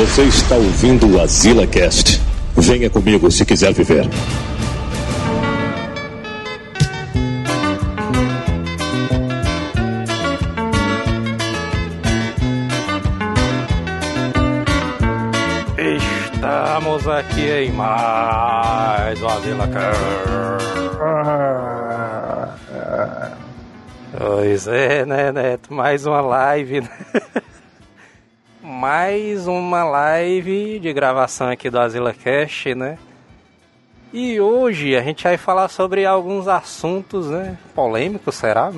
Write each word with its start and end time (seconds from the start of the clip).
Você 0.00 0.22
está 0.22 0.54
ouvindo 0.54 1.14
o 1.14 1.20
Azila 1.20 1.66
Cast. 1.66 2.22
Venha 2.56 2.88
comigo 2.88 3.30
se 3.30 3.44
quiser 3.44 3.74
viver. 3.74 4.08
Estamos 15.76 17.06
aqui 17.06 17.50
em 17.50 17.72
mais 17.72 19.20
um 19.20 19.28
Azila 19.28 19.68
Cast. 19.68 20.00
Pois 24.16 24.66
é, 24.66 25.04
né, 25.04 25.30
Neto? 25.30 25.74
Mais 25.74 26.06
uma 26.06 26.22
live, 26.22 26.80
né? 26.80 26.88
mais 28.80 29.46
uma 29.46 29.84
live 29.84 30.78
de 30.78 30.90
gravação 30.90 31.50
aqui 31.50 31.68
do 31.68 31.78
Azila 31.78 32.14
Cast, 32.14 32.74
né? 32.74 32.96
E 34.10 34.40
hoje 34.40 34.96
a 34.96 35.02
gente 35.02 35.22
vai 35.22 35.36
falar 35.36 35.68
sobre 35.68 36.06
alguns 36.06 36.48
assuntos, 36.48 37.26
né? 37.28 37.58
Polêmicos, 37.74 38.34
será? 38.36 38.72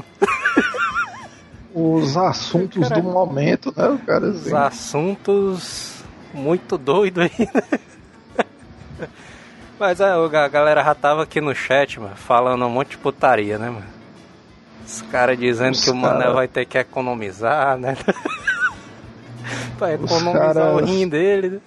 Os 1.73 2.17
assuntos 2.17 2.91
do 2.91 3.01
momento, 3.01 3.73
né, 3.77 3.97
cara? 4.05 4.27
Os 4.27 4.49
Assim. 4.49 4.57
assuntos 4.57 6.03
muito 6.35 6.77
doidos 6.77 7.23
aí, 7.23 7.49
né? 7.55 7.79
Mas 9.79 10.01
é, 10.01 10.11
a 10.11 10.49
galera 10.49 10.83
já 10.83 10.97
tava 10.97 11.23
aqui 11.23 11.41
no 11.41 11.55
chat, 11.55 12.01
mano, 12.01 12.17
falando 12.17 12.67
um 12.67 12.71
monte 12.71 12.91
de 12.91 12.99
putaria, 12.99 13.57
né, 13.57 13.71
mano? 13.71 13.87
Os 14.85 15.01
caras 15.03 15.39
dizendo 15.39 15.75
Os 15.75 15.85
que 15.85 15.91
o 15.91 16.01
cara- 16.03 16.33
vai 16.33 16.49
ter 16.49 16.65
que 16.67 16.77
economizar, 16.77 17.79
né? 17.79 17.97
pra 19.79 19.95
economizar 19.95 20.75
o 20.75 20.85
rim 20.85 21.09
dele, 21.09 21.49
né? 21.51 21.61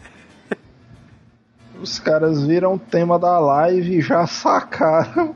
Os 1.82 2.00
caras 2.00 2.42
viram 2.46 2.76
o 2.76 2.80
tema 2.80 3.20
da 3.20 3.38
live 3.38 3.98
e 3.98 4.02
já 4.02 4.26
sacaram 4.26 5.36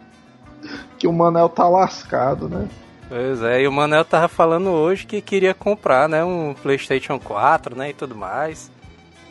que 0.97 1.07
o 1.07 1.13
Manel 1.13 1.49
tá 1.49 1.67
lascado, 1.67 2.47
né? 2.47 2.67
Pois 3.07 3.41
é, 3.41 3.61
e 3.61 3.67
o 3.67 3.71
Manel 3.71 4.05
tava 4.05 4.27
falando 4.27 4.69
hoje 4.69 5.05
que 5.05 5.19
queria 5.19 5.53
comprar, 5.53 6.07
né, 6.07 6.23
um 6.23 6.53
PlayStation 6.53 7.19
4, 7.19 7.75
né, 7.75 7.89
e 7.89 7.93
tudo 7.93 8.15
mais. 8.15 8.71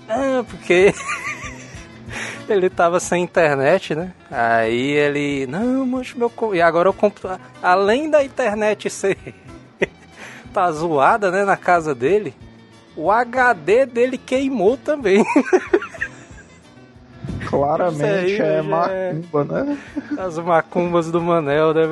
Ah, 0.08 0.42
porque 0.48 0.92
ele 2.48 2.68
tava 2.68 2.98
sem 2.98 3.22
internet, 3.22 3.94
né? 3.94 4.12
Aí 4.30 4.90
ele, 4.90 5.46
não, 5.46 5.86
mas 5.86 6.12
meu, 6.12 6.32
e 6.52 6.60
agora 6.60 6.88
eu 6.88 6.92
compro, 6.92 7.30
além 7.62 8.10
da 8.10 8.24
internet 8.24 8.90
ser 8.90 9.16
tá 10.52 10.72
zoada, 10.72 11.30
né, 11.30 11.44
na 11.44 11.56
casa 11.56 11.94
dele, 11.94 12.34
o 12.98 13.10
HD 13.12 13.86
dele 13.86 14.18
queimou 14.18 14.76
também. 14.76 15.24
Claramente 17.46 18.42
é 18.42 18.56
já 18.56 18.62
macumba, 18.64 19.44
né? 19.44 19.78
As 20.18 20.36
macumbas 20.38 21.10
do 21.10 21.20
Manel, 21.20 21.72
né? 21.72 21.82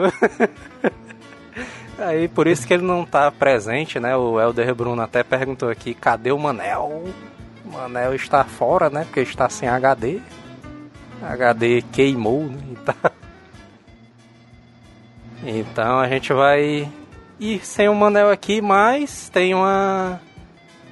Aí, 1.96 2.26
por 2.26 2.48
isso 2.48 2.66
que 2.66 2.74
ele 2.74 2.82
não 2.82 3.06
tá 3.06 3.30
presente, 3.30 4.00
né? 4.00 4.16
O 4.16 4.40
Helder 4.40 4.74
Bruno 4.74 5.00
até 5.00 5.22
perguntou 5.22 5.70
aqui, 5.70 5.94
cadê 5.94 6.32
o 6.32 6.38
Manel? 6.38 7.04
O 7.64 7.72
Manel 7.72 8.12
está 8.12 8.42
fora, 8.42 8.90
né? 8.90 9.04
Porque 9.04 9.20
está 9.20 9.48
sem 9.48 9.68
HD. 9.68 10.20
HD 11.22 11.82
queimou, 11.92 12.46
né? 12.46 12.58
Então... 12.72 12.94
então 15.44 16.00
a 16.00 16.08
gente 16.08 16.32
vai 16.32 16.90
ir 17.38 17.64
sem 17.64 17.88
o 17.88 17.94
Manel 17.94 18.28
aqui, 18.28 18.60
mas 18.60 19.30
tem 19.30 19.54
uma 19.54 20.20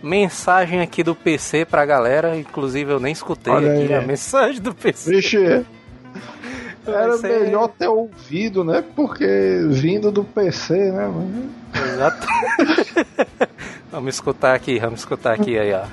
mensagem 0.04 0.80
aqui 0.80 1.02
do 1.02 1.14
PC 1.14 1.64
pra 1.64 1.84
galera. 1.84 2.36
Inclusive 2.36 2.92
eu 2.92 3.00
nem 3.00 3.12
escutei 3.12 3.52
Olha 3.52 3.72
aqui 3.72 3.92
aí. 3.92 3.94
a 3.94 4.02
mensagem 4.02 4.60
do 4.60 4.74
PC. 4.74 5.10
Vixe, 5.10 5.38
era 6.86 7.16
ser- 7.16 7.40
melhor 7.40 7.68
ter 7.68 7.88
ouvido, 7.88 8.62
né? 8.62 8.84
Porque 8.94 9.26
vindo 9.70 10.12
do 10.12 10.22
PC, 10.22 10.92
né? 10.92 11.10
Exato. 11.74 12.26
vamos 13.90 14.14
escutar 14.14 14.54
aqui, 14.54 14.78
vamos 14.78 15.00
escutar 15.00 15.32
aqui 15.34 15.58
aí, 15.58 15.72
ó. 15.72 15.84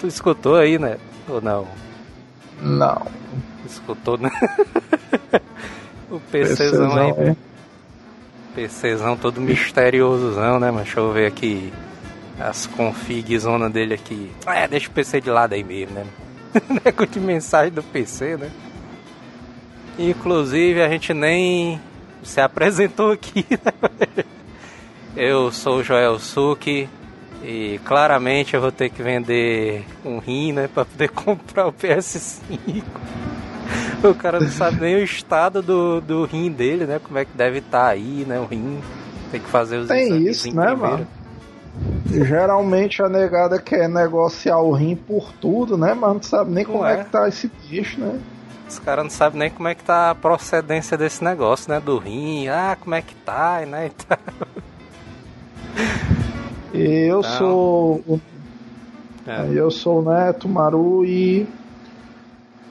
Tu 0.00 0.06
escutou 0.06 0.56
aí, 0.56 0.78
né? 0.78 0.98
Ou 1.28 1.40
não? 1.40 1.66
Não. 2.60 3.06
Escutou, 3.66 4.16
né? 4.18 4.30
o 6.10 6.20
PCzão 6.20 6.96
aí, 6.96 7.12
PCzão, 7.12 7.36
PCzão 8.58 9.16
todo 9.16 9.40
misteriosozão, 9.40 10.58
né, 10.58 10.68
mano? 10.72 10.82
Deixa 10.82 10.98
eu 10.98 11.12
ver 11.12 11.26
aqui 11.26 11.72
as 12.40 12.66
config 12.66 13.38
zona 13.38 13.70
dele 13.70 13.94
aqui. 13.94 14.32
É, 14.46 14.66
deixa 14.66 14.88
o 14.88 14.90
PC 14.90 15.20
de 15.20 15.30
lado 15.30 15.52
aí 15.52 15.62
mesmo, 15.62 15.94
né? 15.94 16.04
Negócio 16.84 17.06
de 17.06 17.20
mensagem 17.20 17.72
do 17.72 17.84
PC, 17.84 18.36
né? 18.36 18.50
Inclusive, 19.96 20.82
a 20.82 20.88
gente 20.88 21.14
nem 21.14 21.80
se 22.24 22.40
apresentou 22.40 23.12
aqui, 23.12 23.46
né? 23.48 24.24
Eu 25.16 25.52
sou 25.52 25.78
o 25.78 25.84
Joel 25.84 26.18
Suki 26.18 26.88
e 27.44 27.80
claramente 27.84 28.54
eu 28.54 28.60
vou 28.60 28.72
ter 28.72 28.90
que 28.90 29.02
vender 29.02 29.84
um 30.04 30.18
rim, 30.18 30.52
né, 30.52 30.68
pra 30.72 30.84
poder 30.84 31.10
comprar 31.14 31.68
o 31.68 31.72
PS5. 31.72 32.82
O 34.04 34.14
cara 34.14 34.38
não 34.40 34.48
sabe 34.48 34.80
nem 34.80 34.96
o 34.96 35.02
estado 35.02 35.60
do, 35.62 36.00
do 36.00 36.24
rim 36.24 36.50
dele, 36.50 36.84
né? 36.86 37.00
Como 37.02 37.18
é 37.18 37.24
que 37.24 37.32
deve 37.36 37.58
estar 37.58 37.86
aí, 37.88 38.24
né? 38.26 38.38
O 38.38 38.44
rim. 38.44 38.80
Tem 39.30 39.40
que 39.40 39.48
fazer 39.48 39.78
os 39.78 39.88
Tem 39.88 40.04
exames 40.06 40.36
isso, 40.38 40.48
em 40.48 40.52
né, 40.54 40.66
primeiro. 40.66 40.90
mano? 40.90 41.06
Geralmente 42.10 43.02
a 43.02 43.08
negada 43.08 43.60
quer 43.60 43.88
negociar 43.88 44.58
o 44.58 44.72
rim 44.72 44.96
por 44.96 45.32
tudo, 45.34 45.76
né? 45.76 45.94
Mas 45.94 46.14
não 46.14 46.22
sabe 46.22 46.50
nem 46.52 46.64
como 46.64 46.78
Não 46.78 46.86
é. 46.86 47.00
é. 47.00 47.04
que 47.04 47.10
tá 47.10 47.28
esse 47.28 47.50
bicho, 47.68 48.00
né? 48.00 48.18
Os 48.68 48.78
caras 48.78 49.04
não 49.04 49.10
sabem 49.10 49.38
nem 49.38 49.50
como 49.50 49.68
é 49.68 49.74
que 49.74 49.82
tá 49.82 50.10
a 50.10 50.14
procedência 50.14 50.96
desse 50.96 51.22
negócio, 51.24 51.70
né? 51.72 51.80
Do 51.80 51.98
rim. 51.98 52.48
Ah, 52.48 52.76
como 52.80 52.94
é 52.94 53.02
que 53.02 53.14
tá, 53.14 53.62
né? 53.66 53.86
E 53.86 53.90
tal. 53.90 54.18
E 56.74 57.08
eu 57.08 57.22
Não. 57.22 57.22
sou 57.22 58.20
É. 59.26 59.46
Eu 59.52 59.70
sou 59.70 60.00
o 60.00 60.10
Neto 60.10 60.48
Maru 60.48 61.04
e 61.04 61.46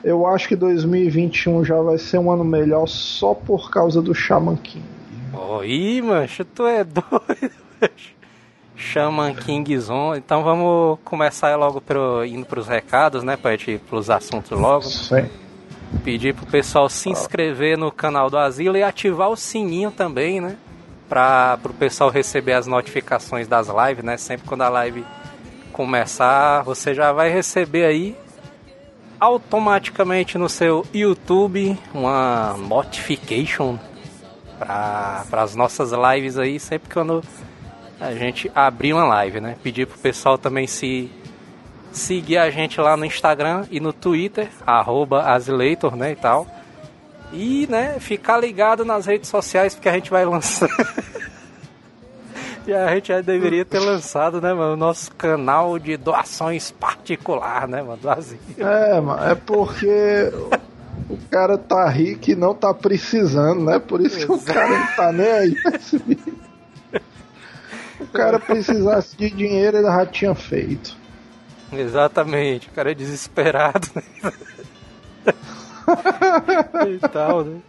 eu 0.04 0.26
acho 0.26 0.48
que 0.48 0.56
2021 0.56 1.66
já 1.66 1.82
vai 1.82 1.98
ser 1.98 2.18
um 2.18 2.32
ano 2.32 2.44
melhor 2.44 2.88
só 2.88 3.34
por 3.34 3.70
causa 3.70 4.02
do 4.02 4.14
Shaman 4.14 4.56
King. 4.58 4.86
Oi, 5.34 6.02
mancho, 6.04 6.46
tu 6.46 6.66
é 6.66 6.84
doido, 6.86 7.52
mancho. 7.82 8.18
Shaman 8.76 9.34
King 9.34 9.78
Zone. 9.80 10.20
Então 10.20 10.44
vamos 10.44 11.00
começar 11.04 11.56
logo 11.56 11.82
pro, 11.82 12.24
indo 12.24 12.46
pros 12.46 12.68
recados, 12.68 13.24
né? 13.24 13.36
Pra 13.36 13.52
gente 13.52 13.72
ir 13.72 13.80
pros 13.80 14.10
assuntos 14.10 14.52
logo. 14.52 14.84
Sim. 14.84 15.28
Pedir 16.04 16.36
pro 16.36 16.46
pessoal 16.46 16.88
se 16.88 17.10
inscrever 17.10 17.78
no 17.78 17.92
canal 17.92 18.30
do 18.30 18.38
Asilo 18.38 18.78
e 18.78 18.84
ativar 18.84 19.30
o 19.30 19.36
sininho 19.36 19.90
também, 19.90 20.40
né? 20.40 20.56
Pra, 21.10 21.58
pro 21.62 21.74
pessoal 21.74 22.10
receber 22.10 22.54
as 22.54 22.68
notificações 22.68 23.48
das 23.48 23.68
lives, 23.68 24.04
né? 24.04 24.16
Sempre 24.18 24.48
quando 24.48 24.62
a 24.62 24.70
live 24.70 25.04
começar, 25.72 26.62
você 26.64 26.94
já 26.94 27.12
vai 27.12 27.30
receber 27.30 27.86
aí 27.86 28.16
automaticamente 29.20 30.38
no 30.38 30.50
seu 30.50 30.86
YouTube 30.94 31.78
uma 31.94 32.56
notification 32.58 33.78
para 34.60 35.26
as 35.32 35.56
nossas 35.56 35.92
lives 35.92 36.38
aí, 36.38 36.60
sempre 36.60 36.92
quando 36.92 37.24
a 38.00 38.14
gente 38.14 38.52
abrir 38.54 38.94
uma 38.94 39.06
live, 39.06 39.40
né? 39.40 39.56
Pedir 39.62 39.88
pro 39.88 39.98
pessoal 39.98 40.38
também 40.38 40.68
se 40.68 41.12
seguir 41.92 42.38
a 42.38 42.50
gente 42.50 42.80
lá 42.80 42.96
no 42.96 43.06
Instagram 43.06 43.66
e 43.72 43.80
no 43.80 43.92
Twitter, 43.92 44.50
arroba 44.66 45.24
Azileitor, 45.24 45.96
né, 45.96 46.12
e 46.12 46.16
tal. 46.16 46.48
E, 47.34 47.68
né, 47.70 48.00
ficar 48.00 48.38
ligado 48.38 48.86
nas 48.86 49.06
redes 49.06 49.30
sociais, 49.30 49.76
porque 49.76 49.90
a 49.90 49.94
gente 49.94 50.10
vai 50.10 50.26
lançar... 50.26 50.70
e 52.68 52.74
a 52.74 52.94
gente 52.94 53.08
já 53.08 53.22
deveria 53.22 53.64
ter 53.64 53.80
lançado, 53.80 54.42
né, 54.42 54.54
mano, 54.54 54.74
o 54.74 54.78
nosso 54.78 55.10
canal 55.14 55.80
de 55.80 55.96
doações 55.96 56.70
particular, 56.70 57.66
né, 57.68 57.82
mano, 57.82 57.98
do 57.98 58.10
asilo. 58.10 58.42
É, 58.58 59.00
mano, 59.00 59.24
é 59.24 59.36
porque 59.36 60.32
o 61.10 61.18
cara 61.30 61.58
tá 61.58 61.88
rico 61.88 62.32
e 62.32 62.36
não 62.36 62.54
tá 62.54 62.74
precisando, 62.74 63.64
né? 63.64 63.80
Por 63.80 64.02
isso 64.02 64.18
que 64.18 64.32
o 64.32 64.40
cara 64.42 64.68
não 64.68 64.88
tá 64.96 65.12
nem 65.14 65.32
aí. 65.32 65.56
O 68.00 68.08
cara 68.08 68.40
precisasse 68.40 69.16
de 69.18 69.30
dinheiro, 69.30 69.78
ele 69.78 69.88
já 69.88 70.06
tinha 70.06 70.36
feito. 70.36 70.96
Exatamente, 71.72 72.68
o 72.68 72.72
cara 72.72 72.92
é 72.92 72.94
desesperado, 72.94 73.88
né? 73.96 74.04
e 76.96 77.00
tal, 77.10 77.44
né? 77.44 77.60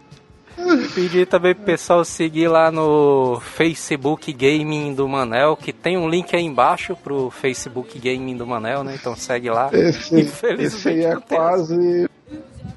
Pedir 0.93 1.27
também 1.27 1.55
pro 1.55 1.63
pessoal 1.63 2.03
seguir 2.03 2.47
lá 2.47 2.71
no 2.71 3.39
Facebook 3.39 4.31
Gaming 4.33 4.93
do 4.93 5.07
Manel, 5.07 5.55
que 5.55 5.71
tem 5.71 5.97
um 5.97 6.09
link 6.09 6.35
aí 6.35 6.43
embaixo 6.43 6.95
pro 6.95 7.29
Facebook 7.29 7.97
Gaming 7.97 8.35
do 8.35 8.45
Manel, 8.45 8.83
né? 8.83 8.95
Então 8.99 9.15
segue 9.15 9.49
lá. 9.49 9.69
Esse, 9.71 10.19
esse 10.59 10.89
aí 10.89 11.05
é 11.05 11.15
quase. 11.15 12.09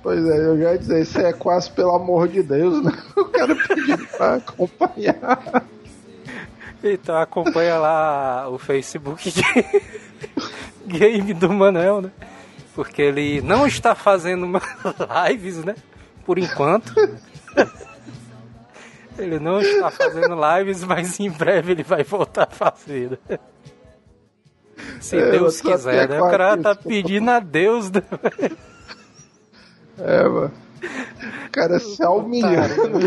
Pois 0.03 0.25
é, 0.25 0.47
eu 0.47 0.59
já 0.59 0.73
ia 0.73 0.79
dizer, 0.79 1.01
esse 1.01 1.19
é 1.19 1.33
quase 1.33 1.71
pelo 1.71 1.95
amor 1.95 2.29
de 2.29 2.43
Deus, 2.43 2.83
né? 2.83 2.93
O 3.17 3.25
cara 3.27 3.55
pedindo 3.55 4.07
pra 4.07 4.35
acompanhar. 4.37 5.65
Então 6.83 7.17
acompanha 7.17 7.77
lá 7.79 8.49
o 8.49 8.59
Facebook 8.59 9.33
Game 10.87 11.33
do 11.35 11.53
Manel, 11.53 12.01
né? 12.01 12.11
Porque 12.75 13.03
ele 13.03 13.41
não 13.41 13.67
está 13.67 13.95
fazendo 13.95 14.47
lives, 15.29 15.65
né? 15.65 15.77
Por 16.25 16.39
enquanto. 16.39 16.93
Ele 19.19 19.39
não 19.39 19.61
está 19.61 19.91
fazendo 19.91 20.35
lives, 20.35 20.83
mas 20.85 21.21
em 21.21 21.31
breve 21.31 21.73
ele 21.73 21.83
vai 21.83 22.03
voltar 22.03 22.45
a 22.45 22.55
fazer. 22.55 23.19
Né? 23.29 23.39
Se 25.01 25.19
é, 25.19 25.31
Deus 25.33 25.61
quiser, 25.61 26.09
né? 26.09 26.21
O 26.21 26.31
cara 26.31 26.57
tá 26.57 26.75
pedindo 26.75 27.31
a 27.31 27.39
Deus. 27.39 27.91
Né? 27.91 28.03
É, 29.99 30.23
mano. 30.27 30.53
O 31.47 31.51
cara 31.51 31.79
se 31.79 32.05
humilhando. 32.05 33.07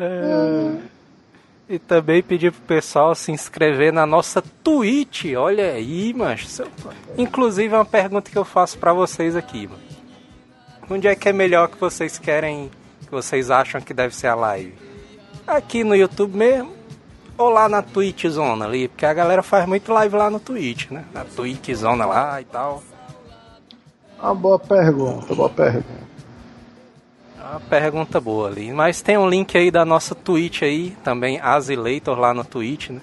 é. 0.00 0.88
E 1.68 1.78
também 1.78 2.22
pedir 2.22 2.50
pro 2.50 2.62
pessoal 2.62 3.14
se 3.14 3.30
inscrever 3.30 3.92
na 3.92 4.06
nossa 4.06 4.42
Twitch. 4.64 5.26
Olha 5.36 5.72
aí, 5.72 6.14
mas 6.14 6.60
Inclusive 7.16 7.74
é 7.74 7.76
uma 7.76 7.84
pergunta 7.84 8.30
que 8.30 8.38
eu 8.38 8.44
faço 8.44 8.78
para 8.78 8.92
vocês 8.92 9.36
aqui, 9.36 9.66
mano. 9.66 9.82
Onde 10.90 11.06
é 11.06 11.14
que 11.14 11.28
é 11.28 11.32
melhor 11.32 11.68
que 11.68 11.78
vocês 11.78 12.18
querem, 12.18 12.70
que 13.04 13.10
vocês 13.10 13.50
acham 13.50 13.80
que 13.80 13.92
deve 13.92 14.14
ser 14.14 14.28
a 14.28 14.34
live? 14.34 14.72
Aqui 15.46 15.84
no 15.84 15.94
YouTube 15.94 16.34
mesmo 16.34 16.72
ou 17.36 17.50
lá 17.50 17.68
na 17.68 17.82
Twitch 17.82 18.26
Zona 18.26 18.64
ali? 18.64 18.88
Porque 18.88 19.04
a 19.04 19.12
galera 19.12 19.42
faz 19.42 19.66
muito 19.66 19.92
live 19.92 20.16
lá 20.16 20.30
no 20.30 20.40
Twitch, 20.40 20.90
né? 20.90 21.04
Na 21.12 21.24
Twitch 21.24 21.74
Zona 21.74 22.06
lá 22.06 22.40
e 22.40 22.44
tal. 22.46 22.82
Uma 24.18 24.34
boa 24.34 24.58
pergunta, 24.58 25.34
boa 25.34 25.50
pergunta. 25.50 26.07
Uma 27.50 27.60
pergunta 27.60 28.20
boa 28.20 28.48
ali. 28.48 28.70
Mas 28.72 29.00
tem 29.00 29.16
um 29.16 29.26
link 29.26 29.56
aí 29.56 29.70
da 29.70 29.84
nossa 29.84 30.14
Twitch 30.14 30.62
aí, 30.62 30.94
também 31.02 31.40
Azileitor 31.40 32.18
lá 32.18 32.34
no 32.34 32.44
Twitch, 32.44 32.90
né? 32.90 33.00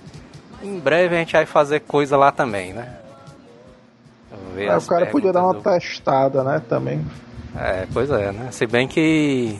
Em 0.61 0.79
breve 0.79 1.15
a 1.15 1.19
gente 1.19 1.33
vai 1.33 1.45
fazer 1.47 1.79
coisa 1.81 2.15
lá 2.15 2.31
também, 2.31 2.71
né? 2.71 2.97
É, 4.55 4.77
o 4.77 4.81
cara 4.81 5.07
podia 5.07 5.33
dar 5.33 5.43
uma 5.43 5.53
do... 5.53 5.61
testada, 5.61 6.43
né, 6.43 6.61
também. 6.69 7.05
É, 7.57 7.87
pois 7.91 8.09
é, 8.09 8.31
né? 8.31 8.51
Se 8.51 8.65
bem 8.65 8.87
que 8.87 9.57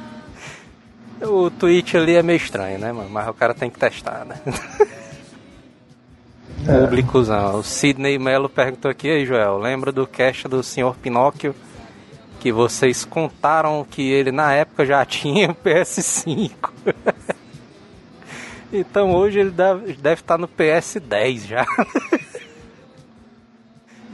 o 1.22 1.50
Twitch 1.50 1.94
ali 1.94 2.14
é 2.14 2.22
meio 2.22 2.36
estranho, 2.36 2.78
né, 2.78 2.92
mano? 2.92 3.08
Mas 3.08 3.26
o 3.28 3.34
cara 3.34 3.54
tem 3.54 3.70
que 3.70 3.78
testar, 3.78 4.24
né? 4.24 4.36
É. 6.66 6.80
Públicozão. 6.80 7.60
O 7.60 7.62
Sidney 7.62 8.18
Melo 8.18 8.48
perguntou 8.48 8.90
aqui, 8.90 9.08
aí, 9.08 9.24
Joel, 9.24 9.58
lembra 9.58 9.92
do 9.92 10.06
cast 10.06 10.48
do 10.48 10.60
Sr. 10.62 10.92
Pinóquio? 11.00 11.54
Que 12.38 12.52
vocês 12.52 13.04
contaram 13.04 13.84
que 13.88 14.10
ele 14.10 14.30
na 14.30 14.52
época 14.52 14.84
já 14.86 15.04
tinha 15.04 15.54
PS5. 15.64 16.50
então 18.72 19.12
hoje 19.14 19.40
ele 19.40 19.50
deve, 19.50 19.94
deve 19.94 20.20
estar 20.20 20.38
no 20.38 20.48
PS10 20.48 21.46
já. 21.46 21.66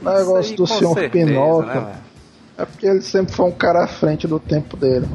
O 0.01 0.09
negócio 0.09 0.51
aí, 0.51 0.55
do 0.55 0.67
senhor 0.67 1.09
Pinóquio 1.09 1.81
né, 1.81 1.95
é 2.57 2.65
porque 2.65 2.85
ele 2.85 3.01
sempre 3.01 3.33
foi 3.33 3.45
um 3.47 3.51
cara 3.51 3.83
à 3.83 3.87
frente 3.87 4.27
do 4.27 4.39
tempo 4.39 4.77
dele. 4.77 5.07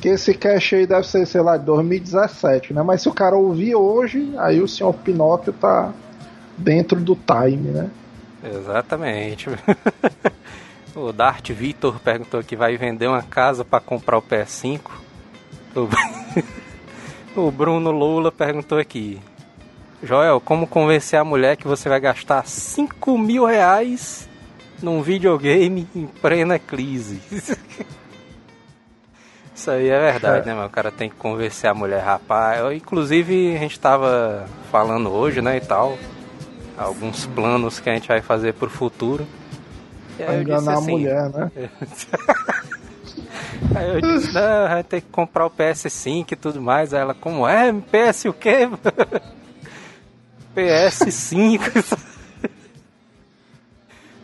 Que 0.00 0.08
esse 0.08 0.34
cache 0.34 0.76
aí 0.76 0.86
deve 0.86 1.06
ser, 1.06 1.26
sei 1.26 1.40
lá, 1.40 1.56
de 1.56 1.64
2017, 1.64 2.74
né? 2.74 2.82
Mas 2.82 3.02
se 3.02 3.08
o 3.08 3.12
cara 3.12 3.36
ouvir 3.36 3.74
hoje, 3.74 4.34
aí 4.38 4.60
o 4.60 4.66
senhor 4.66 4.92
Pinóquio 4.94 5.52
tá 5.52 5.92
dentro 6.56 7.00
do 7.00 7.14
time, 7.14 7.70
né? 7.70 7.90
Exatamente. 8.42 9.48
O 10.94 11.10
Dart 11.10 11.50
Vitor 11.50 11.98
perguntou 12.00 12.42
que 12.42 12.54
vai 12.54 12.76
vender 12.76 13.06
uma 13.06 13.22
casa 13.22 13.64
para 13.64 13.80
comprar 13.80 14.18
o 14.18 14.22
PS5. 14.22 14.80
O... 15.74 15.88
o 17.40 17.50
Bruno 17.50 17.90
Lula 17.90 18.30
perguntou 18.30 18.78
aqui. 18.78 19.18
Joel, 20.02 20.40
como 20.40 20.66
convencer 20.66 21.18
a 21.18 21.24
mulher 21.24 21.56
que 21.56 21.66
você 21.66 21.88
vai 21.88 21.98
gastar 21.98 22.44
5 22.44 23.16
mil 23.16 23.46
reais 23.46 24.28
num 24.82 25.00
videogame 25.00 25.88
em 25.94 26.06
plena 26.06 26.58
crise? 26.58 27.22
Isso 29.54 29.70
aí 29.70 29.88
é 29.88 30.12
verdade, 30.12 30.46
né, 30.46 30.64
O 30.64 30.70
cara 30.70 30.90
tem 30.90 31.08
que 31.08 31.14
convencer 31.14 31.70
a 31.70 31.74
mulher, 31.74 32.02
rapaz. 32.02 32.58
Eu, 32.58 32.72
inclusive, 32.72 33.54
a 33.54 33.58
gente 33.58 33.78
tava 33.78 34.46
falando 34.70 35.10
hoje, 35.10 35.40
né, 35.40 35.56
e 35.56 35.60
tal. 35.60 35.96
Alguns 36.76 37.26
planos 37.26 37.78
que 37.78 37.88
a 37.88 37.94
gente 37.94 38.08
vai 38.08 38.20
fazer 38.20 38.54
pro 38.54 38.68
futuro. 38.68 39.26
Pra 40.16 40.36
enganar 40.36 40.74
assim, 40.74 40.90
a 40.90 40.92
mulher, 40.92 41.30
né? 41.30 41.50
Aí 43.74 43.88
eu 43.88 44.00
disse, 44.00 44.32
não, 44.32 44.68
vai 44.68 44.82
ter 44.82 45.00
que 45.00 45.08
comprar 45.08 45.46
o 45.46 45.50
PS5 45.50 46.32
e 46.32 46.36
tudo 46.36 46.60
mais. 46.60 46.92
Aí 46.92 47.00
ela, 47.00 47.14
como 47.14 47.46
é? 47.46 47.72
PS 47.72 48.26
o 48.26 48.32
quê? 48.32 48.68
PS5. 50.54 51.98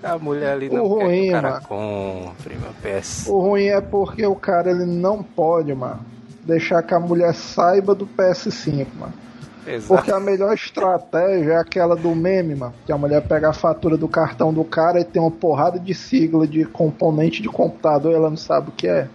a 0.03 0.19
mulher 0.19 0.53
ali 0.53 0.69
não 0.69 0.85
o 0.85 0.89
ruim, 0.89 1.23
que 1.23 1.29
o 1.29 1.33
cara 1.33 1.61
compre, 1.61 2.57
meu 2.57 2.73
PS. 2.83 3.27
O 3.29 3.39
ruim 3.39 3.67
é 3.67 3.81
porque 3.81 4.27
o 4.27 4.37
cara 4.37 4.71
ele 4.71 4.85
não 4.87 5.23
pode, 5.23 5.75
mano, 5.75 6.01
deixar 6.45 6.83
que 6.83 6.95
a 6.95 7.01
mulher 7.01 7.35
saiba 7.35 7.95
do 7.95 8.07
PS5, 8.07 8.87
mano. 8.99 9.28
Exato. 9.69 9.95
Porque 9.95 10.11
a 10.11 10.19
melhor 10.19 10.55
estratégia 10.55 11.53
é 11.53 11.57
aquela 11.57 11.95
do 11.95 12.15
meme, 12.15 12.55
mano. 12.55 12.75
Que 12.87 12.93
a 12.93 12.99
mulher 12.99 13.23
pega 13.27 13.51
a 13.51 13.53
fatura 13.53 13.97
do 13.97 14.09
cartão 14.09 14.53
do 14.53 14.65
cara 14.65 15.01
e 15.01 15.05
tem 15.05 15.21
uma 15.21 15.31
porrada 15.31 15.79
de 15.79 15.95
sigla 15.95 16.47
de 16.47 16.65
componente 16.65 17.43
de 17.43 17.49
computador 17.49 18.13
e 18.13 18.15
ela 18.15 18.31
não 18.31 18.37
sabe 18.37 18.71
o 18.71 18.73
que 18.73 18.89
é. 18.89 19.09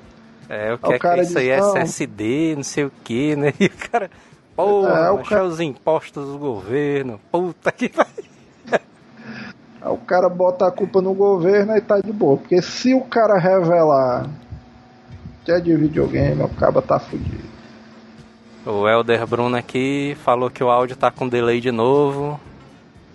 É, 0.48 0.74
o 0.74 0.78
que, 0.78 0.94
é, 0.94 1.00
que 1.00 1.22
isso 1.22 1.38
aí 1.38 1.50
é 1.50 1.58
SSD, 1.58 2.56
não 2.56 2.64
sei 2.64 2.86
o 2.86 2.92
que, 3.04 3.36
né? 3.36 3.54
E 3.60 3.66
o 3.66 3.90
cara, 3.90 4.12
porra, 4.56 5.00
é, 5.00 5.10
o 5.10 5.18
cara... 5.24 5.46
os 5.46 5.60
impostos 5.60 6.28
do 6.32 6.38
governo, 6.38 7.20
puta 7.32 7.72
que 7.72 7.90
vai. 7.96 8.06
Aí 9.82 9.92
o 9.92 9.98
cara 9.98 10.30
bota 10.30 10.68
a 10.68 10.72
culpa 10.72 11.02
no 11.02 11.14
governo 11.14 11.76
e 11.76 11.82
tá 11.82 12.00
de 12.00 12.12
boa. 12.12 12.38
Porque 12.38 12.62
se 12.62 12.94
o 12.94 13.02
cara 13.02 13.38
revelar 13.38 14.30
que 15.44 15.52
é 15.52 15.60
de 15.60 15.76
videogame, 15.76 16.42
o 16.42 16.50
cara 16.50 16.82
tá 16.82 17.00
fudido. 17.00 17.53
O 18.66 18.88
Elder 18.88 19.28
Bruno 19.28 19.58
aqui 19.58 20.16
falou 20.24 20.50
que 20.50 20.64
o 20.64 20.70
áudio 20.70 20.96
tá 20.96 21.12
com 21.12 21.28
delay 21.28 21.60
de 21.60 21.72
novo. 21.72 22.40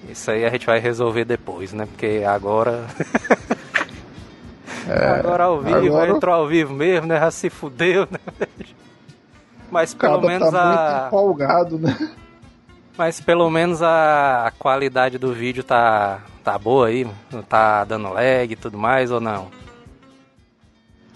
Isso 0.08 0.30
aí 0.30 0.44
a 0.44 0.50
gente 0.50 0.66
vai 0.66 0.78
resolver 0.78 1.24
depois, 1.24 1.72
né? 1.72 1.86
Porque 1.86 2.22
agora. 2.26 2.86
é, 4.86 5.06
agora 5.06 5.44
ao 5.44 5.60
vivo, 5.60 5.76
agora... 5.76 6.10
entrou 6.10 6.34
ao 6.34 6.46
vivo 6.46 6.74
mesmo, 6.74 7.06
né? 7.06 7.18
Já 7.18 7.30
se 7.30 7.48
fudeu, 7.48 8.06
né? 8.10 8.18
Mas 9.70 9.94
pelo 9.94 10.20
menos 10.20 10.50
tá 10.50 10.60
a. 10.60 11.00
Muito 11.00 11.06
empolgado, 11.06 11.78
né? 11.78 12.10
Mas 12.96 13.20
pelo 13.20 13.48
menos 13.50 13.82
a 13.82 14.52
qualidade 14.58 15.18
do 15.18 15.32
vídeo 15.32 15.62
tá, 15.62 16.20
tá 16.42 16.58
boa 16.58 16.88
aí? 16.88 17.06
Não 17.30 17.42
tá 17.42 17.84
dando 17.84 18.12
lag 18.12 18.52
e 18.52 18.56
tudo 18.56 18.76
mais 18.76 19.10
ou 19.10 19.20
não? 19.20 19.48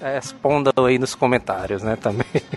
Responda 0.00 0.72
aí 0.76 0.98
nos 0.98 1.14
comentários, 1.14 1.82
né? 1.82 1.96
Também. 1.96 2.26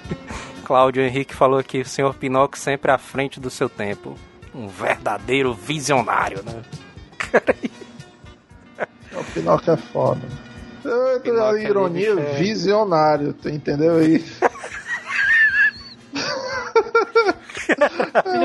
Cláudio 0.65 1.03
Henrique 1.03 1.35
falou 1.35 1.59
aqui, 1.59 1.81
o 1.81 1.85
senhor 1.85 2.15
Pinóquio 2.15 2.59
sempre 2.59 2.91
à 2.91 2.97
frente 2.97 3.39
do 3.39 3.51
seu 3.51 3.69
tempo. 3.69 4.15
Um 4.53 4.67
verdadeiro 4.67 5.53
visionário, 5.53 6.43
né? 6.43 6.63
o 9.13 9.23
Pinóquio 9.25 9.73
é 9.73 9.77
foda. 9.77 10.21
Eu, 10.83 11.43
a 11.43 11.57
é 11.57 11.63
ironia, 11.63 12.19
é... 12.19 12.33
visionário, 12.33 13.31
tu 13.33 13.47
entendeu 13.47 13.97
aí? 13.97 14.25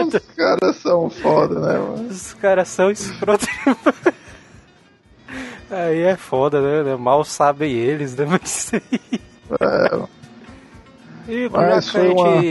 Os 0.07 0.19
caras 0.37 0.77
são 0.77 1.09
foda, 1.09 1.61
né, 1.61 1.79
mano? 1.79 2.09
Os 2.09 2.35
caras 2.35 2.69
são 2.69 2.91
escrotos. 2.91 3.49
Aí 5.71 6.03
é 6.03 6.17
foda, 6.17 6.61
né? 6.83 6.97
Mal 6.97 7.25
sabem 7.25 7.73
eles, 7.73 8.17
né? 8.17 8.27
Mas... 8.27 8.73
É, 8.73 10.20
e 11.31 11.49
Mas 11.49 11.89
foi 11.89 12.09
uma... 12.09 12.43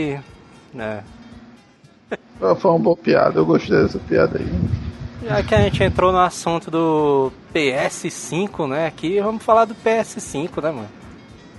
É. 0.82 1.02
Foi 2.56 2.70
uma 2.70 2.78
boa 2.78 2.96
piada, 2.96 3.38
eu 3.38 3.46
gostei 3.46 3.82
dessa 3.82 3.98
piada 3.98 4.38
aí. 4.38 4.50
Já 5.22 5.42
que 5.42 5.54
a 5.54 5.60
gente 5.60 5.82
entrou 5.84 6.10
no 6.10 6.18
assunto 6.18 6.70
do 6.70 7.30
PS5, 7.54 8.66
né? 8.66 8.86
Aqui 8.86 9.20
vamos 9.20 9.42
falar 9.42 9.66
do 9.66 9.74
PS5, 9.74 10.62
né, 10.62 10.70
mano? 10.70 10.88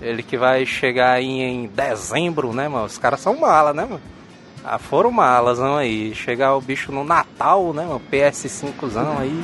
Ele 0.02 0.24
que 0.24 0.36
vai 0.36 0.66
chegar 0.66 1.12
aí 1.12 1.42
em 1.42 1.68
dezembro, 1.68 2.54
né, 2.54 2.68
mano? 2.68 2.86
Os 2.86 2.98
caras 2.98 3.20
são 3.20 3.40
mala, 3.40 3.72
né, 3.72 3.86
mano? 3.86 4.02
Ah, 4.64 4.80
foram 4.80 5.12
malas, 5.12 5.60
não 5.60 5.78
aí. 5.78 6.14
Chegar 6.16 6.56
o 6.56 6.62
bicho 6.62 6.92
no 6.92 7.04
Natal, 7.04 7.72
né, 7.72 7.86
mano? 7.86 8.02
PS5zão 8.12 9.20
aí. 9.20 9.44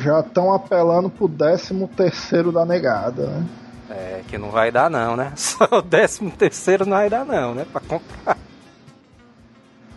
Já 0.00 0.18
estão 0.18 0.52
apelando 0.52 1.08
pro 1.08 1.28
13 1.28 1.86
terceiro 1.96 2.50
da 2.50 2.66
negada, 2.66 3.26
né? 3.28 3.44
É, 3.94 4.22
que 4.26 4.36
não 4.36 4.50
vai 4.50 4.72
dar 4.72 4.90
não, 4.90 5.16
né? 5.16 5.32
Só 5.36 5.68
o 5.70 5.80
décimo 5.80 6.32
terceiro 6.32 6.84
não 6.84 6.96
vai 6.96 7.08
dar 7.08 7.24
não, 7.24 7.54
né? 7.54 7.64
Pra 7.70 7.80
comprar. 7.80 8.36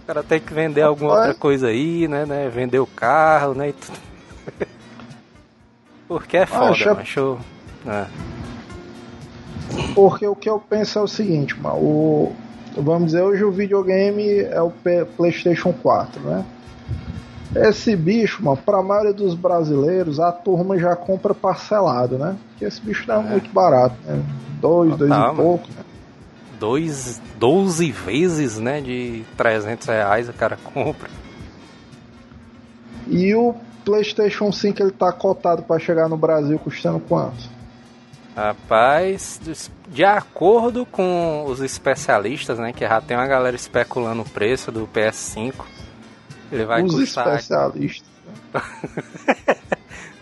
O 0.03 0.05
cara 0.05 0.23
tem 0.23 0.39
que 0.39 0.53
vender 0.53 0.83
alguma 0.83 1.15
outra 1.15 1.33
coisa 1.33 1.67
aí, 1.67 2.07
né, 2.07 2.25
né? 2.25 2.47
Vender 2.47 2.79
o 2.79 2.85
carro, 2.85 3.55
né? 3.55 3.73
Porque 6.07 6.37
é 6.37 6.45
foda, 6.45 6.91
ah, 6.91 6.93
macho. 6.93 7.37
É. 7.85 8.05
Porque 9.93 10.25
o 10.25 10.35
que 10.35 10.49
eu 10.49 10.59
penso 10.59 10.99
é 10.99 11.01
o 11.01 11.07
seguinte, 11.07 11.59
mano, 11.59 11.75
o, 11.75 12.35
vamos 12.77 13.07
dizer, 13.07 13.23
hoje 13.23 13.43
o 13.43 13.51
videogame 13.51 14.39
é 14.39 14.61
o 14.61 14.71
PlayStation 15.17 15.73
4, 15.73 16.21
né? 16.21 16.45
Esse 17.55 17.95
bicho, 17.95 18.43
mano, 18.43 18.57
pra 18.57 18.81
maioria 18.81 19.13
dos 19.13 19.33
brasileiros, 19.33 20.19
a 20.19 20.31
turma 20.31 20.77
já 20.77 20.95
compra 20.95 21.33
parcelado, 21.33 22.17
né? 22.17 22.37
Porque 22.49 22.65
esse 22.65 22.81
bicho 22.81 23.05
não 23.07 23.23
é, 23.23 23.27
é. 23.27 23.29
muito 23.29 23.49
barato, 23.51 23.95
né? 24.05 24.21
Dois, 24.59 24.95
dois 24.95 25.11
e 25.11 25.35
pouco, 25.35 25.67
né? 25.69 25.83
Dois, 26.59 27.21
12 27.37 27.91
vezes, 27.91 28.59
né? 28.59 28.81
De 28.81 29.23
300 29.37 29.87
reais 29.87 30.27
o 30.27 30.33
cara 30.33 30.57
compra. 30.73 31.09
E 33.07 33.33
o 33.33 33.55
PlayStation 33.85 34.51
5 34.51 34.83
ele 34.83 34.91
tá 34.91 35.11
cotado 35.13 35.63
para 35.63 35.79
chegar 35.79 36.09
no 36.09 36.17
Brasil 36.17 36.59
custando 36.59 36.99
quanto? 36.99 37.57
Rapaz, 38.35 39.39
de 39.87 40.03
acordo 40.03 40.85
com 40.85 41.45
os 41.47 41.59
especialistas, 41.59 42.59
né, 42.59 42.71
que 42.71 42.87
já 42.87 43.01
tem 43.01 43.17
uma 43.17 43.25
galera 43.25 43.55
especulando 43.55 44.21
o 44.21 44.29
preço 44.29 44.71
do 44.71 44.87
PS5, 44.87 45.53
ele 46.51 46.65
vai 46.65 46.83
os 46.83 46.93
custar... 46.93 47.27
especialistas. 47.35 48.07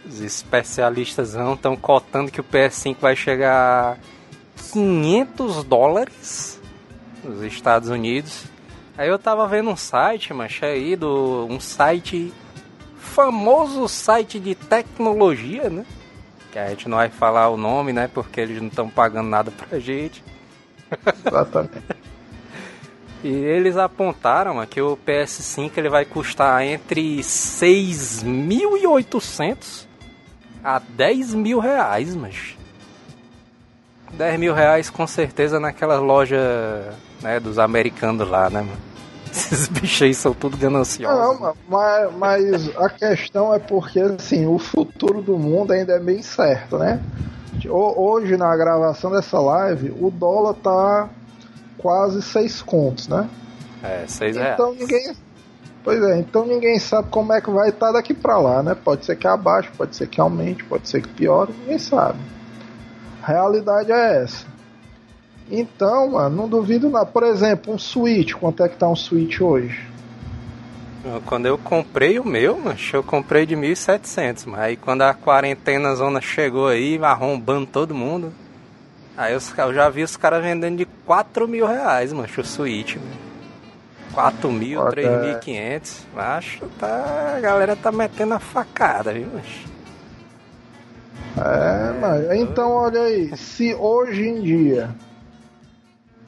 os 0.05 0.21
especialistas 0.21 1.35
estão 1.35 1.75
cotando 1.75 2.31
que 2.31 2.41
o 2.41 2.43
PS5 2.43 2.97
vai 2.99 3.15
chegar 3.15 3.93
a 3.93 3.97
500 4.71 5.63
dólares 5.63 6.59
nos 7.23 7.41
Estados 7.41 7.89
Unidos. 7.89 8.45
Aí 8.97 9.09
eu 9.09 9.19
tava 9.19 9.47
vendo 9.47 9.69
um 9.69 9.75
site, 9.75 10.33
mancha 10.33 10.67
aí, 10.67 10.95
do, 10.95 11.45
um 11.49 11.59
site 11.59 12.33
famoso 12.97 13.87
site 13.87 14.39
de 14.39 14.55
tecnologia, 14.55 15.69
né? 15.69 15.85
Que 16.51 16.59
a 16.59 16.69
gente 16.69 16.87
não 16.87 16.97
vai 16.97 17.09
falar 17.09 17.49
o 17.49 17.57
nome, 17.57 17.91
né? 17.91 18.09
Porque 18.13 18.39
eles 18.39 18.61
não 18.61 18.69
estão 18.69 18.89
pagando 18.89 19.29
nada 19.29 19.51
pra 19.51 19.79
gente. 19.79 20.23
Exatamente. 21.25 21.94
E 23.25 23.27
eles 23.27 23.75
apontaram 23.75 24.63
que 24.67 24.79
o 24.79 24.95
PS5 24.95 25.71
ele 25.77 25.89
vai 25.89 26.05
custar 26.05 26.61
entre 26.61 27.21
6.800 27.21 29.87
a 30.63 30.77
10 30.77 31.33
mil 31.33 31.57
reais, 31.57 32.15
mas 32.15 32.55
10 34.13 34.39
mil 34.39 34.53
reais 34.53 34.91
com 34.91 35.07
certeza 35.07 35.59
naquela 35.59 35.99
loja 35.99 36.93
né, 37.19 37.39
dos 37.39 37.57
americanos 37.57 38.29
lá, 38.29 38.47
né, 38.47 38.61
mano? 38.61 38.77
Esses 39.33 39.69
bichos 39.69 40.03
aí 40.03 40.13
são 40.13 40.31
tudo 40.31 40.55
gananciosos. 40.55 41.39
Não, 41.39 41.55
mas, 41.67 42.15
mas 42.15 42.77
a 42.77 42.89
questão 42.89 43.51
é 43.51 43.57
porque, 43.57 44.01
assim, 44.01 44.45
o 44.45 44.59
futuro 44.59 45.23
do 45.23 45.35
mundo 45.35 45.73
ainda 45.73 45.93
é 45.93 45.99
bem 45.99 46.21
certo, 46.21 46.77
né? 46.77 47.01
Hoje, 47.67 48.37
na 48.37 48.55
gravação 48.55 49.09
dessa 49.09 49.39
live, 49.39 49.91
o 49.99 50.11
dólar 50.11 50.53
tá 50.53 51.09
quase 51.85 52.19
6 52.19 52.63
contos, 52.63 53.07
né? 53.07 53.29
É, 53.83 54.05
6 54.07 54.37
reais. 54.37 54.53
Então 54.55 54.73
ninguém. 54.73 55.15
Pois 55.83 56.01
é, 56.01 56.17
então 56.17 56.43
ninguém 56.43 56.79
sabe 56.79 57.09
como 57.11 57.31
é 57.31 57.39
que 57.39 57.51
vai 57.51 57.69
estar 57.69 57.91
daqui 57.91 58.11
para 58.11 58.39
lá, 58.39 58.63
né? 58.63 58.73
Pode 58.73 59.05
ser 59.05 59.15
que 59.15 59.27
abaixe, 59.27 59.69
pode 59.77 59.95
ser 59.95 60.07
que 60.07 60.19
aumente, 60.19 60.63
pode 60.63 60.89
ser 60.89 61.03
que 61.03 61.09
piore, 61.09 61.53
ninguém 61.59 61.77
sabe. 61.77 62.17
A 63.21 63.27
realidade 63.27 63.91
é 63.91 64.23
essa. 64.23 64.47
Então, 65.47 66.13
mano, 66.13 66.35
não 66.35 66.49
duvido 66.49 66.89
nada. 66.89 67.05
Por 67.05 67.21
exemplo, 67.21 67.71
um 67.71 67.77
Switch, 67.77 68.33
quanto 68.33 68.63
é 68.63 68.67
que 68.67 68.77
tá 68.77 68.89
um 68.89 68.95
Switch 68.95 69.39
hoje? 69.39 69.79
Quando 71.27 71.45
eu 71.45 71.55
comprei 71.55 72.17
o 72.17 72.25
meu, 72.25 72.57
mancho, 72.57 72.95
eu 72.95 73.03
comprei 73.03 73.45
de 73.45 73.55
1.700, 73.55 74.47
mas 74.47 74.59
aí 74.59 74.75
quando 74.75 75.03
a 75.03 75.13
quarentena 75.13 75.93
zona 75.93 76.19
chegou 76.19 76.67
aí, 76.67 76.97
arrombando 76.99 77.67
todo 77.67 77.93
mundo, 77.93 78.33
aí 79.17 79.33
eu, 79.33 79.39
eu 79.57 79.73
já 79.73 79.89
vi 79.89 80.03
os 80.03 80.15
caras 80.15 80.43
vendendo 80.43 80.77
de 80.77 80.85
4 81.05 81.47
mil 81.47 81.65
reais, 81.65 82.11
mancho, 82.13 82.41
o 82.41 82.45
Switch. 82.45 82.97
4 84.13 84.49
mil, 84.49 84.79
3.500, 84.79 86.03
acho 86.15 86.65
tá, 86.79 87.33
a 87.35 87.39
galera 87.41 87.75
tá 87.75 87.91
metendo 87.91 88.33
a 88.33 88.39
facada, 88.39 89.11
viu, 89.11 89.27
mancho? 89.27 89.75
É, 91.37 91.99
mas 91.99 92.39
então 92.39 92.71
olha 92.71 93.01
aí, 93.01 93.35
se 93.35 93.73
hoje 93.75 94.25
em 94.25 94.41
dia 94.41 94.89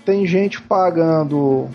tem 0.03 0.27
gente 0.27 0.61
pagando 0.61 1.69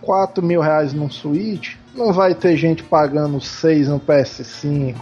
4 0.00 0.44
mil 0.44 0.60
reais 0.60 0.92
num 0.92 1.10
Switch, 1.10 1.74
não 1.94 2.12
vai 2.12 2.34
ter 2.34 2.56
gente 2.56 2.82
pagando 2.84 3.40
6 3.40 3.88
no 3.88 3.98
PS5. 3.98 4.96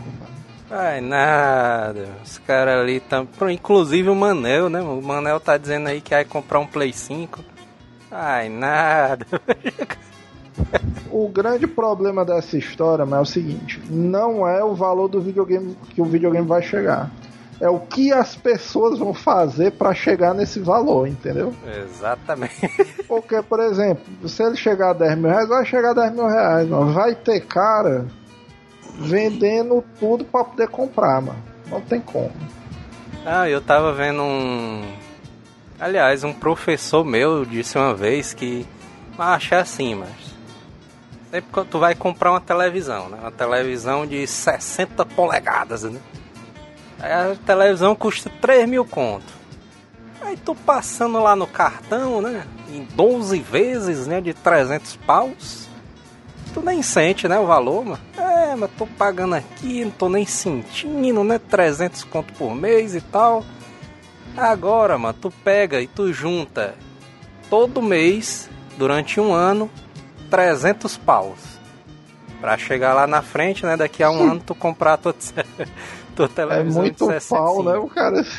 Vai 0.69 1.01
nada. 1.01 2.09
Os 2.25 2.39
caras 2.39 2.81
ali 2.81 2.97
estão. 2.97 3.29
Inclusive 3.51 4.09
o 4.09 4.15
Manel, 4.15 4.69
né? 4.69 4.81
O 4.81 5.01
Manel 5.01 5.39
tá 5.39 5.57
dizendo 5.57 5.89
aí 5.89 6.01
que 6.01 6.15
vai 6.15 6.25
comprar 6.25 6.59
um 6.59 6.67
Play 6.67 6.93
5. 6.93 7.45
Ai, 8.11 8.49
nada. 8.49 9.27
o 11.11 11.29
grande 11.29 11.67
problema 11.67 12.25
dessa 12.25 12.59
história 12.59 13.03
é 13.03 13.21
o 13.21 13.25
seguinte: 13.25 13.81
não 13.89 14.47
é 14.47 14.65
o 14.65 14.75
valor 14.75 15.09
do 15.09 15.21
videogame 15.21 15.77
que 15.91 16.01
o 16.01 16.05
videogame 16.05 16.47
vai 16.47 16.63
chegar 16.63 17.11
é 17.61 17.69
o 17.69 17.81
que 17.81 18.13
as 18.13 18.37
pessoas 18.37 18.99
vão 18.99 19.15
fazer 19.15 19.73
para 19.73 19.95
chegar 19.95 20.35
nesse 20.35 20.61
valor, 20.61 21.09
entendeu? 21.09 21.55
Exatamente. 21.85 22.55
Porque, 23.09 23.41
por 23.43 23.61
exemplo, 23.61 24.29
se 24.29 24.43
ele 24.43 24.57
chegar 24.57 24.91
a 24.91 24.93
10 24.93 25.19
mil 25.19 25.31
reais, 25.31 25.49
vai 25.49 25.65
chegar 25.65 25.91
a 25.91 25.95
10 25.95 26.13
mil 26.13 26.27
reais, 26.27 26.69
mano. 26.69 26.93
Vai 26.93 27.15
ter 27.15 27.41
cara 27.41 28.07
vendendo 28.99 29.85
tudo 29.99 30.25
para 30.25 30.45
poder 30.45 30.69
comprar, 30.69 31.21
mano. 31.21 31.43
Não 31.69 31.81
tem 31.81 32.01
como. 32.01 32.33
Ah, 33.25 33.49
eu 33.49 33.61
tava 33.61 33.93
vendo 33.93 34.23
um. 34.23 34.85
Aliás, 35.79 36.25
um 36.25 36.33
professor 36.33 37.05
meu 37.05 37.45
disse 37.45 37.77
uma 37.77 37.95
vez 37.95 38.33
que. 38.33 38.67
Acha 39.19 39.59
assim, 39.59 39.95
mas. 39.95 40.37
Sempre 41.31 41.53
que 41.53 41.71
tu 41.71 41.79
vai 41.79 41.95
comprar 41.95 42.31
uma 42.31 42.41
televisão, 42.41 43.09
né? 43.09 43.19
Uma 43.21 43.33
televisão 43.33 44.07
de 44.07 44.27
60 44.27 45.05
polegadas, 45.07 45.83
né? 45.83 46.01
a 46.99 47.37
televisão 47.45 47.95
custa 47.95 48.31
3 48.41 48.69
mil 48.69 48.85
conto. 48.85 49.35
Aí 50.21 50.37
tu 50.37 50.55
passando 50.55 51.23
lá 51.23 51.37
no 51.37 51.47
cartão, 51.47 52.21
né? 52.23 52.47
Em 52.71 52.85
12 52.85 53.39
vezes, 53.41 54.07
né? 54.07 54.21
De 54.21 54.33
300 54.33 54.97
paus. 54.97 55.69
Tu 56.57 56.63
nem 56.63 56.81
sente, 56.81 57.29
né? 57.29 57.39
O 57.39 57.45
valor, 57.45 57.85
mano. 57.85 58.01
É, 58.17 58.57
mas 58.57 58.71
tô 58.79 58.87
pagando 58.87 59.35
aqui, 59.35 59.85
não 59.85 59.91
tô 59.91 60.09
nem 60.09 60.25
sentindo, 60.25 61.23
né? 61.23 61.39
300 61.39 62.03
conto 62.05 62.33
por 62.33 62.55
mês 62.55 62.95
e 62.95 63.03
tal. 63.03 63.45
Agora, 64.35 64.97
mano, 64.97 65.15
tu 65.21 65.31
pega 65.31 65.83
e 65.83 65.87
tu 65.87 66.11
junta 66.15 66.75
todo 67.51 67.83
mês, 67.83 68.49
durante 68.79 69.21
um 69.21 69.35
ano, 69.35 69.71
300 70.31 70.97
paus. 70.97 71.59
Pra 72.41 72.57
chegar 72.57 72.95
lá 72.95 73.07
na 73.07 73.21
frente, 73.21 73.67
né? 73.67 73.77
Daqui 73.77 74.03
a 74.03 74.11
um 74.11 74.31
ano 74.31 74.41
tu 74.41 74.55
comprar 74.55 74.95
a 74.95 74.97
tua, 74.97 75.15
tua 76.17 76.27
televisão. 76.27 76.83
É 76.83 76.87
muito 76.87 77.07
pau, 77.29 77.63
né, 77.63 77.77
o 77.77 77.87
cara? 77.87 78.25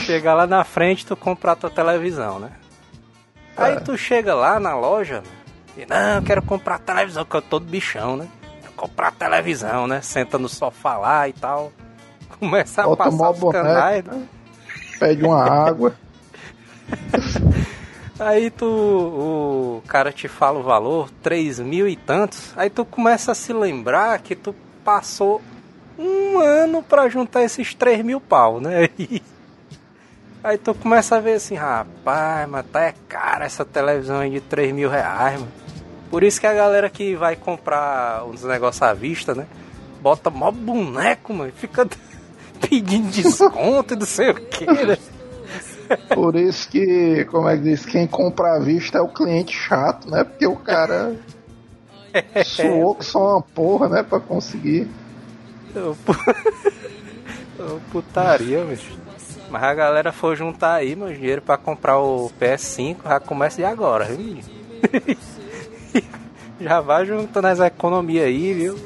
Chegar 0.00 0.32
lá 0.32 0.46
na 0.46 0.64
frente, 0.64 1.04
tu 1.04 1.14
comprar 1.14 1.56
tua 1.56 1.68
televisão, 1.68 2.38
né? 2.38 2.52
É. 3.56 3.62
Aí 3.62 3.80
tu 3.80 3.96
chega 3.96 4.34
lá 4.34 4.60
na 4.60 4.76
loja 4.76 5.22
e, 5.76 5.84
não, 5.86 6.16
eu 6.16 6.22
quero 6.22 6.42
comprar 6.42 6.78
televisão, 6.78 7.24
que 7.24 7.36
eu 7.36 7.42
tô 7.42 7.60
todo 7.60 7.66
bichão, 7.66 8.16
né? 8.16 8.28
Quero 8.62 8.72
comprar 8.74 9.12
televisão, 9.12 9.86
né? 9.86 10.00
Senta 10.00 10.38
no 10.38 10.48
sofá 10.48 10.96
lá 10.96 11.28
e 11.28 11.32
tal. 11.32 11.72
Começa 12.38 12.82
a 12.82 12.84
Bota 12.84 13.04
passar 13.04 13.30
os 13.30 13.52
canais. 13.52 14.04
Né? 14.04 14.26
Pede 14.98 15.24
uma 15.24 15.44
água. 15.48 15.94
Aí 18.18 18.50
tu, 18.50 18.66
o 18.66 19.82
cara 19.86 20.10
te 20.10 20.26
fala 20.28 20.58
o 20.58 20.62
valor, 20.62 21.10
três 21.22 21.60
mil 21.60 21.86
e 21.86 21.96
tantos, 21.96 22.54
aí 22.56 22.70
tu 22.70 22.84
começa 22.84 23.32
a 23.32 23.34
se 23.34 23.52
lembrar 23.52 24.18
que 24.20 24.34
tu 24.34 24.54
passou 24.82 25.42
um 25.98 26.38
ano 26.38 26.82
para 26.82 27.08
juntar 27.08 27.42
esses 27.42 27.74
três 27.74 28.02
mil 28.02 28.20
pau, 28.20 28.60
né? 28.60 28.88
aí 30.46 30.58
tu 30.58 30.74
começa 30.74 31.16
a 31.16 31.20
ver 31.20 31.34
assim, 31.34 31.56
rapaz, 31.56 32.48
mas 32.48 32.64
tá 32.66 32.82
é 32.82 32.94
cara 33.08 33.44
essa 33.44 33.64
televisão 33.64 34.20
aí 34.20 34.30
de 34.30 34.40
três 34.40 34.72
mil 34.72 34.88
reais, 34.88 35.40
mano. 35.40 35.50
Por 36.08 36.22
isso 36.22 36.40
que 36.40 36.46
a 36.46 36.54
galera 36.54 36.88
que 36.88 37.16
vai 37.16 37.34
comprar 37.34 38.24
uns 38.24 38.44
negócios 38.44 38.80
à 38.80 38.94
vista, 38.94 39.34
né? 39.34 39.48
Bota 40.00 40.30
mó 40.30 40.52
boneco, 40.52 41.34
mano, 41.34 41.50
fica 41.52 41.84
pedindo 42.60 43.10
desconto 43.10 43.94
e 43.94 43.96
não 43.96 44.06
sei 44.06 44.30
o 44.30 44.34
que, 44.34 44.66
né? 44.66 44.96
Por 46.14 46.36
isso 46.36 46.68
que, 46.68 47.24
como 47.24 47.48
é 47.48 47.56
que 47.56 47.64
diz, 47.64 47.84
quem 47.84 48.06
compra 48.06 48.54
à 48.54 48.60
vista 48.60 48.98
é 48.98 49.00
o 49.00 49.08
cliente 49.08 49.56
chato, 49.56 50.08
né? 50.08 50.22
Porque 50.22 50.46
o 50.46 50.56
cara 50.56 51.16
suou 52.44 52.94
que 52.94 53.04
só 53.04 53.34
uma 53.34 53.42
porra, 53.42 53.88
né? 53.88 54.04
Pra 54.04 54.20
conseguir. 54.20 54.88
Putaria, 57.90 58.64
bicho. 58.64 59.05
Mas 59.50 59.62
a 59.62 59.74
galera 59.74 60.12
for 60.12 60.36
juntar 60.36 60.74
aí, 60.74 60.96
meu 60.96 61.12
dinheiro 61.12 61.40
pra 61.42 61.56
comprar 61.56 61.98
o 61.98 62.30
PS5, 62.40 62.96
já 63.04 63.20
começa 63.20 63.56
de 63.58 63.64
agora, 63.64 64.04
viu? 64.04 64.38
já 66.60 66.80
vai 66.80 67.06
juntando 67.06 67.46
as 67.46 67.60
economias 67.60 68.24
aí, 68.26 68.52
viu? 68.52 68.76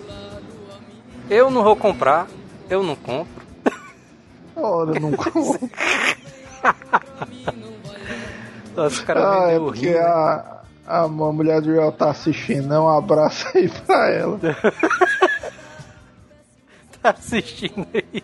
Eu 1.30 1.50
não 1.50 1.62
vou 1.64 1.74
comprar, 1.76 2.26
eu 2.68 2.82
não 2.82 2.94
compro. 2.96 3.40
Ora, 4.56 4.98
não 5.00 5.12
conta. 5.12 5.70
Os 8.86 9.00
caras 9.00 9.24
Ah, 9.24 9.48
é 9.50 9.58
porque 9.58 9.86
rim, 9.86 9.92
né? 9.94 9.98
a, 10.00 10.60
a 10.86 11.08
mulher 11.08 11.60
do 11.60 11.74
Joel 11.74 11.92
tá 11.92 12.10
assistindo, 12.10 12.68
né? 12.68 12.78
Um 12.78 12.88
abraço 12.88 13.46
aí 13.54 13.68
pra 13.68 14.10
ela. 14.10 14.38
tá 17.02 17.10
assistindo 17.10 17.86
aí. 17.94 18.22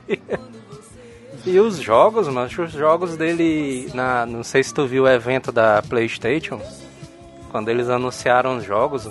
E 1.47 1.61
os 1.61 1.77
jogos, 1.77 2.27
mano, 2.27 2.51
os 2.59 2.73
jogos 2.73 3.17
dele. 3.17 3.89
Na, 3.95 4.27
não 4.27 4.43
sei 4.43 4.65
se 4.65 4.75
tu 4.75 4.85
viu 4.85 5.05
o 5.05 5.09
evento 5.09 5.53
da 5.53 5.81
PlayStation. 5.81 6.61
Quando 7.53 7.69
eles 7.69 7.89
anunciaram 7.89 8.57
os 8.57 8.65
jogos. 8.65 9.09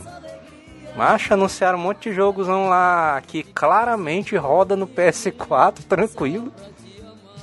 Macho, 0.98 1.34
anunciaram 1.34 1.80
um 1.80 1.82
monte 1.82 2.10
de 2.10 2.16
jogos 2.16 2.48
lá 2.48 3.22
que 3.26 3.42
claramente 3.42 4.36
roda 4.36 4.76
no 4.76 4.86
PS4, 4.86 5.80
tranquilo. 5.88 6.52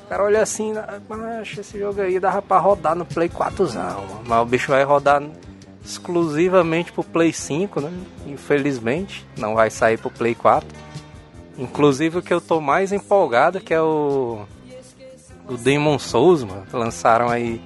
O 0.05 0.09
cara 0.09 0.25
olha 0.25 0.43
assim, 0.43 0.75
macho, 1.09 1.61
esse 1.61 1.79
jogo 1.79 2.03
aí 2.03 2.21
dava 2.21 2.43
pra 2.43 2.59
rodar 2.59 2.95
no 2.95 3.07
Play 3.07 3.31
4zão, 3.31 3.97
mano. 3.97 4.21
Mas 4.27 4.43
o 4.43 4.45
bicho 4.45 4.71
vai 4.71 4.85
rodar 4.85 5.23
exclusivamente 5.83 6.93
pro 6.93 7.03
Play 7.03 7.33
5, 7.33 7.81
né? 7.81 7.91
Infelizmente, 8.27 9.27
não 9.39 9.55
vai 9.55 9.71
sair 9.71 9.97
pro 9.97 10.11
Play 10.11 10.35
4. 10.35 10.69
Inclusive 11.59 12.19
o 12.19 12.23
que 12.23 12.33
eu 12.33 12.43
tô 12.43 12.61
mais 12.61 12.93
empolgado 12.93 13.59
que 13.61 13.73
é 13.73 13.81
o 13.81 14.47
o 15.49 15.57
Demon 15.57 15.99
Souls, 15.99 16.43
mano. 16.43 16.65
Lançaram 16.73 17.29
aí 17.29 17.61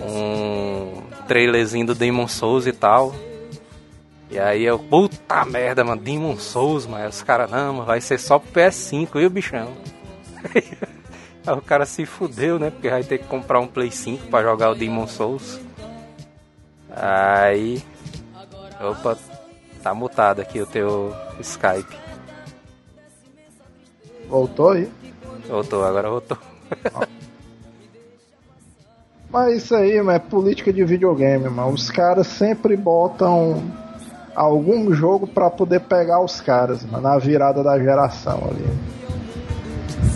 um 0.00 1.02
trailerzinho 1.26 1.86
do 1.86 1.94
Demon 1.94 2.28
Souls 2.28 2.66
e 2.66 2.72
tal. 2.72 3.14
E 4.30 4.38
aí 4.38 4.64
eu, 4.64 4.78
puta 4.78 5.44
merda, 5.44 5.84
mano, 5.84 6.00
Demon 6.00 6.36
Souls, 6.38 6.86
mano. 6.86 7.04
Aí 7.04 7.08
os 7.08 7.22
caras, 7.22 7.50
não, 7.50 7.74
mano, 7.74 7.86
vai 7.86 8.00
ser 8.00 8.18
só 8.18 8.38
pro 8.38 8.52
PS5, 8.52 9.20
e 9.20 9.26
o 9.26 9.30
bichão? 9.30 9.68
aí 11.46 11.54
o 11.54 11.60
cara 11.60 11.84
se 11.84 12.06
fudeu, 12.06 12.58
né? 12.58 12.70
Porque 12.70 12.88
vai 12.88 13.04
ter 13.04 13.18
que 13.18 13.26
comprar 13.26 13.60
um 13.60 13.66
Play 13.66 13.90
5 13.90 14.28
pra 14.28 14.42
jogar 14.42 14.70
o 14.70 14.74
Demon 14.74 15.06
Souls. 15.06 15.60
Aí. 16.90 17.82
Opa, 18.80 19.16
tá 19.82 19.94
mutado 19.94 20.40
aqui 20.40 20.60
o 20.60 20.66
teu 20.66 21.14
Skype. 21.40 21.96
Voltou 24.28 24.70
aí. 24.70 24.90
Voltou, 25.46 25.84
agora 25.84 26.08
voltou. 26.08 26.51
Mas 29.30 29.62
isso 29.62 29.74
aí, 29.74 29.96
mano, 29.98 30.10
é 30.10 30.18
política 30.18 30.72
de 30.72 30.84
videogame, 30.84 31.48
mano. 31.48 31.70
Os 31.70 31.90
caras 31.90 32.26
sempre 32.26 32.76
botam 32.76 33.62
algum 34.34 34.92
jogo 34.92 35.26
pra 35.26 35.48
poder 35.48 35.80
pegar 35.80 36.20
os 36.20 36.40
caras, 36.40 36.84
mano, 36.84 37.02
na 37.02 37.16
virada 37.18 37.62
da 37.62 37.78
geração 37.78 38.42
ali. 38.50 38.66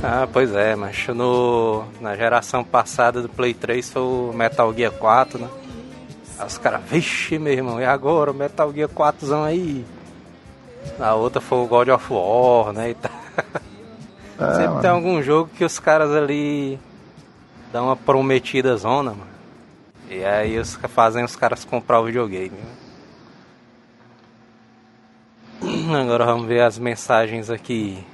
Ah, 0.02 0.28
pois 0.30 0.54
é, 0.54 0.76
mas 0.76 1.06
no, 1.08 1.82
na 2.00 2.14
geração 2.14 2.62
passada 2.62 3.22
do 3.22 3.28
Play 3.28 3.54
3 3.54 3.90
foi 3.90 4.02
o 4.02 4.32
Metal 4.34 4.72
Gear 4.74 4.92
4, 4.92 5.38
né? 5.38 5.48
Aí 6.38 6.46
os 6.46 6.58
caras, 6.58 6.82
vixe, 6.84 7.38
meu 7.38 7.54
irmão, 7.54 7.80
e 7.80 7.84
agora 7.86 8.30
o 8.30 8.34
Metal 8.34 8.70
Gear 8.72 8.90
4 8.90 9.34
aí? 9.42 9.84
Na 10.98 11.14
outra 11.14 11.40
foi 11.40 11.58
o 11.58 11.66
God 11.66 11.88
of 11.88 12.12
War, 12.12 12.72
né? 12.74 12.90
E 12.90 12.94
tá. 12.94 13.10
É, 14.38 14.50
Sempre 14.52 14.68
mano. 14.68 14.80
tem 14.80 14.90
algum 14.90 15.22
jogo 15.22 15.50
que 15.56 15.64
os 15.64 15.78
caras 15.78 16.10
ali 16.10 16.78
dão 17.72 17.86
uma 17.86 17.96
prometida 17.96 18.76
zona, 18.76 19.10
mano. 19.10 19.36
E 20.08 20.24
aí 20.24 20.58
os, 20.58 20.74
fazem 20.74 21.24
os 21.24 21.34
caras 21.34 21.64
comprar 21.64 22.00
o 22.00 22.04
videogame. 22.04 22.52
né? 25.60 26.00
Agora 26.02 26.26
vamos 26.26 26.46
ver 26.46 26.62
as 26.62 26.78
mensagens 26.78 27.50
aqui. 27.50 28.04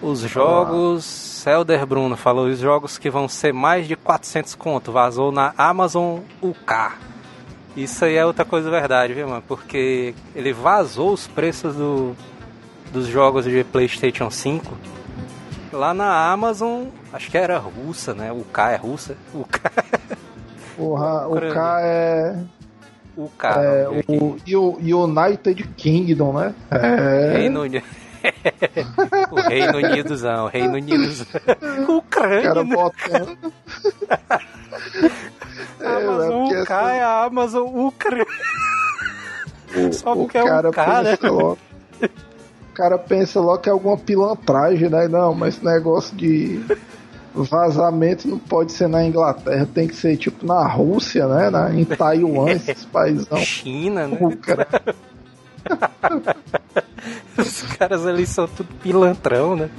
Os 0.00 0.20
jogos. 0.20 1.46
Helder 1.46 1.86
Bruno 1.86 2.16
falou: 2.16 2.46
os 2.46 2.58
jogos 2.58 2.98
que 2.98 3.10
vão 3.10 3.28
ser 3.28 3.52
mais 3.52 3.86
de 3.86 3.94
400 3.96 4.54
conto. 4.54 4.90
Vazou 4.90 5.30
na 5.30 5.54
Amazon 5.56 6.20
UK. 6.40 6.92
Isso 7.76 8.04
aí 8.04 8.16
é 8.16 8.26
outra 8.26 8.44
coisa 8.44 8.70
verdade, 8.70 9.14
viu, 9.14 9.28
mano? 9.28 9.42
Porque 9.46 10.14
ele 10.34 10.52
vazou 10.52 11.12
os 11.12 11.26
preços 11.26 11.74
do, 11.76 12.14
dos 12.92 13.06
jogos 13.06 13.44
de 13.44 13.64
PlayStation 13.64 14.30
5 14.30 14.76
lá 15.72 15.94
na 15.94 16.30
Amazon. 16.30 16.86
Acho 17.12 17.30
que 17.30 17.38
era 17.38 17.58
russa, 17.58 18.14
né? 18.14 18.30
O 18.32 18.44
K 18.44 18.72
é 18.72 18.76
russa. 18.76 19.16
O 19.34 19.44
K 19.44 19.60
Porra, 20.76 21.28
o. 21.28 21.40
K 21.52 21.80
é, 21.82 22.36
o 23.16 23.28
K. 23.28 23.62
é 23.62 23.88
o, 23.88 24.36
e 24.44 24.56
o 24.56 25.04
United 25.04 25.62
Kingdom, 25.76 26.32
né? 26.32 26.54
É. 26.70 27.38
Reino 27.38 27.62
Unido. 27.62 27.84
o 29.30 29.40
Reino 29.40 29.78
Unidozão, 29.78 30.44
o 30.44 30.48
Reino 30.48 30.74
Unidozão. 30.74 31.26
O 31.88 31.96
Ucrânia, 31.96 32.42
cara 32.42 32.64
né? 32.64 32.74
botando. 32.74 33.38
Amazon 35.84 36.42
porque 36.42 36.62
UK 36.62 36.72
é 36.72 37.02
a 37.02 37.24
Amazon 37.24 37.86
Ucrânia. 37.86 38.26
Só 39.92 40.12
o 40.12 40.16
porque 40.16 40.38
é 40.38 40.44
cara 40.44 40.68
um 40.68 40.72
cara, 40.72 41.02
né? 41.02 41.18
O 42.72 42.74
cara 42.74 42.96
pensa 42.96 43.38
logo 43.38 43.58
que 43.58 43.68
é 43.68 43.72
alguma 43.72 43.98
pilantragem, 43.98 44.88
né? 44.88 45.06
Não, 45.06 45.34
mas 45.34 45.56
esse 45.56 45.64
negócio 45.64 46.16
de 46.16 46.58
vazamento 47.34 48.26
não 48.26 48.38
pode 48.38 48.72
ser 48.72 48.88
na 48.88 49.04
Inglaterra, 49.04 49.68
tem 49.74 49.86
que 49.86 49.94
ser 49.94 50.16
tipo 50.16 50.46
na 50.46 50.66
Rússia, 50.66 51.26
né? 51.26 51.50
Na, 51.50 51.70
em 51.70 51.84
Taiwan, 51.84 52.48
esses 52.52 52.86
países. 52.86 53.28
China, 53.40 54.06
né? 54.06 54.16
O 54.20 54.34
cara, 54.38 54.66
Os 57.36 57.62
caras 57.76 58.06
ali 58.06 58.26
são 58.26 58.46
tudo 58.46 58.68
pilantrão, 58.82 59.56
né? 59.56 59.70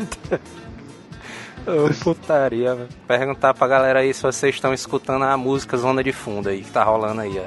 Ô, 1.65 1.93
putaria, 2.03 2.75
velho. 2.75 2.89
Perguntar 3.07 3.53
pra 3.53 3.67
galera 3.67 3.99
aí 3.99 4.13
se 4.13 4.21
vocês 4.21 4.53
estão 4.55 4.73
escutando 4.73 5.23
a 5.23 5.37
música 5.37 5.77
Zona 5.77 6.03
de 6.03 6.11
Fundo 6.11 6.49
aí, 6.49 6.61
que 6.61 6.71
tá 6.71 6.83
rolando 6.83 7.21
aí, 7.21 7.39
ó. 7.39 7.45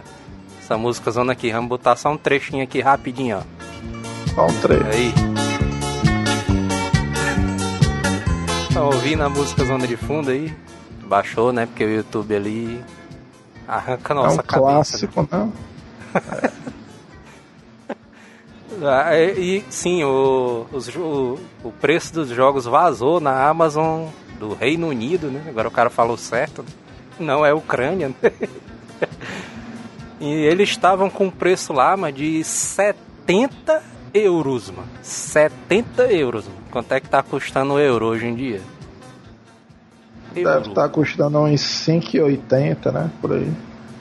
Essa 0.61 0.77
música 0.77 1.11
Zona 1.11 1.33
aqui, 1.33 1.53
vamos 1.53 1.69
botar 1.69 1.95
só 1.97 2.11
um 2.11 2.17
trechinho 2.17 2.65
aqui 2.65 2.81
rapidinho, 2.81 3.39
ó. 3.39 3.43
Só 4.35 4.47
um 4.47 4.61
trecho. 4.61 4.87
Aí. 4.87 5.13
Tá 8.73 8.83
ouvindo 8.83 9.23
a 9.25 9.29
música 9.29 9.65
Zona 9.65 9.87
de 9.87 9.97
Fundo 9.97 10.31
aí? 10.31 10.55
Baixou, 11.07 11.53
né? 11.53 11.67
Porque 11.67 11.85
o 11.85 11.89
YouTube 11.91 12.35
ali 12.35 12.85
arranca 13.67 14.13
a 14.13 14.17
É 14.17 14.21
nossa 14.21 14.43
um 14.43 14.45
cabeça. 14.45 14.57
né? 15.07 15.13
clássico, 15.13 15.29
né? 15.31 15.53
Ah, 18.83 19.17
e, 19.17 19.59
e, 19.61 19.65
sim, 19.71 20.05
o, 20.05 20.67
os 20.71 20.85
jo- 20.87 21.39
o 21.65 21.73
preço 21.73 22.13
dos 22.13 22.29
jogos 22.29 22.67
vazou 22.67 23.21
na 23.21 23.49
Amazon 23.49 24.09
do 24.39 24.53
Reino 24.53 24.89
Unido, 24.89 25.29
né? 25.29 25.43
Agora 25.49 25.67
o 25.69 25.71
cara 25.71 25.89
falou 25.89 26.19
certo. 26.19 26.63
né? 26.63 26.69
Não 27.19 27.47
é 27.47 27.55
Ucrânia, 27.55 28.09
né? 28.23 28.33
E 30.21 30.27
eles 30.31 30.69
estavam 30.71 31.09
com 31.11 31.31
preço 31.31 31.73
lá, 31.75 31.95
mas 31.97 32.15
de 32.15 32.43
70 32.45 33.83
euros, 34.17 34.71
mano. 34.71 34.89
70 35.03 36.13
euros, 36.13 36.45
mano. 36.47 36.57
Quanto 36.71 36.93
é 36.93 37.01
que 37.01 37.09
tá 37.09 37.23
custando 37.23 37.75
o 37.75 37.79
euro 37.79 38.07
hoje 38.07 38.27
em 38.27 38.35
dia? 38.35 38.61
Deve 40.33 40.49
Euro. 40.49 40.69
estar 40.69 40.89
custando 40.91 41.39
uns 41.41 41.61
5,80, 41.63 42.93
né? 42.93 43.11
Por 43.21 43.33
aí. 43.33 43.51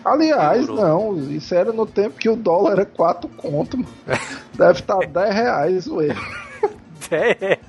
Aliás, 0.04 0.68
Euro. 0.68 0.82
não, 0.82 1.18
isso 1.32 1.56
era 1.56 1.72
no 1.72 1.86
tempo 1.86 2.18
que 2.18 2.28
o 2.30 2.36
dólar 2.36 2.74
era 2.74 2.86
4 2.86 3.28
conto, 3.30 3.78
mano. 3.78 3.90
Deve 4.54 4.74
estar 4.80 5.00
10 5.08 5.34
reais 5.34 5.88
o 5.88 6.02
erro. 6.02 6.22
10 7.10 7.38
reais. 7.40 7.60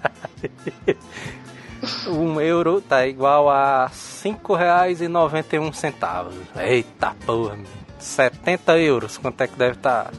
Um 2.09 2.41
euro 2.41 2.81
tá 2.81 3.07
igual 3.07 3.49
a 3.49 3.87
R$ 3.87 3.93
5,91. 3.93 6.33
Eita 6.59 7.15
porra, 7.25 7.55
meu. 7.57 7.67
70 7.99 8.79
euros, 8.79 9.17
quanto 9.19 9.41
é 9.43 9.47
que 9.47 9.57
deve 9.57 9.77
estar? 9.77 10.11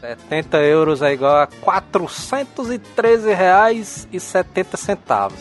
70 0.00 0.58
euros 0.58 1.02
é 1.02 1.12
igual 1.12 1.36
a 1.36 1.46
413 1.46 3.32
reais 3.32 4.06
e 4.12 4.20
70 4.20 4.76
centavos. 4.76 5.38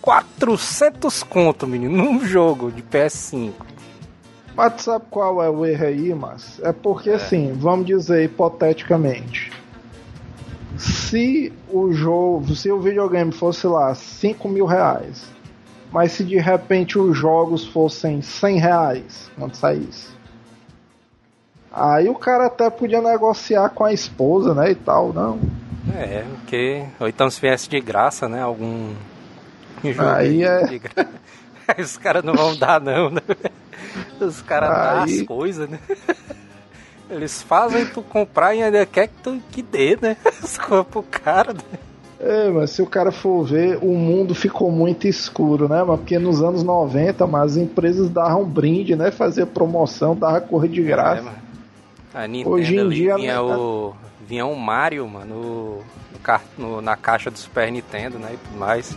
400 0.00 1.22
conto, 1.22 1.66
menino, 1.66 1.96
num 1.96 2.24
jogo 2.24 2.70
de 2.70 2.82
PS5. 2.82 3.52
Mas 4.56 4.82
sabe 4.82 5.04
qual 5.10 5.42
é 5.42 5.50
o 5.50 5.66
erro 5.66 5.86
aí, 5.86 6.14
mas 6.14 6.60
É 6.62 6.72
porque 6.72 7.10
assim, 7.10 7.52
vamos 7.52 7.86
dizer 7.86 8.24
hipoteticamente. 8.24 9.52
Se 10.78 11.52
o 11.70 11.92
jogo, 11.92 12.54
se 12.54 12.70
o 12.70 12.80
videogame 12.80 13.32
fosse 13.32 13.66
lá 13.66 13.94
5 13.94 14.48
mil 14.48 14.66
reais, 14.66 15.24
mas 15.92 16.12
se 16.12 16.24
de 16.24 16.36
repente 16.36 16.98
os 16.98 17.16
jogos 17.16 17.66
fossem 17.66 18.20
100 18.20 18.58
reais 18.58 19.30
quando 19.38 19.54
saísse, 19.54 20.13
aí 21.74 22.08
o 22.08 22.14
cara 22.14 22.46
até 22.46 22.68
podia 22.70 23.00
negociar 23.02 23.68
com 23.70 23.84
a 23.84 23.92
esposa, 23.92 24.54
né, 24.54 24.70
e 24.70 24.74
tal, 24.74 25.12
não. 25.12 25.38
É, 25.94 26.24
porque. 26.36 26.84
Ou 26.98 27.06
então 27.08 27.28
se 27.30 27.40
viesse 27.40 27.68
de 27.68 27.80
graça, 27.80 28.28
né? 28.28 28.40
Algum. 28.42 28.92
Aí 30.14 30.42
é- 30.42 30.64
de 30.66 30.78
gra- 30.78 31.06
Aí 31.68 31.82
os 31.84 31.96
caras 31.96 32.24
não 32.24 32.34
vão 32.34 32.56
dar, 32.56 32.80
não, 32.80 33.10
né? 33.10 33.20
Os 34.20 34.40
caras 34.40 34.70
dão 34.70 35.02
as 35.02 35.10
Aí- 35.10 35.26
coisas, 35.26 35.68
né? 35.68 35.78
Eles 37.10 37.42
fazem 37.42 37.84
tu 37.86 38.00
comprar 38.02 38.54
e 38.54 38.62
ainda 38.62 38.84
quer 38.86 39.08
que 39.08 39.14
tu 39.22 39.38
que 39.50 39.62
dê, 39.62 39.96
né? 40.00 40.16
As 40.42 40.56
coisas 40.56 40.86
pro 40.86 41.02
cara, 41.02 41.52
né? 41.52 41.60
É, 42.18 42.48
mas 42.48 42.70
se 42.70 42.80
o 42.80 42.86
cara 42.86 43.12
for 43.12 43.44
ver, 43.44 43.78
o 43.82 43.94
mundo 43.94 44.34
ficou 44.34 44.70
muito 44.72 45.06
escuro, 45.06 45.68
né? 45.68 45.84
Mas 45.84 45.98
porque 46.00 46.18
nos 46.18 46.42
anos 46.42 46.62
90, 46.62 47.26
mas 47.26 47.52
as 47.52 47.56
empresas 47.58 48.08
davam 48.08 48.42
brinde, 48.44 48.96
né? 48.96 49.10
Fazia 49.10 49.44
promoção, 49.44 50.16
dava 50.16 50.40
correr 50.40 50.68
de 50.68 50.82
graça. 50.82 51.28
É, 51.28 51.43
a 52.14 52.28
Nintendo 52.28 52.54
Hoje 52.54 52.76
em 52.76 52.88
dia 52.88 53.16
vinha, 53.16 53.42
o, 53.42 53.94
vinha 54.26 54.46
um 54.46 54.54
Mario, 54.54 55.06
mano, 55.08 55.34
no, 55.34 55.84
no, 56.56 56.80
na 56.80 56.96
caixa 56.96 57.30
do 57.30 57.38
Super 57.38 57.70
Nintendo, 57.72 58.18
né? 58.18 58.34
E 58.34 58.36
tudo 58.36 58.56
mais. 58.56 58.96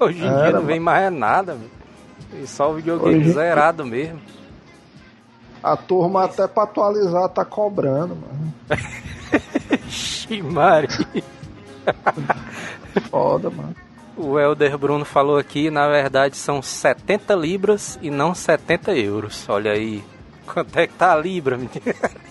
Hoje 0.00 0.22
em 0.22 0.26
Era, 0.26 0.42
dia 0.42 0.52
não 0.52 0.62
vem 0.62 0.80
mais 0.80 1.12
nada, 1.12 1.54
mano. 1.54 1.70
E 2.42 2.46
só 2.46 2.70
o 2.70 2.74
videogame 2.74 3.20
Hoje... 3.20 3.30
zerado 3.30 3.86
mesmo. 3.86 4.20
A 5.62 5.76
turma 5.76 6.24
até 6.24 6.46
pra 6.46 6.64
atualizar 6.64 7.28
tá 7.28 7.44
cobrando, 7.44 8.16
mano. 8.16 8.54
Ximari. 9.88 10.88
Foda, 13.10 13.48
mano. 13.48 13.74
O 14.16 14.38
Elder 14.38 14.76
Bruno 14.78 15.04
falou 15.04 15.36
aqui, 15.36 15.70
na 15.70 15.88
verdade 15.88 16.36
são 16.36 16.62
70 16.62 17.34
libras 17.34 17.98
e 18.00 18.10
não 18.10 18.34
70 18.34 18.96
euros. 18.96 19.46
Olha 19.48 19.72
aí. 19.72 20.02
Quanto 20.46 20.78
é 20.78 20.86
que 20.86 20.94
tá 20.94 21.12
a 21.12 21.16
libra, 21.16 21.56
menino? 21.56 21.70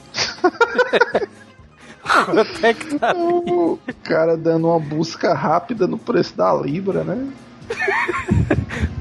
Quanto 2.26 2.66
é 2.66 2.74
que 2.74 3.00
tá? 3.00 3.14
O 3.18 3.80
cara 4.04 4.38
dando 4.38 4.68
uma 4.68 4.80
busca 4.80 5.34
rápida 5.34 5.88
no 5.88 5.98
preço 5.98 6.38
da 6.38 6.54
libra, 6.54 7.04
né? 7.04 7.28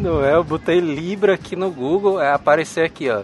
Não 0.01 0.25
é, 0.25 0.35
eu 0.35 0.45
botei 0.45 0.81
libra 0.81 1.35
aqui 1.35 1.55
no 1.55 1.71
Google, 1.71 2.21
é 2.21 2.33
aparecer 2.33 2.85
aqui, 2.85 3.11
ó. 3.11 3.23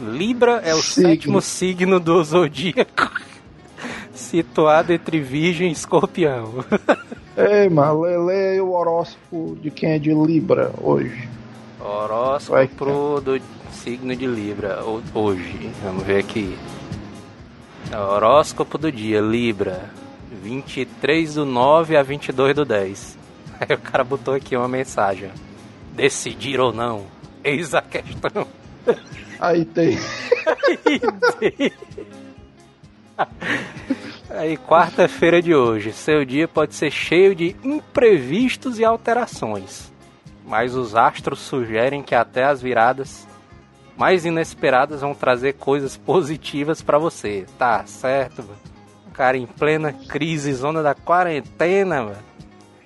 Libra 0.00 0.60
é 0.64 0.74
o 0.74 0.78
signo. 0.78 1.08
sétimo 1.08 1.40
signo 1.40 2.00
do 2.00 2.22
zodíaco 2.24 3.10
situado 4.12 4.92
entre 4.92 5.20
Virgem 5.20 5.68
e 5.68 5.72
Escorpião. 5.72 6.64
Ei, 7.36 7.68
mano, 7.68 8.02
lê, 8.26 8.60
o 8.60 8.72
horóscopo 8.72 9.56
de 9.60 9.70
quem 9.70 9.90
é 9.90 9.98
de 9.98 10.12
Libra 10.14 10.72
hoje. 10.80 11.28
Horóscopo 11.80 13.20
do 13.20 13.40
signo 13.72 14.14
de 14.16 14.26
Libra 14.26 14.82
hoje. 15.12 15.70
Vamos 15.82 16.04
ver 16.04 16.20
aqui. 16.20 16.56
Horóscopo 18.00 18.78
do 18.78 18.90
dia, 18.90 19.20
Libra. 19.20 19.90
23 20.42 21.34
do 21.34 21.44
9 21.44 21.96
a 21.96 22.02
22 22.02 22.54
do 22.54 22.64
10. 22.64 23.18
Aí 23.60 23.76
o 23.76 23.78
cara 23.78 24.04
botou 24.04 24.34
aqui 24.34 24.56
uma 24.56 24.68
mensagem. 24.68 25.30
Decidir 25.92 26.60
ou 26.60 26.72
não? 26.72 27.06
Eis 27.42 27.74
a 27.74 27.82
questão. 27.82 28.46
Aí 29.38 29.64
tem. 29.64 29.98
Aí 30.46 31.00
tem. 31.38 31.72
Aí, 34.30 34.56
quarta-feira 34.56 35.40
de 35.40 35.54
hoje. 35.54 35.92
Seu 35.92 36.24
dia 36.24 36.48
pode 36.48 36.74
ser 36.74 36.90
cheio 36.90 37.34
de 37.34 37.54
imprevistos 37.62 38.78
e 38.78 38.84
alterações. 38.84 39.92
Mas 40.44 40.74
os 40.74 40.96
astros 40.96 41.38
sugerem 41.40 42.02
que 42.02 42.14
até 42.14 42.44
as 42.44 42.60
viradas 42.60 43.26
mais 43.96 44.24
inesperadas 44.24 45.00
vão 45.00 45.14
trazer 45.14 45.54
coisas 45.54 45.96
positivas 45.96 46.82
para 46.82 46.98
você. 46.98 47.46
Tá 47.58 47.84
certo, 47.86 48.42
mano. 48.42 48.58
O 49.08 49.10
cara 49.12 49.36
em 49.36 49.46
plena 49.46 49.92
crise, 49.92 50.52
zona 50.52 50.82
da 50.82 50.94
quarentena, 50.94 52.02
mano. 52.02 52.16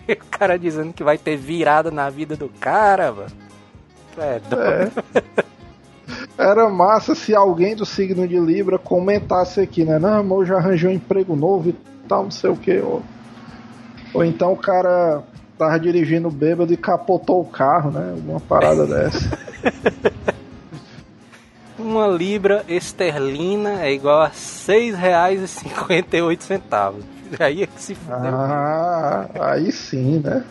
E 0.06 0.12
o 0.14 0.24
cara 0.30 0.58
dizendo 0.58 0.92
que 0.92 1.02
vai 1.02 1.16
ter 1.16 1.36
virada 1.36 1.90
na 1.90 2.10
vida 2.10 2.36
do 2.36 2.48
cara, 2.48 3.12
mano. 3.12 3.32
É, 4.18 4.40
é. 4.54 5.52
Era 6.36 6.68
massa 6.68 7.14
se 7.14 7.34
alguém 7.34 7.74
do 7.76 7.86
signo 7.86 8.26
de 8.26 8.38
Libra 8.38 8.78
comentasse 8.78 9.60
aqui, 9.60 9.84
né? 9.84 9.98
Não, 9.98 10.14
amor, 10.14 10.46
já 10.46 10.56
arranjou 10.56 10.90
um 10.90 10.94
emprego 10.94 11.36
novo 11.36 11.70
e 11.70 11.76
tal, 12.08 12.24
não 12.24 12.30
sei 12.30 12.50
o 12.50 12.56
que. 12.56 12.78
Ou, 12.78 13.02
ou 14.12 14.24
então 14.24 14.52
o 14.52 14.56
cara 14.56 15.22
tava 15.56 15.78
dirigindo 15.78 16.30
bêbado 16.30 16.72
e 16.72 16.76
capotou 16.76 17.40
o 17.40 17.44
carro, 17.44 17.90
né? 17.90 18.14
Uma 18.26 18.40
parada 18.40 18.86
dessa. 18.88 19.38
Uma 21.78 22.08
libra 22.08 22.64
esterlina 22.68 23.82
é 23.82 23.92
igual 23.92 24.22
a 24.22 24.26
R$ 24.26 24.32
6,58. 24.34 26.94
Aí 27.38 27.62
é 27.62 27.66
que 27.66 27.80
se 27.80 27.94
fudeu. 27.94 28.34
Ah, 28.34 29.28
aí 29.52 29.70
sim, 29.70 30.18
né? 30.18 30.44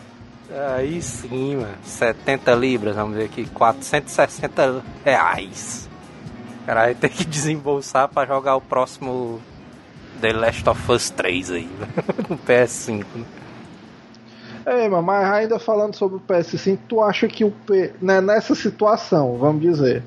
Aí 0.76 1.02
sim, 1.02 1.56
mano. 1.56 1.74
70 1.84 2.54
libras, 2.54 2.96
vamos 2.96 3.16
ver 3.16 3.24
aqui. 3.24 3.44
460 3.46 4.82
reais. 5.04 5.88
Caralho, 6.64 6.94
tem 6.94 7.10
que 7.10 7.24
desembolsar 7.24 8.08
pra 8.08 8.24
jogar 8.24 8.56
o 8.56 8.60
próximo 8.60 9.40
The 10.20 10.32
Last 10.32 10.68
of 10.68 10.92
Us 10.92 11.10
3 11.10 11.50
aí, 11.50 11.68
no 12.28 12.38
PS5. 12.38 13.04
Né? 13.14 13.24
É, 14.64 14.88
mas 14.88 15.30
ainda 15.30 15.58
falando 15.58 15.94
sobre 15.94 16.18
o 16.18 16.20
PS5, 16.20 16.78
tu 16.88 17.02
acha 17.02 17.26
que 17.26 17.44
o 17.44 17.50
P... 17.50 17.92
Né, 18.02 18.20
nessa 18.20 18.54
situação, 18.54 19.38
vamos 19.38 19.62
dizer, 19.62 20.02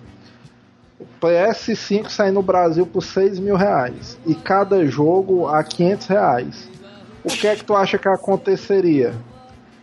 PS5 1.22 2.10
sai 2.10 2.32
no 2.32 2.42
Brasil 2.42 2.86
por 2.86 3.02
6 3.02 3.40
mil 3.40 3.56
reais 3.56 4.18
e 4.26 4.36
cada 4.36 4.86
jogo 4.86 5.48
a 5.48 5.64
500 5.64 6.08
reais. 6.08 6.70
O 7.24 7.30
que 7.30 7.48
é 7.48 7.56
que 7.56 7.64
tu 7.64 7.76
acha 7.76 7.98
que 7.98 8.08
aconteceria? 8.08 9.14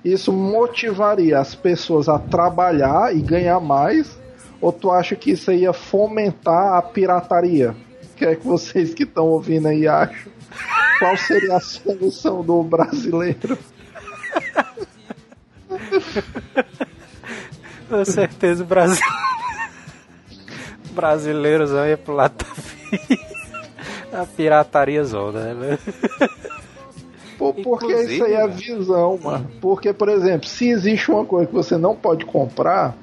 isso 0.04 0.32
motivaria 0.32 1.38
as 1.38 1.54
pessoas 1.54 2.08
a 2.08 2.18
trabalhar 2.18 3.14
e 3.14 3.20
ganhar 3.20 3.60
mais? 3.60 4.18
Ou 4.60 4.72
tu 4.72 4.90
acha 4.90 5.14
que 5.14 5.30
isso 5.32 5.52
ia 5.52 5.72
fomentar 5.72 6.74
a 6.74 6.82
pirataria? 6.82 7.76
O 8.02 8.16
que 8.16 8.24
é 8.24 8.34
que 8.34 8.44
vocês 8.44 8.94
que 8.94 9.04
estão 9.04 9.26
ouvindo 9.26 9.68
aí 9.68 9.86
acham? 9.86 10.32
Qual 10.98 11.16
seria 11.16 11.56
a 11.56 11.60
solução 11.60 12.42
do 12.42 12.62
brasileiro? 12.62 13.56
Com 17.88 18.04
certeza 18.04 18.64
o 18.64 18.66
Brasil... 18.66 19.04
brasileiros 20.98 21.70
ir 21.70 21.96
pro 21.98 22.12
lado 22.12 22.34
da 24.10 24.22
a 24.22 24.26
pirataria 24.26 25.04
zona, 25.04 25.54
né? 25.54 25.78
Pô, 27.38 27.54
porque 27.54 27.92
isso 27.92 28.24
aí 28.24 28.32
é 28.32 28.42
a 28.42 28.48
visão, 28.48 29.16
mano. 29.22 29.48
Porque, 29.60 29.92
por 29.92 30.08
exemplo, 30.08 30.48
se 30.48 30.68
existe 30.68 31.08
uma 31.08 31.24
coisa 31.24 31.46
que 31.46 31.54
você 31.54 31.76
não 31.76 31.94
pode 31.94 32.26
comprar, 32.26 32.96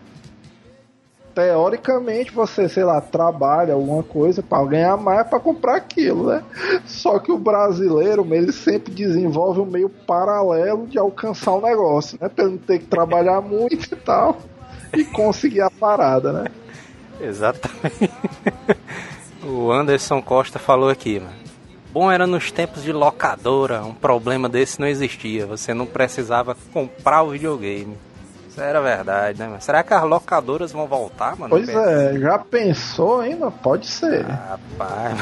teoricamente 1.34 2.34
você, 2.34 2.68
sei 2.68 2.84
lá, 2.84 3.00
trabalha 3.00 3.76
alguma 3.76 4.04
coisa 4.04 4.44
para 4.44 4.66
ganhar 4.66 4.98
mais 4.98 5.26
para 5.26 5.40
comprar 5.40 5.78
aquilo, 5.78 6.28
né? 6.28 6.44
Só 6.86 7.18
que 7.18 7.32
o 7.32 7.38
brasileiro, 7.38 8.28
ele 8.34 8.52
sempre 8.52 8.94
desenvolve 8.94 9.62
um 9.62 9.66
meio 9.66 9.88
paralelo 9.88 10.86
de 10.86 11.00
alcançar 11.00 11.54
o 11.54 11.62
negócio, 11.62 12.18
né? 12.20 12.28
Pra 12.28 12.44
ele 12.44 12.56
não 12.56 12.60
ter 12.60 12.80
que 12.80 12.88
trabalhar 12.88 13.40
muito 13.40 13.94
e 13.94 13.96
tal 13.96 14.38
e 14.94 15.06
conseguir 15.06 15.62
a 15.62 15.70
parada, 15.70 16.34
né? 16.34 16.46
Exatamente. 17.20 18.12
O 19.48 19.72
Anderson 19.72 20.24
Costa 20.24 20.58
falou 20.58 20.90
aqui, 20.90 21.20
mano 21.20 21.46
bom 21.96 22.12
era 22.12 22.28
nos 22.28 22.52
tempos 22.52 22.84
de 22.84 22.92
locadora, 22.92 23.82
um 23.86 23.94
problema 23.94 24.50
desse 24.50 24.82
não 24.82 24.86
existia. 24.88 25.46
Você 25.46 25.74
não 25.74 25.86
precisava 25.86 26.54
comprar 26.74 27.24
o 27.24 27.30
videogame. 27.30 27.98
Isso 28.50 28.60
era 28.60 28.82
verdade, 28.82 29.40
né? 29.40 29.58
Será 29.62 29.82
que 29.82 29.94
as 29.94 30.04
locadoras 30.04 30.74
vão 30.74 30.88
voltar, 30.88 31.38
mano? 31.38 31.52
Pois 31.52 31.70
é, 31.70 32.20
já 32.20 32.38
pensou 32.38 33.22
ainda? 33.22 33.50
Pode 33.50 33.88
ser. 33.88 34.26
Rapaz. 34.26 35.22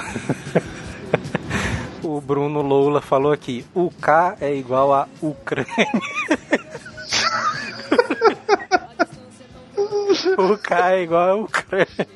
o 2.02 2.20
Bruno 2.20 2.64
Loula 2.64 3.02
falou 3.02 3.32
aqui: 3.32 3.64
o 3.76 3.92
K 4.02 4.38
é 4.42 4.52
igual 4.56 4.92
a 4.94 5.08
Ucrânia. 5.22 5.68
o 10.38 10.58
K 10.58 10.94
é 10.94 11.04
igual 11.04 11.30
a 11.30 11.36
Ucrânia. 11.36 12.08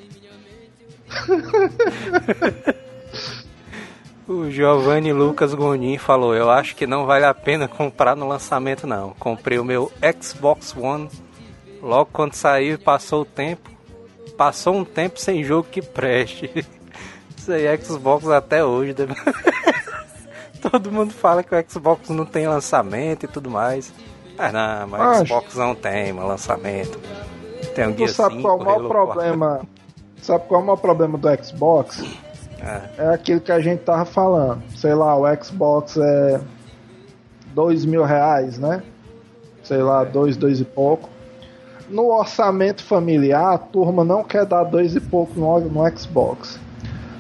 O 4.28 4.52
Giovanni 4.52 5.14
Lucas 5.14 5.54
Gonin 5.54 5.98
falou: 5.98 6.36
Eu 6.36 6.50
acho 6.52 6.76
que 6.76 6.86
não 6.86 7.06
vale 7.06 7.24
a 7.26 7.34
pena 7.34 7.68
comprar 7.68 8.16
no 8.16 8.28
lançamento, 8.28 8.86
não. 8.86 9.12
Comprei 9.12 9.58
o 9.58 9.64
meu 9.64 9.90
Xbox 10.22 10.76
One 10.76 11.10
logo 11.82 12.10
quando 12.12 12.34
saiu 12.34 12.78
passou 12.78 13.22
o 13.22 13.26
tempo. 13.26 13.72
Passou 14.36 14.76
um 14.76 14.84
tempo 14.84 15.20
sem 15.20 15.44
jogo 15.44 15.68
que 15.72 15.82
preste. 15.82 16.52
Isso 17.38 17.52
aí 17.54 17.66
é 17.66 17.78
Xbox 17.78 18.28
até 18.28 18.64
hoje. 18.64 18.94
Todo 20.62 20.92
mundo 20.92 21.14
fala 21.14 21.42
que 21.42 21.56
o 21.56 21.66
Xbox 21.70 22.10
não 22.10 22.26
tem 22.26 22.48
lançamento 22.48 23.24
e 23.24 23.28
tudo 23.28 23.50
mais. 23.50 23.94
Mas 24.38 24.52
não, 24.52 24.88
mas 24.88 25.22
o 25.22 25.26
Xbox 25.26 25.56
não 25.56 25.74
tem 25.74 26.12
lançamento. 26.12 27.00
Tem 27.78 27.88
um 27.88 27.94
tu 27.94 28.08
sabe 28.08 28.42
qual 28.42 28.58
é 28.58 28.62
o 28.62 28.66
maior 28.66 28.88
problema? 28.88 29.62
Sabe 30.20 30.46
qual 30.48 30.62
é 30.62 30.64
o 30.64 30.66
maior 30.66 30.78
problema 30.78 31.16
do 31.16 31.44
Xbox? 31.44 32.04
É. 32.60 33.04
é 33.04 33.08
aquilo 33.14 33.40
que 33.40 33.52
a 33.52 33.60
gente 33.60 33.84
tava 33.84 34.04
falando. 34.04 34.64
Sei 34.76 34.96
lá, 34.96 35.16
o 35.16 35.44
Xbox 35.44 35.96
é 35.96 36.42
dois 37.54 37.86
mil 37.86 38.04
reais, 38.04 38.58
né? 38.58 38.82
Sei 39.62 39.78
lá, 39.78 40.04
dois, 40.04 40.36
dois 40.36 40.60
e 40.60 40.66
pouco. 40.66 41.08
No 41.88 42.08
orçamento 42.08 42.84
familiar, 42.84 43.54
a 43.54 43.58
turma 43.60 44.04
não 44.04 44.24
quer 44.24 44.44
dar 44.44 44.64
dois 44.64 44.96
e 44.96 45.00
pouco 45.00 45.40
no, 45.40 45.60
no 45.60 45.96
Xbox. 45.96 46.60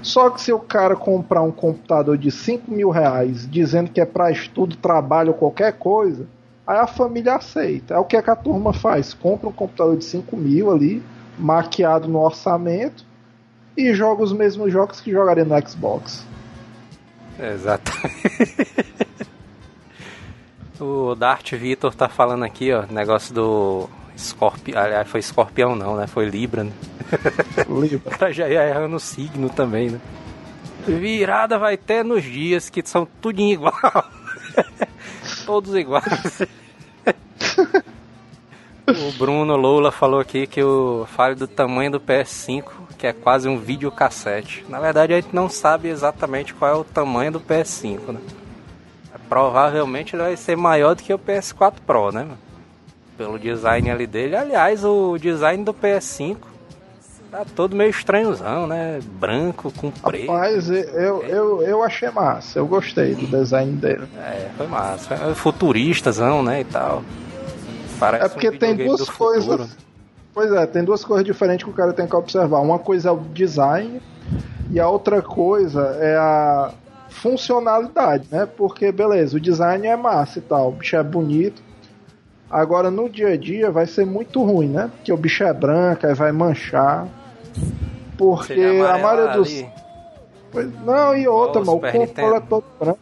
Só 0.02 0.32
que 0.32 0.41
se 0.41 0.52
o 0.52 0.60
cara 0.60 0.96
comprar 0.96 1.43
um 1.43 1.52
computador 1.52 2.17
de 2.17 2.32
5 2.32 2.72
mil 2.72 2.89
reais 2.89 3.48
dizendo 3.48 3.91
que 3.91 4.02
é 4.02 4.06
para 4.06 4.32
estudo, 4.32 4.76
trabalho 4.76 5.34
ou 5.34 5.38
qualquer 5.38 5.74
coisa, 5.74 6.26
Aí 6.67 6.77
a 6.77 6.86
família 6.86 7.36
aceita. 7.36 7.95
Aí 7.95 7.99
o 8.01 8.03
que, 8.03 8.17
é 8.17 8.21
que 8.21 8.30
a 8.30 8.36
turma 8.36 8.73
faz? 8.73 9.13
Compra 9.13 9.47
um 9.47 9.53
computador 9.53 9.95
de 9.95 10.03
5 10.03 10.36
mil 10.36 10.69
ali, 10.69 11.01
maquiado 11.39 12.10
no 12.10 12.19
orçamento, 12.19 13.06
e 13.77 13.93
joga 13.93 14.21
os 14.21 14.34
mesmos 14.34 14.73
jogos 14.73 14.99
que 14.99 15.12
jogaria 15.12 15.45
no 15.45 15.69
Xbox. 15.69 16.25
Exatamente. 17.39 18.86
o 20.82 21.15
Dart 21.15 21.53
Vitor 21.53 21.95
tá 21.95 22.10
falando 22.10 22.43
aqui, 22.43 22.73
ó, 22.73 22.86
negócio 22.91 23.34
do 23.34 23.89
Escorpião. 24.13 24.82
Aliás, 24.82 25.08
foi 25.08 25.19
escorpião 25.19 25.75
não, 25.75 25.95
né? 25.95 26.08
Foi 26.08 26.25
Libra, 26.25 26.63
né? 26.63 26.71
Libra. 27.69 28.13
o 28.13 28.17
cara 28.17 28.34
já 28.34 28.49
ia 28.49 28.67
errando 28.67 28.95
o 28.95 28.99
signo 28.99 29.49
também, 29.49 29.91
né? 29.91 30.01
Virada 30.86 31.58
vai 31.60 31.77
ter 31.77 32.03
nos 32.03 32.23
dias 32.23 32.69
que 32.69 32.82
são 32.86 33.08
tudinho 33.21 33.53
igual. 33.53 33.73
Todos 35.47 35.73
iguais. 35.75 36.41
o 38.86 39.17
Bruno 39.17 39.55
Lula 39.55 39.93
falou 39.93 40.19
aqui 40.19 40.45
que 40.45 40.62
o 40.62 41.07
fale 41.07 41.36
do 41.36 41.47
tamanho 41.47 41.89
do 41.89 42.01
PS5, 42.01 42.65
que 42.97 43.07
é 43.07 43.13
quase 43.13 43.47
um 43.47 43.57
videocassete. 43.57 44.65
Na 44.67 44.77
verdade, 44.81 45.13
a 45.13 45.21
gente 45.21 45.33
não 45.33 45.47
sabe 45.47 45.88
exatamente 45.88 46.53
qual 46.53 46.71
é 46.71 46.75
o 46.75 46.83
tamanho 46.83 47.31
do 47.31 47.39
PS5, 47.39 48.12
né? 48.12 48.19
Provavelmente 49.29 50.17
ele 50.17 50.23
vai 50.23 50.36
ser 50.36 50.57
maior 50.57 50.95
do 50.95 51.03
que 51.03 51.13
o 51.13 51.19
PS4 51.19 51.75
Pro, 51.86 52.12
né? 52.12 52.27
Pelo 53.17 53.39
design 53.39 53.89
ali 53.89 54.05
dele. 54.05 54.36
Aliás, 54.36 54.83
o 54.83 55.17
design 55.17 55.63
do 55.63 55.73
PS5 55.73 56.36
tá 57.38 57.45
todo 57.56 57.76
meio 57.76 57.89
estranhozão, 57.89 58.67
né? 58.67 59.00
Branco 59.19 59.71
com 59.71 59.91
preto. 59.91 60.32
Rapaz, 60.32 60.69
eu, 60.69 61.23
eu, 61.23 61.62
eu 61.62 61.84
achei 61.84 62.10
massa. 62.10 62.60
Eu 62.60 62.67
gostei 62.67 63.15
do 63.15 63.28
design 63.28 63.73
dele. 63.73 64.08
É, 64.17 64.50
foi 64.58 64.67
massa. 64.67 65.15
Foi 65.15 65.36
futuristazão, 65.36 66.41
né? 66.43 66.62
E 66.62 66.65
tal. 66.65 67.04
Parece 68.00 68.26
é 68.26 68.30
porque 68.30 68.50
um 68.50 68.58
tem 68.58 68.76
duas 68.76 69.10
coisas. 69.10 69.78
Pois 70.34 70.52
é, 70.52 70.65
tem 70.67 70.84
duas 70.84 71.04
coisas 71.04 71.26
diferentes 71.26 71.63
que 71.63 71.69
o 71.71 71.73
cara 71.73 71.93
tem 71.93 72.08
que 72.08 72.15
observar. 72.15 72.60
Uma 72.60 72.80
coisa 72.80 73.10
é 73.10 73.12
o 73.12 73.17
design 73.17 74.00
e 74.69 74.80
a 74.80 74.88
outra 74.88 75.21
coisa 75.21 75.97
é 76.00 76.15
a 76.15 76.71
funcionalidade, 77.10 78.28
né? 78.32 78.45
Porque, 78.45 78.91
beleza, 78.91 79.38
o 79.38 79.39
design 79.39 79.88
é 79.88 79.95
massa 79.95 80.39
e 80.39 80.41
tal, 80.41 80.69
o 80.69 80.71
bicho 80.73 80.95
é 80.95 81.04
bonito. 81.04 81.63
Agora, 82.50 82.89
no 82.89 83.10
dia 83.10 83.30
a 83.30 83.38
dia, 83.38 83.71
vai 83.71 83.86
ser 83.86 84.06
muito 84.06 84.41
ruim, 84.43 84.69
né? 84.69 84.89
Porque 84.95 85.12
o 85.12 85.17
bicho 85.17 85.43
é 85.43 85.54
branco, 85.54 86.06
aí 86.06 86.13
vai 86.13 86.32
manchar. 86.32 87.08
Porque 88.17 88.53
a 88.53 88.97
maioria 88.97 89.34
dos. 89.34 89.65
Pois, 90.51 90.73
não, 90.84 91.15
e 91.15 91.27
outra, 91.27 91.62
mano, 91.62 91.77
o 91.77 91.82
controle 91.82 92.36
é 92.38 92.39
todo 92.39 92.63
branco. 92.80 92.99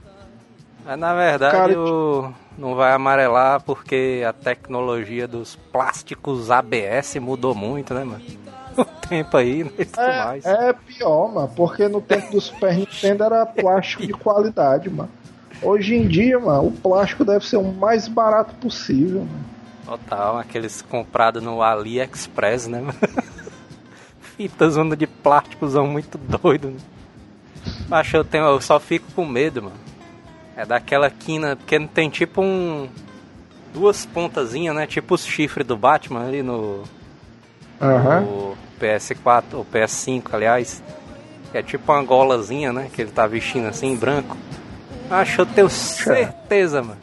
Mas, 0.85 0.99
na 0.99 1.13
verdade, 1.15 1.55
Cara, 1.55 1.79
o... 1.79 2.33
não 2.57 2.75
vai 2.75 2.91
amarelar 2.91 3.61
porque 3.63 4.23
a 4.27 4.31
tecnologia 4.33 5.27
dos 5.27 5.55
plásticos 5.71 6.51
ABS 6.51 7.15
mudou 7.15 7.55
muito, 7.55 7.93
né, 7.93 8.03
mano? 8.03 8.23
o 8.77 8.85
tempo 9.07 9.37
aí, 9.37 9.63
né? 9.63 9.71
É, 9.97 10.25
mais. 10.25 10.45
é 10.45 10.73
pior, 10.73 11.33
mano, 11.33 11.51
porque 11.55 11.87
no 11.87 12.01
tempo 12.01 12.31
do 12.31 12.41
Super 12.41 12.75
Nintendo 12.75 13.23
era 13.23 13.45
plástico 13.45 14.05
de 14.05 14.13
qualidade, 14.13 14.89
mano. 14.89 15.09
Hoje 15.61 15.95
em 15.95 16.07
dia, 16.07 16.37
mano, 16.37 16.67
o 16.67 16.71
plástico 16.71 17.23
deve 17.23 17.47
ser 17.47 17.57
o 17.57 17.63
mais 17.63 18.07
barato 18.07 18.53
possível, 18.55 19.21
mano. 19.21 19.55
Total, 19.85 20.37
aqueles 20.37 20.81
comprados 20.81 21.41
no 21.41 21.61
AliExpress, 21.61 22.67
né, 22.67 22.81
mano? 22.81 22.97
Fitas 24.37 24.75
onda 24.77 24.95
de 24.95 25.07
plástico 25.07 25.69
são 25.69 25.87
muito 25.87 26.17
doido, 26.17 26.69
né? 26.69 26.77
Acho 27.89 28.17
eu 28.17 28.23
tenho, 28.23 28.45
eu 28.45 28.61
só 28.61 28.79
fico 28.79 29.11
com 29.13 29.25
medo, 29.25 29.63
mano. 29.63 29.75
É 30.55 30.65
daquela 30.65 31.09
quina, 31.09 31.55
porque 31.55 31.77
não 31.79 31.87
tem 31.87 32.09
tipo 32.09 32.41
um 32.41 32.87
duas 33.73 34.05
pontazinhas, 34.05 34.75
né? 34.75 34.87
Tipo 34.87 35.15
os 35.15 35.25
chifres 35.25 35.65
do 35.65 35.75
Batman 35.75 36.27
ali 36.27 36.41
no 36.41 36.83
uhum. 37.81 38.21
no 38.21 38.57
PS4 38.79 39.43
ou 39.53 39.65
PS5, 39.65 40.33
aliás. 40.33 40.83
É 41.53 41.61
tipo 41.61 41.91
uma 41.91 42.03
golazinha, 42.03 42.73
né? 42.73 42.89
Que 42.91 43.01
ele 43.01 43.11
tá 43.11 43.25
vestindo 43.27 43.67
assim, 43.67 43.95
branco. 43.95 44.35
Acho, 45.09 45.41
eu 45.41 45.45
tenho 45.45 45.69
certeza, 45.69 46.81
mano. 46.81 46.99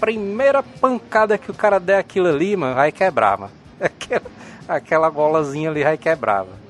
Primeira 0.00 0.62
pancada 0.62 1.38
que 1.38 1.50
o 1.50 1.54
cara 1.54 1.78
der 1.78 1.98
aquilo 1.98 2.28
ali, 2.28 2.56
mano, 2.56 2.74
vai 2.74 2.90
quebrar, 2.90 3.38
mano. 3.38 3.52
Aquela, 3.80 4.22
aquela 4.68 5.10
golazinha 5.10 5.68
ali 5.68 5.82
vai 5.82 5.98
quebrar, 5.98 6.44
mano. 6.44 6.63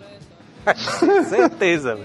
certeza. 1.29 1.99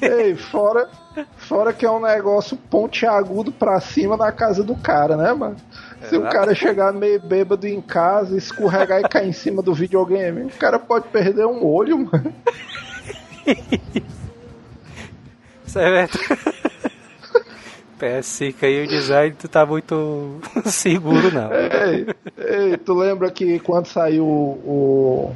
Ei, 0.00 0.36
fora, 0.36 0.88
fora 1.36 1.72
que 1.72 1.84
é 1.84 1.90
um 1.90 2.00
negócio 2.00 2.56
pontiagudo 2.56 3.50
pra 3.50 3.80
cima 3.80 4.16
da 4.16 4.30
casa 4.30 4.62
do 4.62 4.76
cara, 4.76 5.16
né, 5.16 5.32
mano? 5.32 5.56
Se 6.08 6.16
o 6.16 6.22
cara 6.22 6.54
chegar 6.54 6.92
meio 6.92 7.20
bêbado 7.20 7.66
em 7.66 7.80
casa, 7.80 8.36
escorregar 8.36 9.00
e 9.00 9.08
cair 9.08 9.28
em 9.28 9.32
cima 9.32 9.60
do 9.60 9.74
videogame, 9.74 10.42
o 10.42 10.50
cara 10.50 10.78
pode 10.78 11.08
perder 11.08 11.44
um 11.44 11.64
olho, 11.64 11.98
mano. 11.98 12.32
Isso 15.66 15.78
é 15.78 15.90
verdade. 15.90 16.18
PS5 17.98 18.54
aí 18.62 18.84
o 18.84 18.86
design 18.86 19.36
tu 19.36 19.48
tá 19.48 19.66
muito 19.66 20.40
seguro 20.66 21.32
não. 21.34 21.50
Ei, 21.52 22.06
ei, 22.38 22.76
tu 22.76 22.94
lembra 22.94 23.30
que 23.30 23.58
quando 23.58 23.86
saiu 23.86 24.24
o 24.24 25.27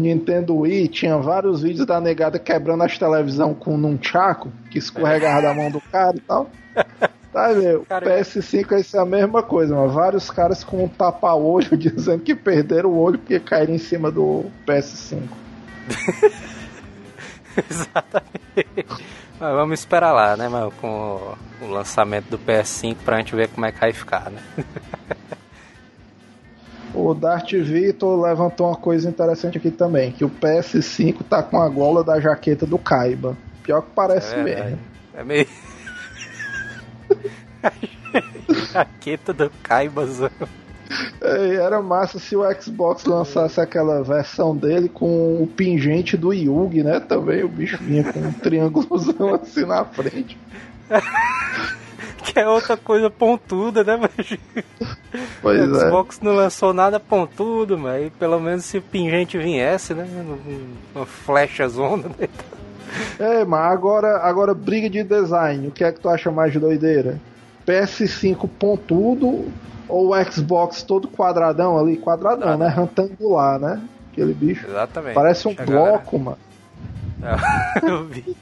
Nintendo 0.00 0.56
Wii 0.56 0.88
tinha 0.88 1.16
vários 1.18 1.62
vídeos 1.62 1.86
da 1.86 2.00
negada 2.00 2.38
quebrando 2.38 2.82
as 2.82 2.98
televisão 2.98 3.54
com 3.54 3.74
um 3.74 3.98
chaco 4.02 4.50
que 4.70 4.78
escorregava 4.78 5.42
da 5.42 5.54
mão 5.54 5.70
do 5.70 5.80
cara 5.80 6.16
e 6.16 6.20
tal? 6.20 6.50
Tá, 7.32 7.50
meu, 7.54 7.84
cara, 7.84 8.06
PS5 8.06 8.72
é 8.72 8.80
isso 8.80 8.96
é 8.96 9.00
a 9.00 9.04
mesma 9.04 9.40
coisa, 9.40 9.74
mano. 9.74 9.88
Vários 9.92 10.28
caras 10.30 10.64
com 10.64 10.84
um 10.84 10.88
tapa-olho 10.88 11.76
dizendo 11.78 12.24
que 12.24 12.34
perderam 12.34 12.90
o 12.90 12.98
olho 12.98 13.18
porque 13.18 13.38
caíram 13.38 13.74
em 13.74 13.78
cima 13.78 14.10
do 14.10 14.46
PS5. 14.66 15.22
Exatamente. 17.70 19.06
Mas 19.38 19.54
vamos 19.54 19.78
esperar 19.78 20.12
lá, 20.12 20.36
né, 20.36 20.48
mano, 20.48 20.72
com 20.80 21.36
o 21.62 21.66
lançamento 21.68 22.28
do 22.28 22.38
PS5 22.38 22.96
pra 23.04 23.18
gente 23.18 23.34
ver 23.34 23.48
como 23.48 23.64
é 23.64 23.72
que 23.72 23.78
vai 23.78 23.92
ficar, 23.92 24.28
né? 24.30 24.42
O 26.94 27.14
Darth 27.14 27.52
Vitor 27.52 28.20
levantou 28.20 28.68
uma 28.68 28.76
coisa 28.76 29.08
interessante 29.08 29.58
aqui 29.58 29.70
também, 29.70 30.12
que 30.12 30.24
o 30.24 30.30
PS5 30.30 31.22
tá 31.28 31.42
com 31.42 31.60
a 31.60 31.68
gola 31.68 32.02
da 32.02 32.20
jaqueta 32.20 32.66
do 32.66 32.78
Kaiba. 32.78 33.36
Pior 33.62 33.82
que 33.82 33.90
parece 33.94 34.34
é 34.34 34.42
mesmo. 34.42 34.78
É 35.14 35.24
meio... 35.24 35.46
jaqueta 38.72 39.32
do 39.32 39.50
Kaibazão. 39.62 40.30
É, 41.20 41.54
era 41.54 41.80
massa 41.80 42.18
se 42.18 42.34
o 42.34 42.42
Xbox 42.60 43.04
lançasse 43.04 43.60
aquela 43.60 44.02
versão 44.02 44.56
dele 44.56 44.88
com 44.88 45.40
o 45.42 45.46
pingente 45.46 46.16
do 46.16 46.32
Yugi, 46.32 46.82
né? 46.82 46.98
Também 46.98 47.44
o 47.44 47.48
bicho 47.48 47.78
vinha 47.78 48.12
com 48.12 48.18
um 48.18 48.32
triângulozão 48.32 49.34
assim 49.34 49.64
na 49.64 49.84
frente. 49.84 50.36
que 52.22 52.38
é 52.38 52.48
outra 52.48 52.76
coisa 52.76 53.10
pontuda, 53.10 53.84
né, 53.84 53.96
mas 53.96 54.38
Pois 55.42 55.60
o 55.60 55.80
Xbox 55.80 56.18
é. 56.20 56.24
não 56.24 56.34
lançou 56.34 56.72
nada 56.72 57.00
pontudo, 57.00 57.78
mas 57.78 58.12
pelo 58.18 58.38
menos 58.40 58.64
se 58.64 58.78
o 58.78 58.82
pingente 58.82 59.38
viesse, 59.38 59.94
né? 59.94 60.06
Uma 60.94 61.06
flecha 61.06 61.68
zona. 61.68 62.08
Né? 62.18 62.28
É, 63.18 63.44
mas 63.44 63.72
agora, 63.72 64.18
agora 64.18 64.54
briga 64.54 64.88
de 64.88 65.02
design, 65.02 65.68
o 65.68 65.70
que 65.70 65.84
é 65.84 65.92
que 65.92 66.00
tu 66.00 66.08
acha 66.08 66.30
mais 66.30 66.52
doideira? 66.54 67.20
PS5 67.66 68.48
pontudo 68.58 69.50
ou 69.88 70.14
o 70.14 70.24
Xbox 70.24 70.82
todo 70.82 71.08
quadradão 71.08 71.78
ali, 71.78 71.96
quadradão, 71.96 72.56
né? 72.56 72.68
Retangular, 72.68 73.58
né? 73.58 73.80
Aquele 74.12 74.34
bicho. 74.34 74.66
Exatamente. 74.66 75.14
Parece 75.14 75.48
um 75.48 75.54
bloco, 75.54 76.18
mano. 76.18 76.38
eu, 77.82 78.04
vi, 78.06 78.36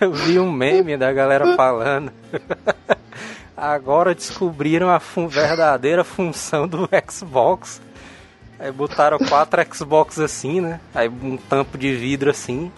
eu 0.00 0.12
vi 0.12 0.38
um 0.38 0.50
meme 0.50 0.96
da 0.96 1.12
galera 1.12 1.54
falando. 1.56 2.12
Agora 3.56 4.14
descobriram 4.14 4.90
a 4.90 4.98
fun 4.98 5.28
verdadeira 5.28 6.04
função 6.04 6.66
do 6.66 6.88
Xbox. 7.10 7.80
Aí 8.58 8.70
botaram 8.72 9.18
quatro 9.18 9.64
Xbox 9.72 10.18
assim, 10.18 10.60
né? 10.60 10.80
Aí 10.94 11.08
um 11.08 11.36
tampo 11.36 11.78
de 11.78 11.94
vidro 11.94 12.30
assim. 12.30 12.70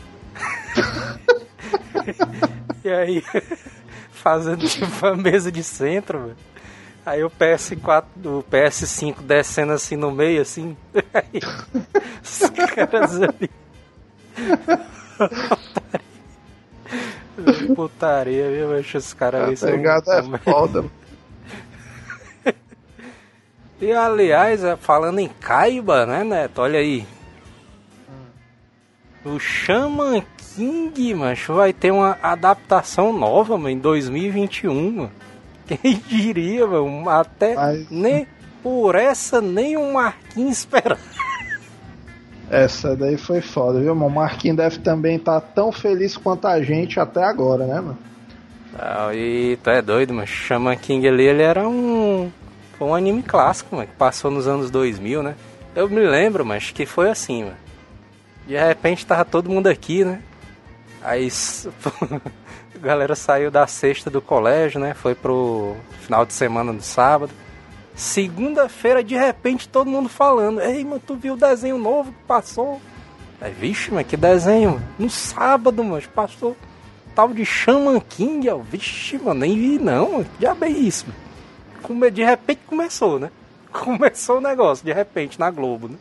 e 2.85 2.89
aí 2.89 3.25
fazendo 4.13 4.67
tipo 4.69 5.07
a 5.07 5.17
mesa 5.17 5.51
de 5.51 5.63
centro. 5.63 6.35
Aí 7.05 7.23
o 7.23 7.31
PS4, 7.31 8.05
o 8.25 8.45
PS5 8.51 9.23
descendo 9.23 9.73
assim 9.73 9.95
no 9.95 10.11
meio, 10.11 10.43
assim. 10.43 10.77
Aí, 11.15 11.41
os 12.21 12.51
caras 12.75 13.21
ali. 13.23 13.49
Putaria. 17.37 17.75
Putaria, 17.77 18.51
viu? 18.51 18.73
Eu 18.73 18.79
acho 18.79 18.99
os 18.99 19.15
caras 19.15 19.45
ali 19.45 19.57
são. 19.57 19.71
Pegada 19.71 20.13
é 20.15 20.39
foda. 20.39 20.85
E 23.79 23.93
aliás, 23.93 24.65
é, 24.65 24.75
falando 24.75 25.19
em 25.19 25.29
Kaiba, 25.29 26.07
né, 26.07 26.25
Neto? 26.25 26.63
Olha 26.63 26.79
aí. 26.79 27.07
O 29.23 29.39
Shaman 29.39 30.23
King, 30.39 31.15
macho, 31.15 31.53
vai 31.53 31.75
ter 31.75 31.91
uma 31.91 32.17
adaptação 32.23 33.13
nova, 33.13 33.59
mano, 33.59 33.69
em 33.69 33.79
2021, 33.79 34.91
mano. 34.93 35.13
Quem 35.69 36.01
diria, 36.09 36.67
mano? 36.67 37.07
Até 37.11 37.55
Mas... 37.55 37.91
nem 37.91 38.27
por 38.63 38.95
essa 38.95 39.43
nem 39.43 39.77
um 39.77 39.93
Marquinhos 39.93 40.59
esperava. 40.59 41.01
Essa 42.51 42.95
daí 42.95 43.17
foi 43.17 43.41
foda, 43.41 43.81
viu, 43.81 43.95
mano? 43.95 44.07
O 44.07 44.15
Marquinhos 44.15 44.57
deve 44.57 44.79
também 44.79 45.17
estar 45.17 45.41
tá 45.41 45.47
tão 45.55 45.73
feliz 45.73 46.17
quanto 46.17 46.47
a 46.47 46.63
gente 46.63 47.01
até 47.01 47.25
agora, 47.25 47.67
né, 47.67 47.81
mano? 47.81 47.99
Ah, 48.79 49.11
e 49.15 49.59
tu 49.63 49.71
é 49.71 49.83
doido, 49.83 50.15
mano. 50.15 50.27
Shaman 50.27 50.77
King 50.77 51.09
ali, 51.09 51.25
ele 51.25 51.43
era 51.43 51.69
um. 51.69 52.31
Foi 52.79 52.89
um 52.89 52.95
anime 52.95 53.23
clássico, 53.23 53.75
mano, 53.75 53.89
que 53.89 53.95
passou 53.95 54.31
nos 54.31 54.47
anos 54.47 54.71
2000, 54.71 55.23
né? 55.23 55.35
Eu 55.75 55.89
me 55.89 56.07
lembro, 56.07 56.45
mas 56.45 56.71
que 56.71 56.87
foi 56.87 57.11
assim, 57.11 57.45
mano. 57.45 57.57
De 58.47 58.57
repente 58.57 59.05
tava 59.05 59.25
todo 59.25 59.51
mundo 59.51 59.67
aqui, 59.67 60.05
né? 60.05 60.21
Aí 61.03 61.29
a 62.75 62.79
galera 62.79 63.15
saiu 63.15 63.51
da 63.51 63.67
sexta 63.67 64.09
do 64.09 64.21
colégio, 64.21 64.79
né? 64.81 64.95
Foi 64.95 65.15
pro 65.15 65.75
final 66.03 66.25
de 66.25 66.33
semana 66.33 66.73
do 66.73 66.83
sábado. 66.83 67.33
Segunda-feira, 67.97 69.03
de 69.03 69.17
repente, 69.17 69.67
todo 69.67 69.91
mundo 69.91 70.09
falando: 70.09 70.61
Ei, 70.61 70.85
mano, 70.85 71.01
tu 71.05 71.17
viu 71.17 71.33
o 71.33 71.37
desenho 71.37 71.79
novo 71.79 72.13
que 72.13 72.25
passou? 72.29 72.79
Aí, 73.41 73.51
vixe, 73.53 73.91
mas 73.91 74.07
que 74.07 74.19
desenho, 74.19 74.73
mano. 74.73 74.85
No 74.99 75.09
sábado, 75.09 75.83
mano, 75.83 76.03
passou 76.15 76.55
tal 77.15 77.33
de 77.33 77.45
Shaman 77.47 77.99
King. 78.01 78.47
Eu, 78.47 78.63
vixe, 78.63 79.19
mano, 79.19 79.41
nem 79.41 79.57
vi 79.57 79.79
não, 79.79 80.13
mano. 80.13 80.27
Já 80.39 80.55
bem 80.55 80.87
isso, 80.87 81.07
mano. 81.09 82.11
De 82.11 82.23
repente 82.23 82.61
começou, 82.67 83.19
né? 83.19 83.31
Começou 83.73 84.39
o 84.39 84.41
negócio, 84.41 84.85
de 84.85 84.93
repente, 84.93 85.39
na 85.39 85.51
Globo, 85.51 85.89
né? 85.89 85.97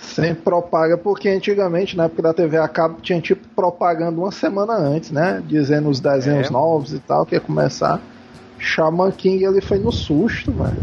Sem 0.00 0.34
propaga, 0.34 0.98
porque 0.98 1.28
antigamente, 1.28 1.96
na 1.96 2.04
época 2.04 2.22
da 2.22 2.34
TV 2.34 2.58
a 2.58 2.68
cabo, 2.68 3.00
tinha 3.00 3.20
tipo 3.20 3.46
propaganda 3.54 4.18
uma 4.18 4.30
semana 4.30 4.74
antes, 4.74 5.10
né? 5.10 5.42
Dizendo 5.46 5.88
os 5.88 6.00
desenhos 6.00 6.48
é. 6.48 6.50
novos 6.50 6.92
e 6.92 6.98
tal, 6.98 7.24
que 7.24 7.34
ia 7.34 7.40
começar. 7.40 8.00
Shaman 8.58 9.10
King 9.12 9.44
ele 9.44 9.60
foi 9.60 9.78
no 9.78 9.92
susto, 9.92 10.52
mano. 10.52 10.76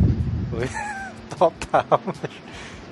Foi 0.50 0.68
total, 1.38 2.02
mas 2.06 2.32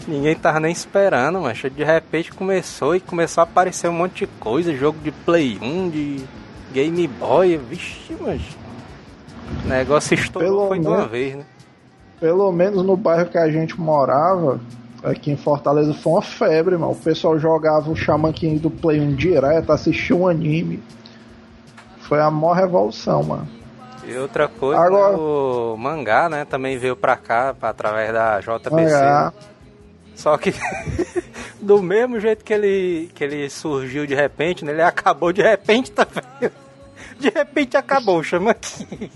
ninguém 0.08 0.36
tava 0.36 0.60
nem 0.60 0.72
esperando, 0.72 1.42
mas 1.42 1.58
de 1.60 1.84
repente 1.84 2.32
começou 2.34 2.96
e 2.96 3.00
começou 3.00 3.42
a 3.42 3.44
aparecer 3.44 3.88
um 3.89 3.94
monte 3.94 4.26
de 4.26 4.28
coisa, 4.39 4.76
jogo 4.76 4.98
de 5.04 5.12
Play 5.12 5.58
1, 5.62 5.89
de 5.89 6.24
Game 6.74 7.08
Boy, 7.08 7.58
vixe, 7.58 8.15
mas 8.20 8.42
o 9.65 9.68
negócio 9.68 10.13
estourou 10.13 10.70
foi 10.70 10.80
de 10.80 10.88
uma 10.88 11.08
vez, 11.08 11.36
né? 11.36 11.44
Pelo 12.20 12.52
menos 12.52 12.84
no 12.86 12.98
bairro 12.98 13.30
que 13.30 13.38
a 13.38 13.50
gente 13.50 13.80
morava, 13.80 14.60
aqui 15.04 15.32
em 15.32 15.38
Fortaleza, 15.38 15.94
foi 15.94 16.13
uma 16.13 16.22
febre, 16.22 16.78
mano. 16.78 16.92
O 16.92 16.96
pessoal 16.96 17.39
jogava 17.39 17.89
o 17.89 17.96
Shaman 17.96 18.34
King 18.34 18.60
do 18.60 18.70
Play 18.70 19.00
1 19.00 19.15
direto, 19.15 19.72
assistia 19.72 20.15
um 20.15 20.28
anime. 20.28 20.84
Foi 22.02 22.20
a 22.20 22.30
maior 22.30 22.54
revolução, 22.54 23.24
mano. 23.24 23.48
E 24.10 24.17
outra 24.17 24.48
coisa, 24.48 24.82
Agora... 24.82 25.15
o 25.15 25.78
mangá, 25.78 26.28
né, 26.28 26.43
também 26.43 26.78
veio 26.80 26.95
pra 26.95 27.15
cá, 27.15 27.54
pra, 27.54 27.69
através 27.69 28.12
da 28.12 28.39
JBC. 28.39 28.69
Mangá. 28.72 29.34
Só 30.15 30.36
que 30.36 30.52
do 31.62 31.82
mesmo 31.84 32.19
jeito 32.19 32.43
que 32.43 32.52
ele, 32.52 33.12
que 33.13 33.24
ele 33.24 33.50
surgiu 33.50 34.08
de 34.08 34.15
repente, 34.15 34.65
né, 34.65 34.72
ele 34.72 34.82
acabou 34.82 35.32
de 35.32 35.43
repente 35.43 35.91
também. 35.91 36.52
De 37.19 37.28
repente 37.28 37.76
acabou, 37.76 38.24
chama 38.24 38.52
aqui. 38.52 39.12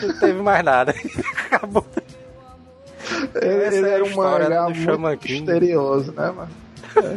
Não 0.00 0.18
teve 0.20 0.40
mais 0.40 0.64
nada. 0.64 0.94
Acabou. 1.50 1.84
Ele, 3.34 3.78
ele 3.78 3.88
é 3.88 3.94
era 3.94 4.04
um 4.04 4.14
mangá 4.14 4.68
muito 4.96 5.28
misterioso, 5.28 6.12
né, 6.12 6.30
mano? 6.30 6.50
É. 6.96 7.16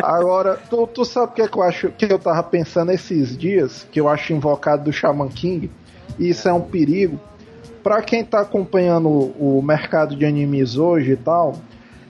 Agora, 0.00 0.60
tu, 0.70 0.86
tu 0.86 1.04
sabe 1.04 1.32
o 1.32 1.34
que, 1.34 1.42
é 1.42 1.48
que 1.48 1.56
eu 1.56 1.62
acho 1.62 1.88
que 1.90 2.04
eu 2.04 2.20
tava 2.20 2.42
pensando 2.44 2.92
esses 2.92 3.36
dias, 3.36 3.84
que 3.90 4.00
eu 4.00 4.08
acho 4.08 4.32
invocado 4.32 4.84
do 4.84 4.92
Shaman 4.92 5.28
King? 5.28 5.68
E 6.18 6.30
isso 6.30 6.48
é 6.48 6.52
um 6.52 6.60
perigo. 6.60 7.18
Para 7.82 8.02
quem 8.02 8.20
está 8.20 8.40
acompanhando 8.40 9.08
o 9.08 9.60
mercado 9.62 10.16
de 10.16 10.24
animes 10.24 10.76
hoje 10.76 11.12
e 11.12 11.16
tal, 11.16 11.54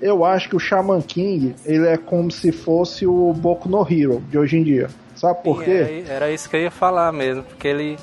eu 0.01 0.25
acho 0.25 0.49
que 0.49 0.57
o 0.57 0.61
Shaman 0.61 1.01
King 1.03 1.55
ele 1.65 1.87
é 1.87 1.97
como 1.97 2.31
se 2.31 2.53
fosse 2.53 3.07
o 3.07 3.33
Boku 3.33 3.69
no 3.69 3.81
Hero 3.81 4.23
de 4.31 4.39
hoje 4.39 4.57
em 4.57 4.63
dia. 4.63 4.89
Sabe 5.17 5.43
por 5.43 5.59
Sim, 5.59 5.65
quê? 5.65 6.05
Era, 6.09 6.31
isso 6.31 6.49
que 6.49 6.57
eu 6.57 6.61
ia 6.61 6.71
falar 6.71 7.13
mesmo, 7.13 7.43
porque 7.43 7.67
ele 7.67 7.97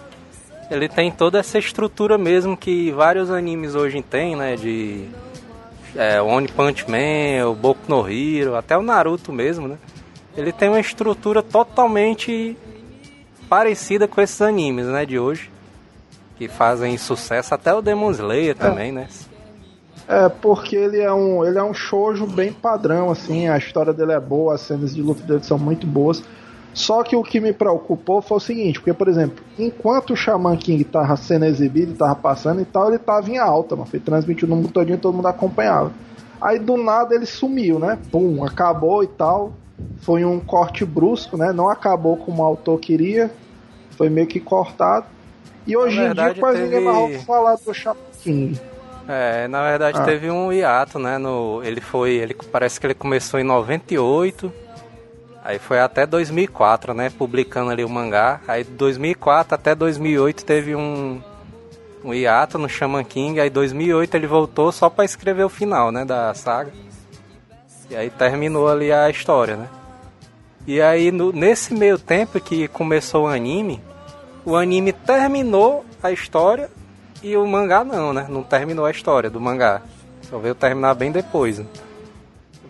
ele 0.70 0.88
tem 0.88 1.12
toda 1.12 1.38
essa 1.38 1.60
estrutura 1.60 2.18
mesmo 2.18 2.56
que 2.56 2.92
vários 2.92 3.30
animes 3.30 3.76
hoje 3.76 4.02
têm, 4.02 4.36
né? 4.36 4.56
De 4.56 5.06
é, 5.96 6.22
One 6.22 6.48
Punch 6.48 6.86
Man, 6.90 7.50
o 7.50 7.54
Boku 7.54 7.82
no 7.90 8.10
Hero, 8.10 8.56
até 8.56 8.78
o 8.78 8.82
Naruto 8.82 9.34
mesmo, 9.34 9.68
né? 9.68 9.78
Ele 10.36 10.54
tem 10.54 10.70
uma 10.70 10.80
estrutura 10.80 11.44
totalmente 11.44 12.58
parecida 13.50 14.08
com 14.08 14.22
esses 14.22 14.42
animes, 14.42 14.86
né? 14.86 15.06
De 15.06 15.20
hoje 15.20 15.52
que 16.42 16.48
fazem 16.48 16.98
sucesso, 16.98 17.54
até 17.54 17.72
o 17.72 17.84
Demon 17.84 18.10
Slayer 18.10 18.52
é. 18.52 18.54
também, 18.56 18.92
né? 18.92 19.08
É, 20.08 20.28
porque 20.28 20.76
ele 20.76 21.00
é 21.00 21.14
um 21.14 21.46
ele 21.46 21.60
é 21.60 21.64
um 21.64 21.72
shoujo 21.72 22.26
bem 22.26 22.52
padrão, 22.52 23.12
assim, 23.12 23.48
a 23.48 23.60
história 23.60 23.94
dele 23.94 24.14
é 24.14 24.20
boa, 24.20 24.56
as 24.56 24.62
cenas 24.62 24.96
de 24.96 25.04
luta 25.04 25.22
dele 25.22 25.44
são 25.44 25.60
muito 25.60 25.86
boas. 25.86 26.24
Só 26.74 27.04
que 27.04 27.16
o 27.16 27.22
que 27.22 27.40
me 27.40 27.54
preocupou 27.54 28.24
foi 28.24 28.38
o 28.38 28.40
seguinte, 28.40 28.80
porque, 28.80 28.92
por 28.92 29.08
exemplo, 29.08 29.44
enquanto 29.60 30.14
o 30.14 30.16
Shaman 30.16 30.58
King 30.58 30.84
tava 30.84 31.16
sendo 31.16 31.46
exibido, 31.46 31.94
tava 31.94 32.16
passando 32.16 32.60
e 32.60 32.66
tal, 32.66 32.88
ele 32.88 32.98
tava 32.98 33.30
em 33.30 33.38
alta, 33.38 33.76
mano. 33.76 33.88
Foi 33.88 34.00
transmitido 34.00 34.50
no 34.50 34.56
mundo 34.56 34.70
todinho, 34.70 34.98
todo 34.98 35.14
mundo 35.14 35.28
acompanhava. 35.28 35.92
Aí 36.42 36.58
do 36.58 36.76
nada 36.76 37.14
ele 37.14 37.28
sumiu, 37.28 37.78
né? 37.78 38.00
Pum, 38.12 38.44
acabou 38.44 39.04
e 39.04 39.08
tal. 39.08 39.54
Foi 39.98 40.26
um 40.26 40.40
corte 40.40 40.84
brusco, 40.86 41.38
né? 41.38 41.54
Não 41.54 41.70
acabou 41.70 42.18
como 42.18 42.42
o 42.42 42.46
autor 42.46 42.80
queria. 42.80 43.30
Foi 43.92 44.10
meio 44.10 44.26
que 44.26 44.40
cortado. 44.40 45.06
E 45.65 45.78
hoje 45.78 46.00
em 46.00 46.13
dia 46.13 46.36
quase 46.36 46.60
teve... 46.60 46.76
ninguém 46.76 46.82
mais 46.82 47.24
falar 47.24 47.56
do 47.56 47.74
Chapolin. 47.74 48.60
É, 49.08 49.47
na 49.47 49.63
verdade 49.63 50.00
ah. 50.00 50.04
teve 50.04 50.30
um 50.30 50.52
hiato, 50.52 51.00
né? 51.00 51.17
No, 51.17 51.62
ele 51.63 51.82
foi. 51.82 52.12
Ele 52.12 52.34
parece 52.52 52.80
que 52.80 52.88
ele 52.88 52.93
começou 52.93 53.39
em 53.39 53.43
98. 53.43 54.52
Aí 55.43 55.58
foi 55.58 55.80
até 55.80 56.06
2004, 56.06 56.93
né? 56.93 57.10
Publicando 57.10 57.71
ali 57.71 57.84
o 57.84 57.89
mangá. 57.89 58.39
Aí 58.47 58.63
2004 58.63 59.56
até 59.56 59.74
2008 59.74 60.45
teve 60.45 60.76
um, 60.76 61.19
um 62.04 62.13
hiato 62.13 62.58
no 62.58 62.69
Shaman 62.69 63.04
King. 63.04 63.39
Aí 63.39 63.50
2008 63.50 64.15
ele 64.15 64.28
voltou 64.28 64.71
só 64.71 64.89
para 64.89 65.04
escrever 65.04 65.43
o 65.43 65.50
final, 65.50 65.91
né? 65.91 66.06
Da 66.06 66.34
saga. 66.34 66.71
E 67.89 67.95
aí 67.95 68.10
terminou 68.10 68.69
ali 68.69 68.91
a 68.91 69.10
história, 69.10 69.58
né? 69.58 69.67
E 70.67 70.80
aí 70.80 71.12
no, 71.12 71.34
nesse 71.34 71.74
meio 71.74 71.97
tempo 71.97 72.39
que 72.39 72.67
começou 72.67 73.26
o 73.26 73.28
anime, 73.28 73.82
o 74.46 74.56
anime 74.56 74.92
terminou 74.92 75.86
a 76.02 76.12
história 76.12 76.70
e 77.22 77.36
o 77.38 77.46
mangá 77.46 77.84
não, 77.84 78.14
né? 78.14 78.26
Não 78.30 78.44
terminou 78.44 78.86
a 78.86 78.92
história 78.92 79.30
do 79.30 79.40
mangá. 79.40 79.82
Só 80.24 80.38
veio 80.38 80.56
terminar 80.56 80.96
bem 80.96 81.12
depois. 81.12 81.60
Né? 81.60 81.66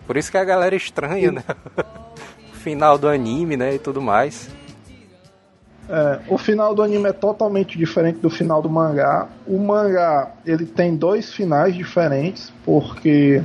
Por 0.06 0.16
isso 0.16 0.30
que 0.30 0.36
a 0.36 0.44
galera 0.44 0.74
estranha, 0.74 1.32
né? 1.32 1.44
o 2.52 2.56
final 2.56 2.98
do 2.98 3.08
anime, 3.08 3.56
né? 3.56 3.74
E 3.74 3.78
tudo 3.78 4.02
mais. 4.02 4.50
É, 5.88 6.20
o 6.28 6.38
final 6.38 6.74
do 6.74 6.82
anime 6.82 7.08
é 7.08 7.12
totalmente 7.12 7.76
diferente 7.76 8.18
do 8.18 8.30
final 8.30 8.62
do 8.62 8.68
mangá. 8.68 9.28
O 9.46 9.58
mangá 9.58 10.30
ele 10.44 10.66
tem 10.66 10.96
dois 10.96 11.32
finais 11.32 11.74
diferentes, 11.74 12.52
porque. 12.64 13.42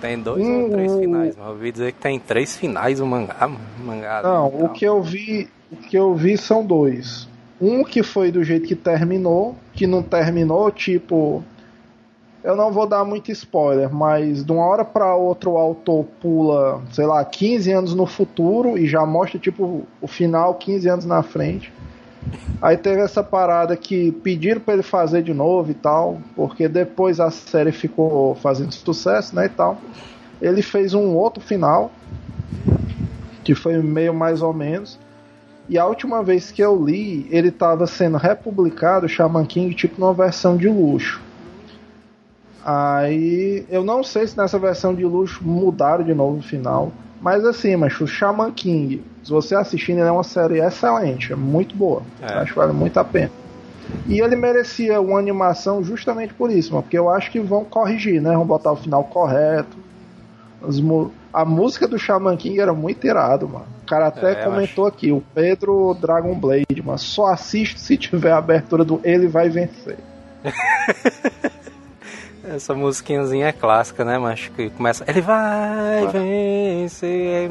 Tem 0.00 0.20
dois 0.20 0.44
um, 0.44 0.62
ou 0.62 0.70
três 0.70 0.94
finais? 0.94 1.36
Eu 1.36 1.44
ouvi 1.44 1.72
dizer 1.72 1.92
que 1.92 2.00
tem 2.00 2.18
três 2.18 2.56
finais 2.56 3.00
o 3.00 3.06
mangá. 3.06 3.48
O 3.80 3.82
mangá 3.84 4.22
não, 4.22 4.48
o 4.48 4.68
que 4.70 4.84
eu 4.84 5.02
vi. 5.02 5.48
O 5.72 5.76
que 5.76 5.96
eu 5.96 6.14
vi 6.14 6.36
são 6.36 6.64
dois. 6.64 7.28
Um 7.64 7.82
que 7.82 8.02
foi 8.02 8.30
do 8.30 8.44
jeito 8.44 8.68
que 8.68 8.74
terminou, 8.74 9.56
que 9.72 9.86
não 9.86 10.02
terminou, 10.02 10.70
tipo. 10.70 11.42
Eu 12.42 12.54
não 12.54 12.70
vou 12.70 12.86
dar 12.86 13.06
muito 13.06 13.32
spoiler, 13.32 13.90
mas 13.90 14.44
de 14.44 14.52
uma 14.52 14.66
hora 14.66 14.84
para 14.84 15.16
outra 15.16 15.48
o 15.48 15.56
autor 15.56 16.04
pula, 16.20 16.82
sei 16.92 17.06
lá, 17.06 17.24
15 17.24 17.72
anos 17.72 17.94
no 17.94 18.04
futuro 18.04 18.76
e 18.76 18.86
já 18.86 19.06
mostra, 19.06 19.38
tipo, 19.38 19.86
o 19.98 20.06
final 20.06 20.54
15 20.56 20.86
anos 20.86 21.04
na 21.06 21.22
frente. 21.22 21.72
Aí 22.60 22.76
teve 22.76 23.00
essa 23.00 23.22
parada 23.22 23.74
que 23.78 24.12
pediram 24.12 24.60
para 24.60 24.74
ele 24.74 24.82
fazer 24.82 25.22
de 25.22 25.32
novo 25.32 25.70
e 25.70 25.74
tal, 25.74 26.18
porque 26.36 26.68
depois 26.68 27.18
a 27.18 27.30
série 27.30 27.72
ficou 27.72 28.34
fazendo 28.34 28.72
sucesso, 28.72 29.34
né, 29.34 29.46
e 29.46 29.48
tal. 29.48 29.78
Ele 30.38 30.60
fez 30.60 30.92
um 30.92 31.14
outro 31.14 31.42
final, 31.42 31.90
que 33.42 33.54
foi 33.54 33.80
meio 33.80 34.12
mais 34.12 34.42
ou 34.42 34.52
menos. 34.52 34.98
E 35.68 35.78
a 35.78 35.86
última 35.86 36.22
vez 36.22 36.50
que 36.52 36.62
eu 36.62 36.82
li, 36.84 37.26
ele 37.30 37.48
estava 37.48 37.86
sendo 37.86 38.18
republicado, 38.18 39.08
Shaman 39.08 39.46
King, 39.46 39.74
tipo 39.74 40.00
numa 40.00 40.12
versão 40.12 40.56
de 40.56 40.68
luxo. 40.68 41.22
Aí 42.64 43.64
eu 43.68 43.84
não 43.84 44.02
sei 44.02 44.26
se 44.26 44.36
nessa 44.36 44.58
versão 44.58 44.94
de 44.94 45.04
luxo 45.04 45.42
mudaram 45.44 46.04
de 46.04 46.14
novo 46.14 46.38
o 46.38 46.42
final. 46.42 46.92
Mas 47.20 47.44
assim, 47.44 47.76
mas 47.76 47.98
o 48.00 48.06
Shaman 48.06 48.50
King, 48.52 49.02
se 49.22 49.30
você 49.30 49.54
assistindo, 49.54 49.98
ele 49.98 50.08
é 50.08 50.12
uma 50.12 50.22
série 50.22 50.60
excelente, 50.60 51.32
é 51.32 51.36
muito 51.36 51.74
boa. 51.74 52.02
É. 52.20 52.34
Acho 52.34 52.52
que 52.52 52.58
vale 52.58 52.72
muito 52.72 52.98
a 52.98 53.04
pena. 53.04 53.30
E 54.06 54.20
ele 54.20 54.36
merecia 54.36 55.00
uma 55.00 55.18
animação 55.18 55.82
justamente 55.82 56.34
por 56.34 56.50
isso, 56.50 56.72
mano, 56.72 56.82
porque 56.82 56.98
eu 56.98 57.08
acho 57.08 57.30
que 57.30 57.40
vão 57.40 57.64
corrigir, 57.64 58.20
né? 58.20 58.34
Vão 58.34 58.46
botar 58.46 58.72
o 58.72 58.76
final 58.76 59.04
correto. 59.04 59.76
A 61.34 61.44
música 61.44 61.86
do 61.88 61.98
Shaman 61.98 62.36
King 62.36 62.60
era 62.60 62.72
muito 62.72 63.04
irado, 63.04 63.48
mano. 63.48 63.66
O 63.82 63.86
cara 63.86 64.06
até 64.06 64.30
é, 64.30 64.44
comentou 64.44 64.86
acho... 64.86 64.94
aqui, 64.94 65.10
o 65.10 65.20
Pedro 65.34 65.92
Dragon 66.00 66.32
Blade, 66.32 66.80
mas 66.84 67.00
só 67.00 67.26
assiste 67.26 67.80
se 67.80 67.96
tiver 67.96 68.30
a 68.30 68.38
abertura 68.38 68.84
do 68.84 69.00
Ele 69.02 69.26
Vai 69.26 69.48
Vencer. 69.48 69.98
Essa 72.46 72.72
musiquinhazinha 72.72 73.48
é 73.48 73.52
clássica, 73.52 74.04
né, 74.04 74.16
mas 74.16 74.46
que 74.46 74.70
começa. 74.70 75.04
Ele 75.08 75.22
vai 75.22 76.06
vencer. 76.06 77.50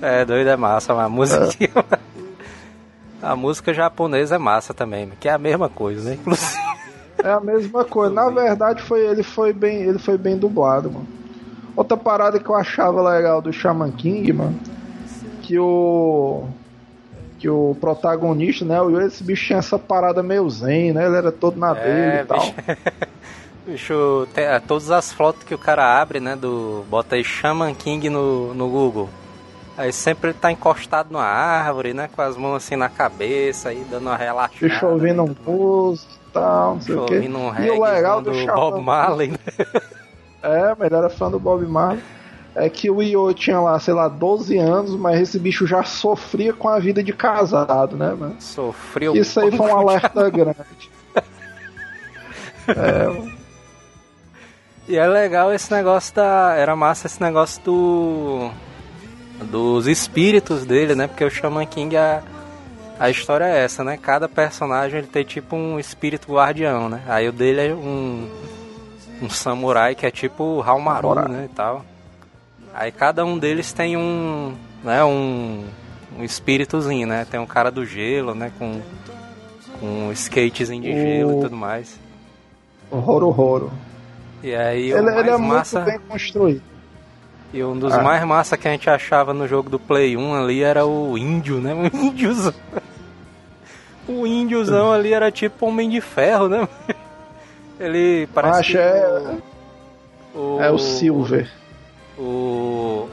É 0.00 0.24
doido, 0.24 0.48
é 0.48 0.56
massa, 0.56 0.94
mas 0.94 1.04
a 1.04 1.08
música. 1.10 1.84
É. 1.92 1.98
A 3.20 3.36
música 3.36 3.74
japonesa 3.74 4.36
é 4.36 4.38
massa 4.38 4.72
também, 4.72 5.10
que 5.20 5.28
é 5.28 5.32
a 5.32 5.38
mesma 5.38 5.68
coisa, 5.68 6.08
né? 6.08 6.14
Inclusive. 6.14 6.56
É 7.22 7.30
a 7.30 7.40
mesma 7.40 7.84
coisa. 7.84 8.14
Na 8.14 8.30
verdade, 8.30 8.80
foi, 8.80 9.04
ele 9.04 9.24
foi 9.24 9.52
bem, 9.52 9.82
ele 9.82 9.98
foi 9.98 10.16
bem 10.16 10.38
dublado, 10.38 10.90
mano. 10.90 11.17
Outra 11.78 11.96
parada 11.96 12.40
que 12.40 12.48
eu 12.48 12.56
achava 12.56 13.08
legal 13.08 13.40
do 13.40 13.52
Shaman 13.52 13.92
King, 13.92 14.32
mano, 14.32 14.58
que 15.42 15.56
o 15.56 16.42
que 17.38 17.48
o 17.48 17.76
protagonista, 17.80 18.64
né, 18.64 18.78
esse 19.06 19.22
bicho 19.22 19.46
tinha 19.46 19.60
essa 19.60 19.78
parada 19.78 20.20
meio 20.20 20.50
zen, 20.50 20.92
né? 20.92 21.06
Ele 21.06 21.16
era 21.16 21.30
todo 21.30 21.56
na 21.56 21.76
é, 21.76 21.84
dele 21.84 22.22
e 22.22 22.24
tal. 22.24 22.42
Bicho, 23.64 24.26
tem, 24.34 24.42
é, 24.42 24.58
todas 24.58 24.90
as 24.90 25.12
fotos 25.12 25.44
que 25.44 25.54
o 25.54 25.58
cara 25.58 26.00
abre, 26.02 26.18
né, 26.18 26.34
do 26.34 26.84
bota 26.90 27.14
aí 27.14 27.22
Shaman 27.22 27.72
King 27.74 28.10
no, 28.10 28.52
no 28.54 28.68
Google. 28.68 29.08
Aí 29.76 29.92
sempre 29.92 30.32
tá 30.32 30.50
encostado 30.50 31.12
numa 31.12 31.22
árvore, 31.22 31.94
né? 31.94 32.10
Com 32.12 32.22
as 32.22 32.36
mãos 32.36 32.56
assim 32.56 32.74
na 32.74 32.88
cabeça, 32.88 33.68
aí 33.68 33.86
dando 33.88 34.08
uma 34.08 34.16
relaxada. 34.16 34.66
Bicho 34.66 34.84
ouvindo 34.84 35.22
um 35.22 35.36
música 35.46 36.10
e 36.10 36.32
tal, 36.32 36.74
não 36.74 36.80
sei 36.80 36.96
o 36.96 37.06
quê. 37.06 37.18
Um 37.20 37.62
e 37.62 37.70
o 37.70 37.84
legal 37.84 38.20
do, 38.20 38.32
do 38.32 38.46
Bob 38.46 38.82
Marley, 38.82 39.30
né? 39.30 39.38
É, 40.42 40.74
mas 40.78 40.86
ele 40.86 40.96
era 40.96 41.08
fã 41.10 41.30
do 41.30 41.38
Bob 41.38 41.66
Marley. 41.66 42.02
É 42.54 42.68
que 42.68 42.90
o 42.90 43.02
Io 43.02 43.32
tinha 43.34 43.60
lá, 43.60 43.78
sei 43.78 43.94
lá, 43.94 44.08
12 44.08 44.56
anos, 44.58 44.96
mas 44.96 45.20
esse 45.20 45.38
bicho 45.38 45.66
já 45.66 45.84
sofria 45.84 46.52
com 46.52 46.68
a 46.68 46.78
vida 46.78 47.02
de 47.02 47.12
casado, 47.12 47.96
né, 47.96 48.12
mano? 48.14 48.36
Sofreu. 48.40 49.14
Isso 49.14 49.38
aí 49.38 49.50
foi 49.56 49.66
um 49.66 49.76
alerta 49.76 50.28
grande. 50.30 50.90
é. 52.68 53.38
E 54.88 54.96
é 54.96 55.06
legal 55.06 55.52
esse 55.52 55.70
negócio 55.70 56.14
da. 56.14 56.54
Era 56.56 56.74
massa 56.74 57.06
esse 57.06 57.20
negócio 57.22 57.62
do 57.62 58.50
dos 59.44 59.86
espíritos 59.86 60.64
dele, 60.64 60.94
né? 60.94 61.06
Porque 61.06 61.24
o 61.24 61.30
Shaman 61.30 61.66
King, 61.66 61.96
a, 61.96 62.22
a 62.98 63.10
história 63.10 63.44
é 63.44 63.64
essa, 63.64 63.84
né? 63.84 63.96
Cada 63.96 64.28
personagem 64.28 64.98
ele 64.98 65.06
tem 65.06 65.24
tipo 65.24 65.54
um 65.54 65.78
espírito 65.78 66.32
guardião, 66.32 66.88
né? 66.88 67.02
Aí 67.06 67.28
o 67.28 67.32
dele 67.32 67.68
é 67.68 67.74
um, 67.74 68.28
um 69.20 69.28
samurai 69.28 69.94
que 69.94 70.06
é 70.06 70.10
tipo 70.10 70.44
o 70.44 70.62
Halmaru, 70.62 71.28
né? 71.28 71.48
E 71.50 71.54
tal. 71.54 71.84
Aí 72.74 72.92
cada 72.92 73.24
um 73.24 73.38
deles 73.38 73.72
tem 73.72 73.96
um, 73.96 74.54
né? 74.84 75.02
Um, 75.04 75.64
um 76.18 76.24
espíritozinho, 76.24 77.06
né? 77.06 77.26
Tem 77.28 77.40
um 77.40 77.46
cara 77.46 77.70
do 77.70 77.84
gelo, 77.84 78.34
né? 78.34 78.52
Com, 78.58 78.80
com 79.80 79.86
um 79.86 80.12
skatezinho 80.12 80.82
de 80.82 80.90
o... 80.90 80.94
gelo 80.94 81.38
e 81.38 81.42
tudo 81.42 81.56
mais. 81.56 81.98
O 82.90 82.96
Horo 82.98 83.28
Horo. 83.28 83.72
E 84.42 84.54
aí 84.54 84.92
ele, 84.92 85.10
ele 85.18 85.30
é 85.30 85.36
massa... 85.36 85.80
muito 85.80 85.90
bem 85.90 86.08
construído. 86.08 86.62
E 87.52 87.64
um 87.64 87.78
dos 87.78 87.94
ah. 87.94 88.02
mais 88.02 88.22
massa 88.24 88.56
que 88.56 88.68
a 88.68 88.70
gente 88.70 88.90
achava 88.90 89.32
no 89.32 89.48
jogo 89.48 89.70
do 89.70 89.78
Play 89.78 90.16
1 90.16 90.34
ali 90.34 90.62
era 90.62 90.86
o 90.86 91.16
índio, 91.16 91.60
né? 91.60 91.74
O 91.74 91.86
índiozão. 91.96 92.54
O 94.06 94.26
índiozão 94.26 94.92
ali 94.92 95.12
era 95.12 95.32
tipo 95.32 95.66
Homem 95.66 95.88
de 95.88 96.00
Ferro, 96.00 96.48
né? 96.48 96.68
Ele 97.78 98.26
parece 98.28 98.60
Acho 98.60 98.72
que 98.72 98.78
é... 98.78 99.38
O... 100.34 100.60
É 100.60 100.70
o 100.70 100.78
Silver. 100.78 101.50
O... 102.18 103.08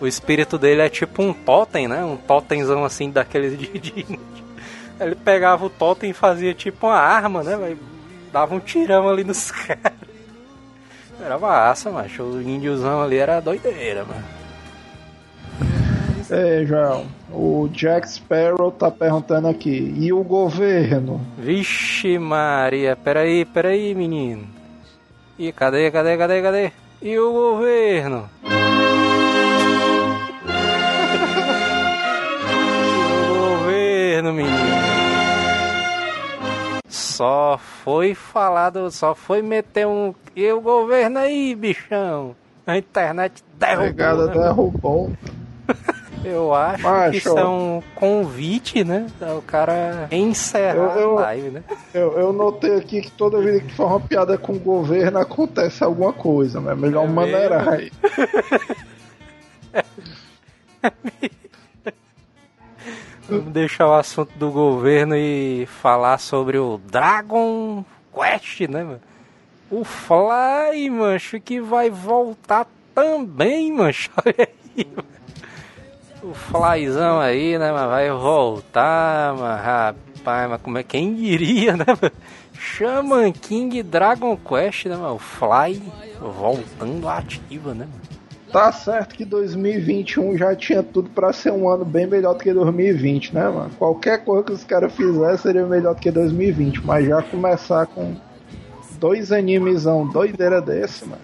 O 0.00 0.06
espírito 0.06 0.58
dele 0.58 0.82
é 0.82 0.88
tipo 0.88 1.22
um 1.22 1.32
totem, 1.32 1.86
né? 1.86 2.04
Um 2.04 2.16
totemzão 2.16 2.84
assim 2.84 3.10
daqueles 3.10 3.58
de... 3.58 3.78
de... 3.78 4.18
Ele 4.98 5.14
pegava 5.14 5.64
o 5.64 5.70
totem 5.70 6.10
e 6.10 6.14
fazia 6.14 6.54
tipo 6.54 6.86
uma 6.86 6.98
arma, 6.98 7.42
né? 7.42 7.76
Dava 8.32 8.54
um 8.54 8.60
tirão 8.60 9.08
ali 9.08 9.24
nos 9.24 9.50
caras. 9.52 9.92
Era 11.20 11.38
massa, 11.38 11.90
macho. 11.90 12.22
O 12.22 12.42
índiozão 12.42 13.02
ali 13.02 13.16
era 13.16 13.40
doideira, 13.40 14.04
mano. 14.04 14.41
Ei, 16.30 16.66
João, 16.66 17.06
o 17.30 17.68
Jack 17.72 18.08
Sparrow 18.08 18.70
tá 18.70 18.90
perguntando 18.90 19.48
aqui, 19.48 19.94
e 19.98 20.12
o 20.12 20.22
governo? 20.22 21.20
Vixe 21.38 22.18
Maria, 22.18 22.96
peraí, 22.96 23.44
peraí, 23.44 23.94
menino. 23.94 24.46
E 25.38 25.52
cadê, 25.52 25.90
cadê, 25.90 26.16
cadê, 26.16 26.42
cadê? 26.42 26.72
E 27.00 27.18
o 27.18 27.32
governo? 27.32 28.28
o 33.30 33.34
governo, 33.58 34.32
menino 34.32 34.92
só 37.22 37.56
foi 37.56 38.14
falado, 38.14 38.90
só 38.90 39.14
foi 39.14 39.42
meter 39.42 39.86
um. 39.86 40.12
E 40.34 40.50
o 40.50 40.60
governo 40.60 41.20
aí, 41.20 41.54
bichão? 41.54 42.34
A 42.66 42.76
internet 42.76 43.44
derrubou. 43.58 43.86
Pegada 43.86 44.26
né? 44.26 44.32
derrubou. 44.32 45.12
Eu 46.24 46.54
acho 46.54 46.82
Macho. 46.82 47.10
que 47.10 47.16
isso 47.18 47.38
é 47.38 47.46
um 47.46 47.82
convite, 47.94 48.84
né? 48.84 49.06
O 49.36 49.42
cara 49.42 50.08
encerrar 50.10 50.96
eu, 50.96 51.00
eu, 51.00 51.18
a 51.18 51.22
live, 51.22 51.50
né? 51.50 51.64
Eu, 51.92 52.18
eu 52.18 52.32
notei 52.32 52.76
aqui 52.76 53.02
que 53.02 53.10
toda 53.10 53.40
vez 53.40 53.62
que 53.62 53.74
for 53.74 53.86
uma 53.86 54.00
piada 54.00 54.38
com 54.38 54.52
o 54.52 54.58
governo 54.58 55.18
acontece 55.18 55.82
alguma 55.82 56.12
coisa, 56.12 56.60
né? 56.60 56.74
Melhor 56.74 57.04
é 57.04 57.08
maneirar 57.08 57.68
aí. 57.68 57.90
Vamos 63.28 63.52
deixar 63.52 63.86
o 63.88 63.94
assunto 63.94 64.36
do 64.36 64.50
governo 64.50 65.16
e 65.16 65.66
falar 65.66 66.18
sobre 66.18 66.58
o 66.58 66.78
Dragon 66.78 67.84
Quest, 68.12 68.68
né, 68.68 68.82
mano? 68.82 69.00
O 69.70 69.84
Fly, 69.84 70.90
mancho, 70.90 71.40
que 71.40 71.60
vai 71.60 71.88
voltar 71.88 72.66
também, 72.94 73.72
mancho. 73.72 74.10
Olha 74.22 74.48
aí, 74.76 74.86
mano. 74.94 75.08
O 76.22 76.32
Flyzão 76.34 77.18
aí, 77.18 77.58
né, 77.58 77.72
mas 77.72 77.88
vai 77.88 78.10
voltar, 78.10 79.34
mas 79.36 79.60
rapaz, 79.60 80.50
mas 80.50 80.62
como 80.62 80.78
é 80.78 80.84
quem 80.84 81.14
diria, 81.14 81.76
né, 81.76 81.84
mano? 81.88 82.12
Shaman 82.54 83.32
King 83.32 83.82
Dragon 83.82 84.36
Quest, 84.36 84.86
né, 84.86 84.96
mano? 84.96 85.16
O 85.16 85.18
Fly 85.18 85.82
voltando 86.20 87.08
ativa, 87.08 87.74
né, 87.74 87.86
mano? 87.86 88.22
Tá 88.52 88.70
certo 88.70 89.16
que 89.16 89.24
2021 89.24 90.36
já 90.36 90.54
tinha 90.54 90.82
tudo 90.82 91.10
para 91.10 91.32
ser 91.32 91.50
um 91.50 91.68
ano 91.68 91.84
bem 91.84 92.06
melhor 92.06 92.34
do 92.34 92.40
que 92.40 92.52
2020, 92.52 93.34
né, 93.34 93.48
mano? 93.48 93.70
Qualquer 93.76 94.24
coisa 94.24 94.44
que 94.44 94.52
os 94.52 94.62
caras 94.62 94.94
fizessem 94.94 95.38
seria 95.38 95.66
melhor 95.66 95.94
do 95.94 96.00
que 96.00 96.10
2020, 96.10 96.86
mas 96.86 97.04
já 97.04 97.20
começar 97.20 97.86
com 97.86 98.14
dois 99.00 99.32
animezão 99.32 100.06
doideira 100.06 100.60
desse, 100.60 101.04
mano. 101.04 101.22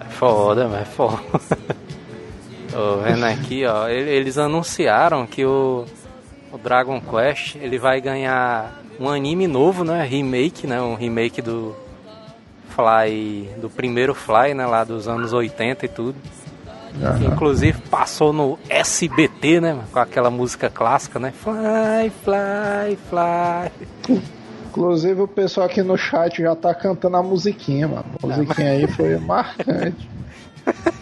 É 0.00 0.04
foda, 0.04 0.68
mas 0.68 0.82
é 0.82 0.84
foda. 0.86 1.20
Tô 2.70 2.96
vendo 2.98 3.24
aqui, 3.24 3.64
ó, 3.66 3.88
eles 3.88 4.38
anunciaram 4.38 5.26
que 5.26 5.44
o, 5.44 5.84
o 6.52 6.58
Dragon 6.58 7.00
Quest 7.00 7.56
ele 7.56 7.78
vai 7.78 8.00
ganhar 8.00 8.80
um 8.98 9.08
anime 9.08 9.46
novo, 9.46 9.84
né? 9.84 10.04
Remake, 10.04 10.66
né? 10.66 10.80
Um 10.80 10.94
remake 10.94 11.42
do 11.42 11.74
Fly, 12.70 13.50
do 13.60 13.68
primeiro 13.68 14.14
Fly, 14.14 14.54
né, 14.54 14.66
lá 14.66 14.84
dos 14.84 15.08
anos 15.08 15.32
80 15.32 15.84
e 15.84 15.88
tudo. 15.88 16.16
Uhum. 16.94 17.32
Inclusive 17.32 17.80
passou 17.82 18.32
no 18.32 18.58
SBT, 18.68 19.60
né, 19.60 19.78
com 19.92 19.98
aquela 19.98 20.30
música 20.30 20.68
clássica, 20.70 21.18
né? 21.18 21.32
Fly, 21.32 22.10
fly, 22.24 22.98
fly. 23.08 24.20
Inclusive 24.68 25.20
o 25.20 25.28
pessoal 25.28 25.66
aqui 25.66 25.82
no 25.82 25.96
chat 25.96 26.42
já 26.42 26.54
tá 26.54 26.74
cantando 26.74 27.16
a 27.16 27.22
musiquinha, 27.22 27.88
mano. 27.88 28.04
A 28.22 28.26
musiquinha 28.26 28.70
aí 28.70 28.86
foi 28.86 29.16
marcante. 29.18 30.08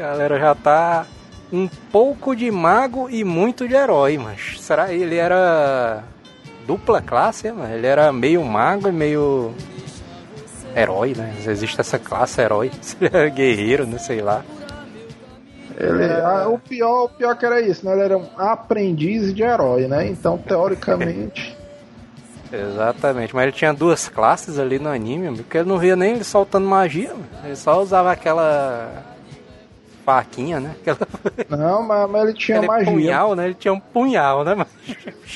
A 0.00 0.06
galera 0.06 0.40
já 0.40 0.54
tá 0.54 1.06
um 1.52 1.68
pouco 1.92 2.34
de 2.34 2.50
mago 2.50 3.10
e 3.10 3.22
muito 3.22 3.68
de 3.68 3.74
herói, 3.74 4.16
mas 4.16 4.58
será 4.58 4.90
ele 4.94 5.16
era 5.16 6.02
dupla 6.66 7.02
classe, 7.02 7.52
mano? 7.52 7.74
Ele 7.74 7.86
era 7.86 8.10
meio 8.10 8.42
mago 8.42 8.88
e 8.88 8.92
meio 8.92 9.52
herói, 10.74 11.12
né? 11.14 11.34
Existe 11.46 11.78
essa 11.78 11.98
classe 11.98 12.40
herói, 12.40 12.70
guerreiro, 13.34 13.86
né? 13.86 13.98
Sei 13.98 14.22
lá. 14.22 14.42
Ele, 15.76 16.04
a, 16.04 16.48
o 16.48 16.58
pior, 16.58 17.04
o 17.04 17.08
pior 17.10 17.36
que 17.36 17.44
era 17.44 17.60
isso, 17.60 17.84
né? 17.84 17.92
Ele 17.92 18.02
era 18.02 18.16
um 18.16 18.26
aprendiz 18.38 19.34
de 19.34 19.42
herói, 19.42 19.86
né? 19.86 20.06
Então, 20.06 20.38
teoricamente. 20.38 21.58
Exatamente, 22.50 23.34
mas 23.34 23.44
ele 23.44 23.52
tinha 23.52 23.72
duas 23.72 24.08
classes 24.08 24.58
ali 24.58 24.78
no 24.78 24.88
anime, 24.88 25.36
porque 25.36 25.58
ele 25.58 25.68
não 25.68 25.78
via 25.78 25.94
nem 25.94 26.14
ele 26.14 26.24
soltando 26.24 26.66
magia, 26.66 27.14
ele 27.44 27.54
só 27.54 27.80
usava 27.80 28.10
aquela 28.10 28.90
faquinha, 30.04 30.60
né? 30.60 30.74
Aquela... 30.80 30.98
Não, 31.48 31.82
mas, 31.82 32.10
mas 32.10 32.22
ele 32.24 32.34
tinha 32.34 32.58
Aquele 32.58 32.72
magia. 32.72 32.92
punhal, 32.92 33.34
né? 33.34 33.44
Ele 33.46 33.54
tinha 33.54 33.72
um 33.72 33.80
punhal, 33.80 34.44
né? 34.44 34.66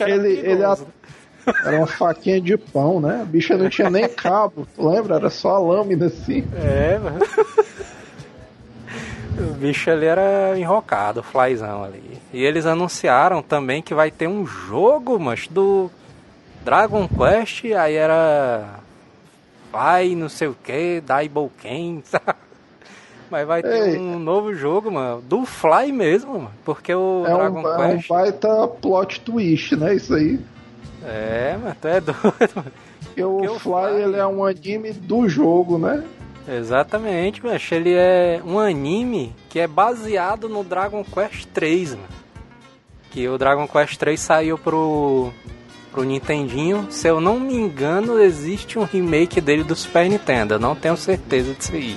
ele, 0.00 0.28
ele, 0.28 0.62
era 1.64 1.76
uma 1.76 1.86
faquinha 1.86 2.40
de 2.40 2.56
pão, 2.56 3.00
né? 3.00 3.20
A 3.22 3.24
bicha 3.24 3.56
não 3.56 3.68
tinha 3.68 3.90
nem 3.90 4.08
cabo, 4.08 4.66
lembra? 4.78 5.16
Era 5.16 5.30
só 5.30 5.56
a 5.56 5.58
lâmina 5.58 6.06
assim. 6.06 6.44
É, 6.54 6.98
mano. 6.98 7.20
O 9.36 9.54
bicho 9.54 9.90
ali 9.90 10.06
era 10.06 10.56
enrocado, 10.56 11.20
o 11.20 11.22
flyzão 11.22 11.82
ali. 11.82 12.20
E 12.32 12.44
eles 12.44 12.66
anunciaram 12.66 13.42
também 13.42 13.82
que 13.82 13.92
vai 13.92 14.10
ter 14.10 14.28
um 14.28 14.46
jogo, 14.46 15.18
mas 15.18 15.48
do 15.48 15.90
Dragon 16.64 17.08
Quest, 17.08 17.64
aí 17.64 17.94
era. 17.94 18.78
Vai, 19.72 20.14
não 20.14 20.28
sei 20.28 20.46
o 20.46 20.56
que, 20.62 21.02
Daibo 21.04 21.50
Ken, 21.60 22.00
Mas 23.34 23.48
vai 23.48 23.62
ter 23.64 23.88
Ei. 23.88 23.98
um 23.98 24.16
novo 24.16 24.54
jogo, 24.54 24.92
mano, 24.92 25.20
do 25.20 25.44
Fly 25.44 25.90
mesmo, 25.90 26.34
mano, 26.34 26.52
porque 26.64 26.94
o 26.94 27.24
é 27.26 27.34
Dragon 27.34 27.58
um, 27.58 27.62
Quest. 27.64 28.10
É 28.10 28.14
um 28.14 28.16
baita 28.16 28.68
plot 28.80 29.20
twist, 29.22 29.74
né? 29.74 29.96
Isso 29.96 30.14
aí. 30.14 30.38
É, 31.04 31.58
mas 31.60 31.76
tu 31.78 31.88
é 31.88 31.98
doido, 32.00 32.20
mano. 32.54 32.72
Porque, 33.02 33.22
porque 33.22 33.48
o, 33.48 33.58
Fly, 33.58 33.72
Fly, 33.72 34.02
ele 34.04 34.16
é 34.18 34.24
um 34.24 34.44
anime 34.44 34.92
do 34.92 35.28
jogo, 35.28 35.78
né? 35.78 36.04
Exatamente, 36.46 37.44
mas 37.44 37.72
ele 37.72 37.92
é 37.92 38.40
um 38.46 38.60
anime 38.60 39.34
que 39.48 39.58
é 39.58 39.66
baseado 39.66 40.48
no 40.48 40.62
Dragon 40.62 41.02
Quest 41.02 41.46
3, 41.52 41.96
mano. 41.96 42.08
Que 43.10 43.28
o 43.28 43.36
Dragon 43.36 43.66
Quest 43.66 43.96
3 43.96 44.20
saiu 44.20 44.56
pro 44.56 45.32
pro 45.90 46.04
Nintendinho. 46.04 46.86
Se 46.88 47.08
eu 47.08 47.20
não 47.20 47.40
me 47.40 47.56
engano, 47.56 48.20
existe 48.20 48.78
um 48.78 48.84
remake 48.84 49.40
dele 49.40 49.64
do 49.64 49.74
Super 49.74 50.08
Nintendo. 50.08 50.54
Eu 50.54 50.60
não 50.60 50.76
tenho 50.76 50.96
certeza 50.96 51.52
disso 51.52 51.72
aí. 51.72 51.96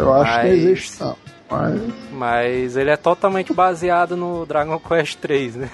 Eu 0.00 0.12
acho 0.14 0.32
mas... 0.32 0.42
que 0.42 0.48
existe 0.48 1.00
não. 1.02 1.16
Mas... 1.50 1.80
mas 2.12 2.76
ele 2.76 2.90
é 2.90 2.96
totalmente 2.96 3.52
baseado 3.52 4.16
no 4.16 4.46
Dragon 4.46 4.78
Quest 4.78 5.18
3, 5.18 5.56
né? 5.56 5.70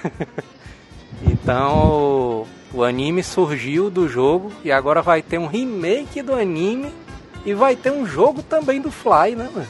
então 1.23 2.45
o 2.73 2.83
anime 2.83 3.23
surgiu 3.23 3.89
do 3.89 4.07
jogo 4.07 4.51
e 4.63 4.71
agora 4.71 5.01
vai 5.01 5.21
ter 5.21 5.37
um 5.37 5.47
remake 5.47 6.21
do 6.21 6.33
anime 6.33 6.91
e 7.45 7.53
vai 7.53 7.75
ter 7.75 7.91
um 7.91 8.05
jogo 8.05 8.43
também 8.43 8.81
do 8.81 8.91
Fly, 8.91 9.35
né, 9.35 9.49
mano? 9.53 9.67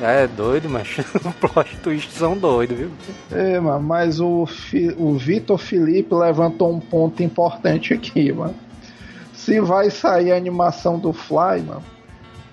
É 0.00 0.26
doido, 0.26 0.68
mas 0.68 0.88
os 0.98 1.34
plot 1.36 1.76
twists 1.78 2.14
são 2.14 2.36
doidos, 2.36 2.76
viu? 2.76 2.90
É, 3.30 3.60
mano, 3.60 3.82
mas 3.82 4.18
o, 4.20 4.46
o 4.96 5.14
Vitor 5.14 5.56
Felipe 5.56 6.14
levantou 6.14 6.72
um 6.72 6.80
ponto 6.80 7.22
importante 7.22 7.94
aqui, 7.94 8.32
mano. 8.32 8.54
Se 9.32 9.60
vai 9.60 9.90
sair 9.90 10.32
a 10.32 10.36
animação 10.36 10.98
do 10.98 11.12
Fly, 11.12 11.62
mano, 11.64 11.82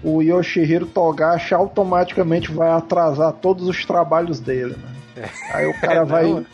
o 0.03 0.21
Yoshihiro 0.21 0.85
Togashi 0.85 1.53
automaticamente 1.53 2.51
vai 2.51 2.71
atrasar 2.71 3.33
todos 3.33 3.67
os 3.67 3.85
trabalhos 3.85 4.39
dele, 4.39 4.75
mano. 4.81 4.95
É. 5.15 5.29
Aí 5.53 5.67
o 5.67 5.79
cara 5.79 6.01
é, 6.01 6.05
vai. 6.05 6.45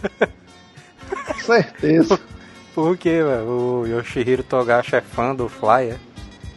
Certeza. 1.44 2.20
Por 2.76 2.98
quê, 2.98 3.24
mano? 3.24 3.82
O 3.82 3.88
Yoshihiro 3.88 4.44
Togashi 4.44 4.96
é 4.96 5.02
fã 5.02 5.34
do 5.34 5.50
Fly, 5.50 5.92
é? 5.92 5.98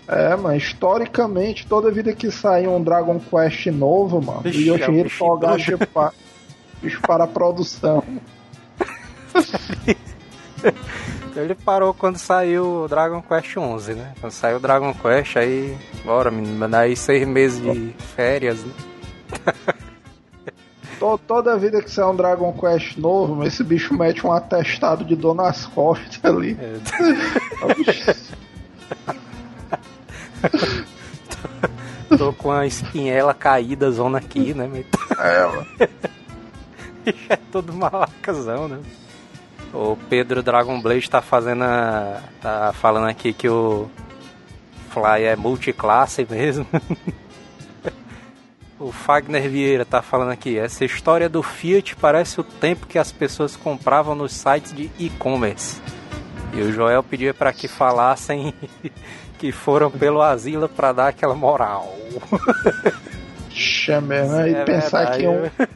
É, 0.09 0.37
mas 0.37 0.65
historicamente, 0.65 1.67
toda 1.67 1.91
vida 1.91 2.13
que 2.13 2.31
sai 2.31 2.67
um 2.67 2.83
Dragon 2.83 3.21
Quest 3.21 3.67
novo, 3.67 4.21
mano, 4.21 4.41
Vixe, 4.41 4.71
o 4.71 4.77
Yoshihiro 4.77 5.09
é 5.09 5.19
Togashi 5.19 5.77
pa... 5.87 6.13
para 7.07 7.25
a 7.25 7.29
produção. 7.29 8.03
Ele 11.37 11.55
parou 11.55 11.95
quando 11.95 12.17
saiu 12.17 12.83
o 12.83 12.89
Dragon 12.89 13.23
Quest 13.23 13.57
11, 13.57 13.95
né? 13.95 14.13
Quando 14.21 14.33
saiu 14.33 14.57
o 14.57 14.61
Dragon 14.61 14.93
Quest, 14.93 15.37
aí, 15.37 15.77
bora, 16.05 16.31
menino, 16.31 16.69
daí 16.69 16.97
seis 16.97 17.27
meses 17.27 17.61
de 17.63 17.95
férias, 18.15 18.65
né? 18.65 18.73
Toda 21.27 21.57
vida 21.57 21.81
que 21.81 21.91
sai 21.91 22.05
um 22.05 22.15
Dragon 22.15 22.53
Quest 22.53 22.99
novo, 22.99 23.43
esse 23.45 23.65
bicho 23.65 23.95
mete 23.95 24.27
um 24.27 24.33
atestado 24.33 25.03
de 25.05 25.17
dor 25.17 25.35
nas 25.35 25.65
costas 25.67 26.23
ali. 26.23 26.59
É. 26.61 26.79
Tô 32.19 32.33
com 32.35 32.51
a 32.51 32.67
espinhela 32.67 33.33
caída 33.33 33.91
zona 33.91 34.19
aqui, 34.19 34.53
né? 34.53 34.69
É, 35.19 35.47
mano. 35.47 35.67
é 37.31 37.37
todo 37.51 37.73
malacazão, 37.73 38.69
né? 38.69 38.81
O 39.73 39.97
Pedro 40.09 40.43
Dragon 40.43 40.81
Blade 40.81 41.09
tá 41.09 41.23
fazendo 41.23 41.63
a, 41.63 42.21
tá 42.41 42.73
falando 42.73 43.09
aqui 43.09 43.33
que 43.33 43.49
o 43.49 43.89
Fly 44.91 45.25
é 45.25 45.37
multiclasse 45.37 46.27
mesmo. 46.29 46.67
o 48.79 48.91
Fagner 48.91 49.49
Vieira 49.49 49.85
tá 49.85 50.03
falando 50.03 50.33
aqui, 50.33 50.59
essa 50.59 50.85
história 50.85 51.29
do 51.29 51.43
Fiat 51.43 51.95
parece 51.97 52.41
o 52.41 52.45
tempo 52.45 52.87
que 52.87 52.99
as 52.99 53.13
pessoas 53.13 53.55
compravam 53.55 54.15
nos 54.15 54.33
sites 54.33 54.75
de 54.75 54.91
e-commerce. 54.99 55.81
E 56.53 56.63
o 56.63 56.73
Joel 56.73 57.03
pediu 57.03 57.33
para 57.33 57.53
que 57.53 57.69
falassem 57.69 58.53
que 59.39 59.53
foram 59.53 59.91
pelo 59.91 60.21
asilo 60.21 60.69
para 60.69 60.93
dar 60.93 61.09
aquela 61.09 61.35
moral. 61.35 61.97
Chama, 63.51 64.23
né? 64.23 64.51
E 64.51 64.55
é 64.55 64.65
pensar 64.65 65.11
verdade, 65.11 65.23
que 65.23 65.29
um, 65.29 65.67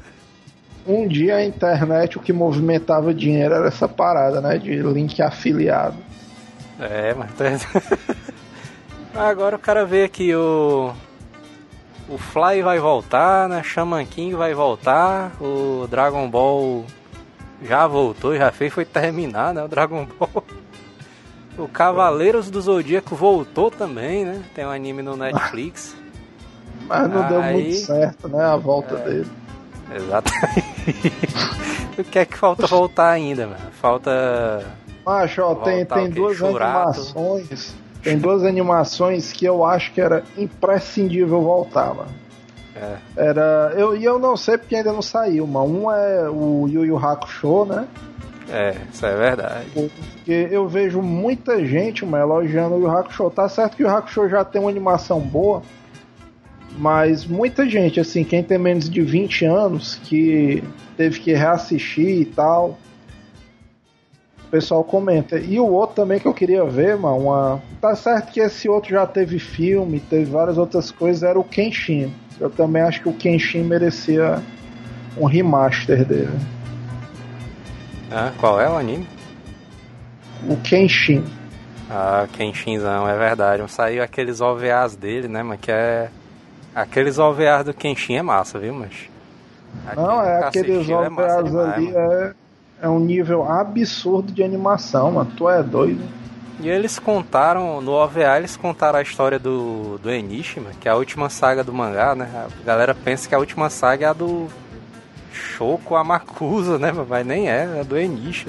um 0.86 1.06
dia 1.08 1.36
a 1.36 1.44
internet 1.44 2.16
o 2.16 2.20
que 2.20 2.32
movimentava 2.32 3.14
dinheiro 3.14 3.54
era 3.54 3.68
essa 3.68 3.88
parada, 3.88 4.40
né? 4.40 4.58
De 4.58 4.76
link 4.76 5.20
afiliado. 5.22 5.96
É, 6.78 7.14
mas. 7.14 7.66
Agora 9.14 9.56
o 9.56 9.58
cara 9.58 9.84
vê 9.84 10.08
que 10.08 10.34
o. 10.34 10.92
O 12.06 12.18
Fly 12.18 12.62
vai 12.62 12.78
voltar, 12.78 13.48
né? 13.48 13.62
Shaman 13.62 14.04
King 14.04 14.34
vai 14.34 14.52
voltar, 14.52 15.32
o 15.40 15.86
Dragon 15.88 16.28
Ball 16.28 16.84
já 17.62 17.86
voltou, 17.86 18.36
já 18.36 18.52
fez, 18.52 18.72
foi 18.72 18.84
terminar, 18.84 19.54
né? 19.54 19.64
O 19.64 19.68
Dragon 19.68 20.06
Ball. 20.18 20.44
O 21.56 21.68
Cavaleiros 21.68 22.50
do 22.50 22.60
Zodíaco 22.60 23.14
voltou 23.14 23.70
também, 23.70 24.24
né? 24.24 24.42
Tem 24.54 24.66
um 24.66 24.70
anime 24.70 25.00
no 25.00 25.16
Netflix. 25.16 25.96
Mas 26.86 27.08
não 27.08 27.22
Aí... 27.22 27.28
deu 27.28 27.42
muito 27.42 27.74
certo, 27.76 28.28
né? 28.28 28.44
A 28.44 28.56
volta 28.56 28.96
é... 28.96 29.04
dele. 29.04 29.43
Exatamente. 29.92 31.12
o 31.98 32.04
que 32.04 32.18
é 32.18 32.24
que 32.24 32.36
falta 32.36 32.66
voltar 32.66 33.10
ainda, 33.10 33.46
mano? 33.46 33.70
Falta. 33.80 34.64
Macho, 35.04 35.42
ó, 35.42 35.54
tem, 35.56 35.84
tem 35.84 36.10
duas 36.10 36.36
Churato. 36.36 36.90
animações. 36.90 37.74
Tem 38.02 38.18
duas 38.18 38.44
animações 38.44 39.32
que 39.32 39.46
eu 39.46 39.64
acho 39.64 39.92
que 39.92 40.00
era 40.00 40.22
imprescindível 40.36 41.40
voltar, 41.40 41.94
mano. 41.94 42.12
É. 42.76 42.96
Era. 43.16 43.72
Eu, 43.76 43.96
e 43.96 44.04
eu 44.04 44.18
não 44.18 44.36
sei 44.36 44.58
porque 44.58 44.76
ainda 44.76 44.92
não 44.92 45.02
saiu, 45.02 45.46
mano. 45.46 45.66
Um 45.66 45.90
é 45.90 46.28
o 46.28 46.66
Yu 46.68 46.84
Yu 46.84 46.98
Hakusho, 46.98 47.64
né? 47.64 47.86
É, 48.50 48.76
isso 48.92 49.06
é 49.06 49.16
verdade. 49.16 49.66
Porque 49.72 50.48
eu 50.50 50.68
vejo 50.68 51.00
muita 51.00 51.64
gente, 51.64 52.04
mano, 52.04 52.24
elogiando 52.24 52.74
o 52.74 52.80
Yu 52.80 52.90
Hakusho. 52.90 53.30
Tá 53.30 53.48
certo 53.48 53.76
que 53.76 53.84
o 53.84 53.88
Hakusho 53.88 54.28
já 54.28 54.44
tem 54.44 54.60
uma 54.60 54.70
animação 54.70 55.20
boa, 55.20 55.62
mas 56.76 57.24
muita 57.24 57.68
gente, 57.68 58.00
assim, 58.00 58.24
quem 58.24 58.42
tem 58.42 58.58
menos 58.58 58.88
de 58.90 59.00
20 59.00 59.44
anos, 59.44 59.96
que 60.04 60.62
teve 60.96 61.20
que 61.20 61.32
reassistir 61.32 62.20
e 62.20 62.24
tal, 62.24 62.78
o 64.44 64.48
pessoal 64.50 64.82
comenta. 64.82 65.38
E 65.38 65.58
o 65.58 65.66
outro 65.66 65.96
também 65.96 66.18
que 66.18 66.26
eu 66.26 66.34
queria 66.34 66.64
ver, 66.64 66.96
mano, 66.96 67.18
uma... 67.18 67.62
tá 67.80 67.94
certo 67.94 68.32
que 68.32 68.40
esse 68.40 68.68
outro 68.68 68.90
já 68.90 69.06
teve 69.06 69.38
filme, 69.38 70.00
teve 70.00 70.24
várias 70.24 70.58
outras 70.58 70.90
coisas, 70.90 71.22
era 71.22 71.38
o 71.38 71.44
Kenshin. 71.44 72.12
Eu 72.40 72.50
também 72.50 72.82
acho 72.82 73.00
que 73.00 73.08
o 73.08 73.12
Kenshin 73.12 73.62
merecia 73.62 74.42
um 75.16 75.26
remaster 75.26 76.04
dele. 76.04 76.38
Ah, 78.10 78.32
qual 78.38 78.60
é 78.60 78.68
o 78.68 78.76
anime? 78.76 79.06
O 80.48 80.56
Kenshin. 80.56 81.24
Ah, 81.88 82.26
Kenshinzão, 82.32 83.08
é 83.08 83.16
verdade. 83.16 83.62
Saiu 83.70 84.02
aqueles 84.02 84.40
OVAs 84.40 84.96
dele, 84.96 85.28
né, 85.28 85.42
mas 85.42 85.60
que 85.60 85.70
é. 85.70 86.10
Aqueles 86.74 87.18
OVAs 87.18 87.64
do 87.64 87.74
Kenshin 87.74 88.16
é 88.16 88.22
massa, 88.22 88.58
viu, 88.58 88.74
mas. 88.74 88.92
Não, 89.96 90.22
é 90.22 90.44
aqueles 90.44 90.88
OVAs 90.88 91.54
é 91.54 91.58
ali 91.58 91.96
é, 91.96 92.32
é 92.82 92.88
um 92.88 92.98
nível 92.98 93.48
absurdo 93.48 94.32
de 94.32 94.42
animação, 94.42 95.12
mano. 95.12 95.30
Tu 95.36 95.48
é 95.48 95.62
doido. 95.62 96.02
E 96.60 96.68
eles 96.68 96.98
contaram, 96.98 97.80
no 97.80 97.92
OVA, 97.92 98.38
eles 98.38 98.56
contaram 98.56 98.98
a 98.98 99.02
história 99.02 99.38
do, 99.38 99.98
do 99.98 100.10
Enishima, 100.10 100.70
que 100.80 100.88
é 100.88 100.92
a 100.92 100.96
última 100.96 101.28
saga 101.28 101.64
do 101.64 101.72
mangá, 101.72 102.14
né? 102.14 102.28
A 102.32 102.64
galera 102.64 102.94
pensa 102.94 103.28
que 103.28 103.34
a 103.34 103.38
última 103.38 103.68
saga 103.68 104.06
é 104.06 104.08
a 104.08 104.12
do 104.12 104.48
Shoko 105.32 105.96
Amakusa, 105.96 106.78
né? 106.78 106.92
Mas 106.92 107.26
nem 107.26 107.50
é, 107.50 107.80
é 107.80 107.84
do 107.84 107.98
Enishi. 107.98 108.48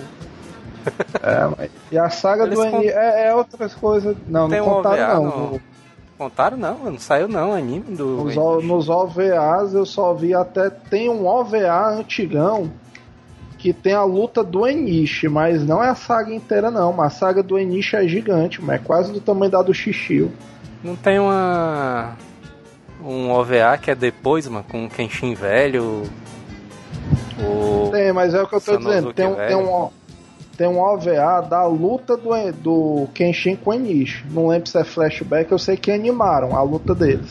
É, 1.22 1.56
mas... 1.58 1.72
E 1.92 1.98
a 1.98 2.10
saga 2.10 2.44
Eles 2.44 2.60
do 2.60 2.70
cont... 2.70 2.86
é, 2.86 3.28
é 3.28 3.36
outras 3.36 3.74
coisas. 3.74 4.16
Não, 4.28 4.48
Tem 4.48 4.60
não 4.60 4.66
contaram 4.66 5.22
um 5.22 5.26
não. 5.26 5.52
No... 5.52 5.62
Contaram 6.18 6.56
não, 6.56 6.78
não 6.78 7.00
saiu 7.00 7.28
não, 7.28 7.54
anime 7.54 7.96
do. 7.96 8.24
Nos, 8.24 8.38
o, 8.38 8.62
nos 8.62 8.90
OVAs 8.90 9.74
eu 9.74 9.86
só 9.86 10.14
vi 10.14 10.34
até. 10.34 10.70
Tem 10.70 11.10
um 11.10 11.26
OVA 11.26 11.90
antigão 11.90 12.72
que 13.58 13.74
tem 13.74 13.94
a 13.94 14.04
luta 14.04 14.44
do 14.44 14.66
Enishi, 14.66 15.28
mas 15.28 15.66
não 15.66 15.84
é 15.84 15.90
a 15.90 15.96
saga 15.96 16.34
inteira 16.34 16.72
não. 16.72 16.94
Mas 16.94 17.08
a 17.08 17.18
saga 17.18 17.44
do 17.44 17.60
Enishi 17.60 17.98
é 17.98 18.08
gigante, 18.08 18.62
mas 18.62 18.80
é 18.80 18.84
quase 18.84 19.12
do 19.12 19.20
tamanho 19.20 19.52
da 19.52 19.62
do 19.62 19.74
Shishio. 19.74 20.32
Não 20.84 20.96
tem 20.96 21.20
uma. 21.20 22.16
Um 23.04 23.30
OVA 23.32 23.78
que 23.78 23.92
é 23.92 23.96
depois, 23.96 24.48
mano, 24.48 24.66
com 24.68 24.86
o 24.86 24.90
Kenshin 24.90 25.34
velho, 25.36 26.04
o... 27.40 27.90
Tem, 27.92 28.12
mas 28.14 28.34
é 28.34 28.42
o 28.42 28.48
que 28.48 28.56
eu 28.56 28.62
tô 28.62 28.74
Sanosuke 28.74 28.90
dizendo. 28.90 29.14
Tem 29.14 29.34
tem, 29.48 29.56
um, 29.56 29.90
tem 30.58 30.68
um 30.68 30.80
OVA 30.80 31.42
da 31.42 31.66
luta 31.66 32.16
do, 32.16 32.30
do 32.54 33.08
Kenshin 33.14 33.56
com 33.56 33.72
o 33.72 33.74
Enishi. 33.74 34.26
Não 34.30 34.48
lembro 34.48 34.70
se 34.70 34.78
é 34.78 34.84
flashback, 34.84 35.52
eu 35.52 35.60
sei 35.60 35.78
que 35.78 35.92
animaram 35.92 36.56
a 36.56 36.62
luta 36.62 36.96
deles. 36.96 37.30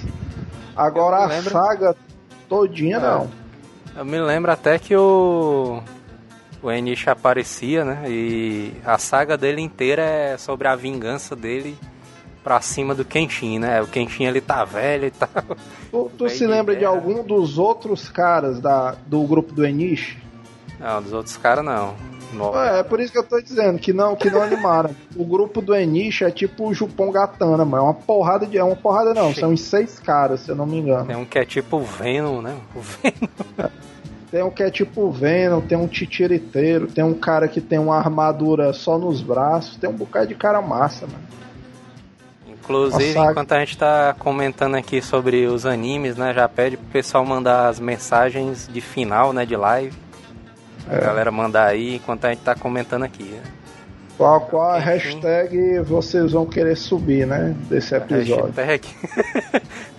Agora 0.77 1.17
a 1.17 1.27
lembro... 1.27 1.51
saga 1.51 1.97
todinha, 2.49 2.97
é. 2.97 3.01
não. 3.01 3.31
Eu 3.97 4.05
me 4.05 4.21
lembro 4.21 4.51
até 4.51 4.79
que 4.79 4.95
o. 4.97 5.81
o 6.63 6.71
Enishi 6.71 7.09
aparecia, 7.09 7.85
né? 7.85 8.05
E 8.09 8.73
a 8.85 8.99
saga 8.99 9.37
dele 9.37 9.61
inteira 9.61 10.03
é 10.03 10.37
sobre 10.37 10.67
a 10.67 10.75
vingança 10.75 11.37
dele 11.37 11.77
pra 12.43 12.61
cima 12.61 12.95
do 12.95 13.05
Kenshin, 13.05 13.59
né? 13.59 13.81
O 13.81 13.87
Kenshin 13.87 14.25
ele 14.25 14.41
tá 14.41 14.65
velho 14.65 15.07
e 15.07 15.11
tal. 15.11 15.29
Tu, 15.91 16.11
tu 16.19 16.29
se 16.29 16.47
lembra 16.47 16.77
de 16.77 16.85
algum 16.85 17.23
dos 17.23 17.57
outros 17.57 18.09
caras 18.09 18.61
da, 18.61 18.97
do 19.07 19.23
grupo 19.23 19.53
do 19.53 19.65
Enishi? 19.65 20.23
Não, 20.79 21.01
dos 21.01 21.13
outros 21.13 21.37
caras 21.37 21.65
não. 21.65 21.95
No... 22.35 22.57
É, 22.57 22.81
é 22.81 22.83
por 22.83 23.01
isso 23.01 23.13
que 23.13 23.19
eu 23.19 23.23
tô 23.23 23.41
dizendo 23.41 23.79
que 23.79 23.93
não, 23.93 24.17
que 24.17 24.31
não 24.31 24.43
animaram. 24.43 24.91
o 25.17 25.25
grupo 25.25 25.63
do 25.63 25.75
Enishi 25.75 26.25
é 26.25 26.31
tipo 26.31 26.69
o 26.69 26.75
Jupon 26.75 27.11
Gatana, 27.11 27.65
mano. 27.65 27.85
É 27.85 27.87
uma 27.87 27.95
porrada 27.95 28.47
de. 28.47 28.59
É 28.59 28.65
uma 28.65 28.77
porrada 28.77 29.15
não, 29.15 29.35
são 29.35 29.53
uns 29.53 29.63
seis 29.63 29.99
caras, 29.99 30.41
se 30.41 30.51
eu 30.51 30.57
não 30.57 30.67
me 30.67 30.79
engano. 30.79 31.07
Tem 31.07 31.17
um 31.17 31.25
que 31.25 31.39
é 31.39 31.45
tipo 31.45 31.77
o 31.77 31.85
Venom, 31.85 32.43
né? 32.43 32.55
O 32.75 32.81
Venom. 32.81 33.71
Tem 34.35 34.43
um 34.43 34.51
que 34.51 34.65
é 34.65 34.71
tipo 34.71 35.03
o 35.03 35.13
Venom, 35.13 35.61
tem 35.61 35.79
um 35.79 35.87
titiriteiro, 35.87 36.89
tem 36.89 37.05
um 37.05 37.15
cara 37.15 37.47
que 37.47 37.61
tem 37.61 37.79
uma 37.79 37.97
armadura 37.97 38.73
só 38.73 38.99
nos 38.99 39.23
braços, 39.23 39.77
tem 39.77 39.89
um 39.89 39.93
bocado 39.93 40.27
de 40.27 40.35
cara 40.35 40.61
massa, 40.61 41.07
mano. 41.07 41.23
Inclusive, 42.49 43.15
Nossa, 43.15 43.31
enquanto 43.31 43.53
a 43.53 43.61
gente 43.61 43.79
tá 43.79 44.13
comentando 44.19 44.75
aqui 44.75 45.01
sobre 45.01 45.47
os 45.47 45.65
animes, 45.65 46.17
né, 46.17 46.35
já 46.35 46.49
pede 46.49 46.77
pro 46.77 46.87
pessoal 46.87 47.25
mandar 47.25 47.69
as 47.69 47.79
mensagens 47.79 48.69
de 48.73 48.81
final, 48.81 49.33
né, 49.33 49.47
de 49.47 49.55
live. 49.55 49.95
É. 50.89 51.01
Galera 51.01 51.31
mandar 51.31 51.67
aí 51.69 51.97
enquanto 51.97 52.25
a 52.27 52.31
gente 52.31 52.43
tá 52.43 52.55
comentando 52.55 53.05
aqui, 53.05 53.25
né? 53.25 53.43
Qual, 54.17 54.41
qual 54.43 54.71
a 54.71 54.79
hashtag 54.79 55.81
vocês 55.81 56.31
vão 56.33 56.47
querer 56.47 56.77
subir, 56.77 57.27
né? 57.27 57.55
Desse 57.69 57.97
episódio? 57.97 58.55
Hashtag, 58.57 58.89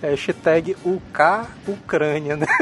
hashtag 0.00 0.76
UK 0.84 1.48
Ucrânia, 1.68 2.36
né? 2.36 2.46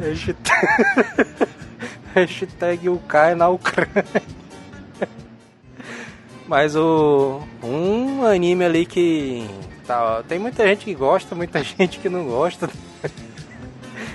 hashtag, 0.00 0.54
hashtag 2.14 2.88
UK 2.88 3.16
é 3.16 3.34
na 3.34 3.48
Ucrânia. 3.48 4.22
Mas 6.46 6.74
o 6.74 7.42
um 7.62 8.24
anime 8.24 8.64
ali 8.64 8.86
que 8.86 9.46
tá, 9.86 10.22
tem 10.26 10.38
muita 10.38 10.66
gente 10.66 10.86
que 10.86 10.94
gosta, 10.94 11.34
muita 11.34 11.62
gente 11.76 11.98
que 11.98 12.08
não 12.08 12.24
gosta. 12.24 12.70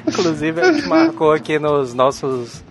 Inclusive 0.07 0.61
a 0.61 0.73
gente 0.73 0.87
marcou 0.87 1.31
aqui 1.31 1.57
nos 1.57 1.93
nossos 1.93 2.63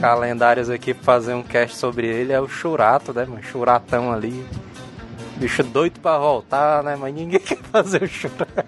calendários 0.00 0.68
aqui 0.68 0.92
pra 0.92 1.02
fazer 1.02 1.34
um 1.34 1.42
cast 1.42 1.76
sobre 1.76 2.06
ele, 2.06 2.32
é 2.32 2.40
o 2.40 2.48
Churato, 2.48 3.12
né, 3.12 3.24
mano? 3.24 3.42
Churatão 3.42 4.12
ali. 4.12 4.44
Bicho 5.36 5.62
doido 5.62 6.00
pra 6.00 6.18
voltar, 6.18 6.82
né? 6.82 6.96
Mas 6.96 7.14
ninguém 7.14 7.38
quer 7.40 7.58
fazer 7.58 8.02
o 8.02 8.08
Churato. 8.08 8.64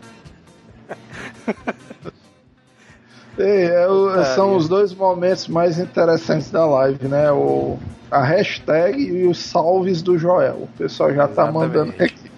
Ei, 3.38 3.66
é 3.66 3.86
o, 3.86 4.24
são 4.34 4.56
os 4.56 4.68
dois 4.68 4.92
momentos 4.92 5.46
mais 5.46 5.78
interessantes 5.78 6.50
da 6.50 6.66
live, 6.66 7.06
né? 7.06 7.30
O, 7.30 7.78
a 8.10 8.24
hashtag 8.24 9.00
e 9.00 9.26
os 9.26 9.38
salves 9.38 10.02
do 10.02 10.18
Joel. 10.18 10.62
O 10.62 10.68
pessoal 10.76 11.10
já 11.10 11.24
Exatamente. 11.24 11.36
tá 11.36 11.52
mandando 11.52 11.94
aqui. 12.02 12.28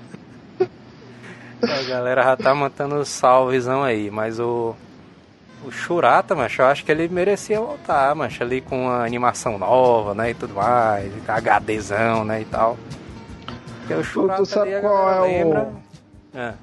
a 1.62 1.82
galera 1.88 2.22
já 2.22 2.36
tá 2.36 2.54
mandando 2.54 3.04
salvezão 3.04 3.82
aí, 3.82 4.10
mas 4.10 4.38
o. 4.38 4.74
O 5.62 5.70
Churata, 5.70 6.34
macho, 6.34 6.62
eu 6.62 6.66
acho 6.66 6.82
que 6.82 6.90
ele 6.90 7.06
merecia 7.06 7.60
voltar, 7.60 8.14
macho, 8.14 8.42
ali 8.42 8.62
com 8.62 8.86
uma 8.86 9.04
animação 9.04 9.58
nova, 9.58 10.14
né, 10.14 10.30
e 10.30 10.34
tudo 10.34 10.54
mais, 10.54 11.12
HDzão, 11.28 12.24
né, 12.24 12.40
e 12.40 12.44
tal. 12.46 12.78
Porque 13.80 13.92
o 13.92 14.02
Churata 14.02 14.42
tu 14.42 14.46
sabe 14.46 14.72
ali, 14.72 14.80
qual 14.80 15.26
é 15.26 15.28
lembra... 15.28 15.68
o... 16.34 16.38
É. 16.38 16.54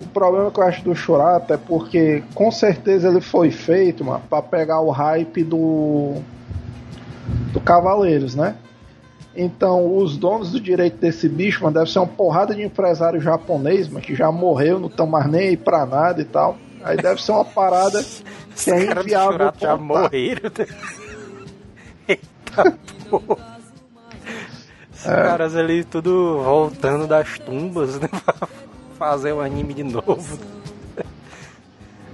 O 0.00 0.06
problema 0.06 0.50
que 0.50 0.60
eu 0.60 0.64
acho 0.64 0.82
do 0.82 0.94
Churata 0.94 1.54
é 1.54 1.56
porque 1.56 2.22
com 2.34 2.50
certeza 2.50 3.08
ele 3.08 3.20
foi 3.20 3.50
feito, 3.50 4.04
mano, 4.04 4.22
pra 4.28 4.42
pegar 4.42 4.80
o 4.80 4.90
hype 4.90 5.42
do. 5.42 6.20
do 7.52 7.60
Cavaleiros, 7.60 8.34
né? 8.34 8.56
Então, 9.36 9.96
os 9.96 10.16
donos 10.16 10.52
do 10.52 10.60
direito 10.60 10.96
desse 10.96 11.28
bicho, 11.28 11.62
mano, 11.62 11.74
deve 11.74 11.90
ser 11.90 11.98
uma 11.98 12.08
porrada 12.08 12.54
de 12.54 12.62
empresário 12.62 13.20
japonês, 13.20 13.88
mano, 13.88 14.00
que 14.00 14.14
já 14.14 14.32
morreu, 14.32 14.80
não 14.80 14.88
estão 14.88 15.06
mais 15.06 15.30
nem 15.30 15.48
aí 15.48 15.56
pra 15.56 15.84
nada 15.84 16.22
e 16.22 16.24
tal. 16.24 16.56
Aí 16.82 16.96
deve 16.96 17.20
ser 17.20 17.32
uma 17.32 17.44
parada 17.44 18.02
que 18.56 18.70
é 18.70 18.84
inviável. 18.84 19.52
Já 19.58 19.76
morreram. 19.76 20.50
Eita 22.08 22.78
porra. 23.10 23.56
Os 24.94 25.06
é. 25.06 25.14
caras 25.14 25.54
ali 25.54 25.84
tudo 25.84 26.40
voltando 26.42 27.06
das 27.06 27.38
tumbas, 27.38 28.00
né? 28.00 28.08
fazer 28.96 29.32
o 29.32 29.40
anime 29.40 29.74
de 29.74 29.82
novo. 29.82 30.38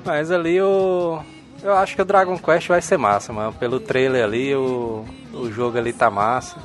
Mas 0.05 0.31
ali 0.31 0.61
o. 0.61 1.21
Eu 1.63 1.75
acho 1.75 1.95
que 1.95 2.03
o 2.03 2.05
Dragon 2.05 2.37
Quest 2.37 2.67
vai 2.67 2.83
ser 2.83 2.99
massa, 2.99 3.33
mano. 3.33 3.53
Pelo 3.53 3.79
trailer 3.79 4.25
ali, 4.25 4.53
o, 4.55 5.05
o 5.33 5.51
jogo 5.51 5.79
ali 5.79 5.93
tá 5.93 6.11
massa. 6.11 6.57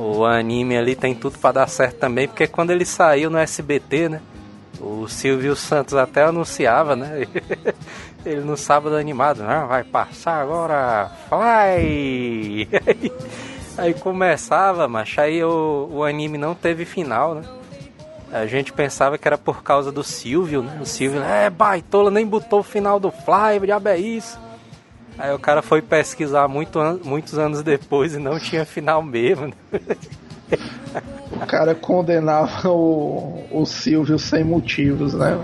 O 0.00 0.24
anime 0.24 0.78
ali 0.78 0.96
tem 0.96 1.14
tudo 1.14 1.38
para 1.38 1.52
dar 1.52 1.68
certo 1.68 1.98
também, 1.98 2.26
porque 2.26 2.46
quando 2.46 2.70
ele 2.70 2.86
saiu 2.86 3.28
no 3.28 3.36
SBT, 3.36 4.08
né? 4.08 4.22
O 4.80 5.06
Silvio 5.06 5.54
Santos 5.54 5.92
até 5.92 6.24
anunciava, 6.24 6.96
né? 6.96 7.26
ele 8.24 8.40
no 8.40 8.56
sábado 8.56 8.96
animado, 8.96 9.42
ah, 9.42 9.66
vai 9.66 9.84
passar 9.84 10.40
agora, 10.40 11.10
fly! 11.28 12.66
aí 13.76 13.92
começava, 13.92 14.88
mas 14.88 15.14
aí 15.18 15.44
o, 15.44 15.90
o 15.92 16.02
anime 16.02 16.38
não 16.38 16.54
teve 16.54 16.86
final, 16.86 17.34
né? 17.34 17.42
A 18.32 18.46
gente 18.46 18.72
pensava 18.72 19.18
que 19.18 19.28
era 19.28 19.36
por 19.36 19.62
causa 19.62 19.92
do 19.92 20.02
Silvio, 20.02 20.62
né? 20.62 20.78
O 20.80 20.86
Silvio, 20.86 21.22
é, 21.22 21.50
baitola, 21.50 22.10
nem 22.10 22.26
botou 22.26 22.60
o 22.60 22.62
final 22.62 22.98
do 22.98 23.10
Fly, 23.10 23.66
diabo 23.66 23.88
é 23.90 23.98
isso. 23.98 24.40
Aí 25.18 25.34
o 25.34 25.38
cara 25.38 25.60
foi 25.60 25.82
pesquisar 25.82 26.48
muito 26.48 26.78
an 26.78 26.98
muitos 27.04 27.38
anos 27.38 27.62
depois 27.62 28.14
e 28.14 28.18
não 28.18 28.38
tinha 28.38 28.64
final 28.64 29.02
mesmo. 29.02 29.46
Né? 29.46 29.54
O 31.30 31.46
cara 31.46 31.74
condenava 31.74 32.70
o, 32.70 33.46
o 33.50 33.64
Silvio 33.64 34.18
sem 34.18 34.42
motivos, 34.42 35.14
né? 35.14 35.38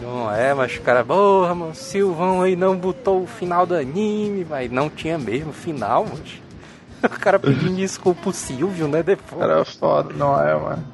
Não 0.00 0.32
é, 0.32 0.54
mas 0.54 0.76
o 0.76 0.80
cara, 0.80 1.04
porra, 1.04 1.54
mano, 1.54 1.74
Silvão 1.74 2.42
aí 2.42 2.54
não 2.54 2.76
botou 2.76 3.22
o 3.22 3.26
final 3.26 3.66
do 3.66 3.74
anime, 3.74 4.46
mas 4.48 4.70
não 4.70 4.88
tinha 4.88 5.18
mesmo 5.18 5.52
final, 5.52 6.06
mas. 6.08 6.42
O 7.00 7.20
cara 7.20 7.38
pedindo 7.38 7.76
desculpa 7.76 8.22
pro 8.22 8.32
Silvio, 8.32 8.88
né? 8.88 9.04
Depois. 9.04 9.40
Era 9.40 9.64
foda, 9.64 10.12
não 10.12 10.40
é, 10.40 10.54
mano. 10.54 10.84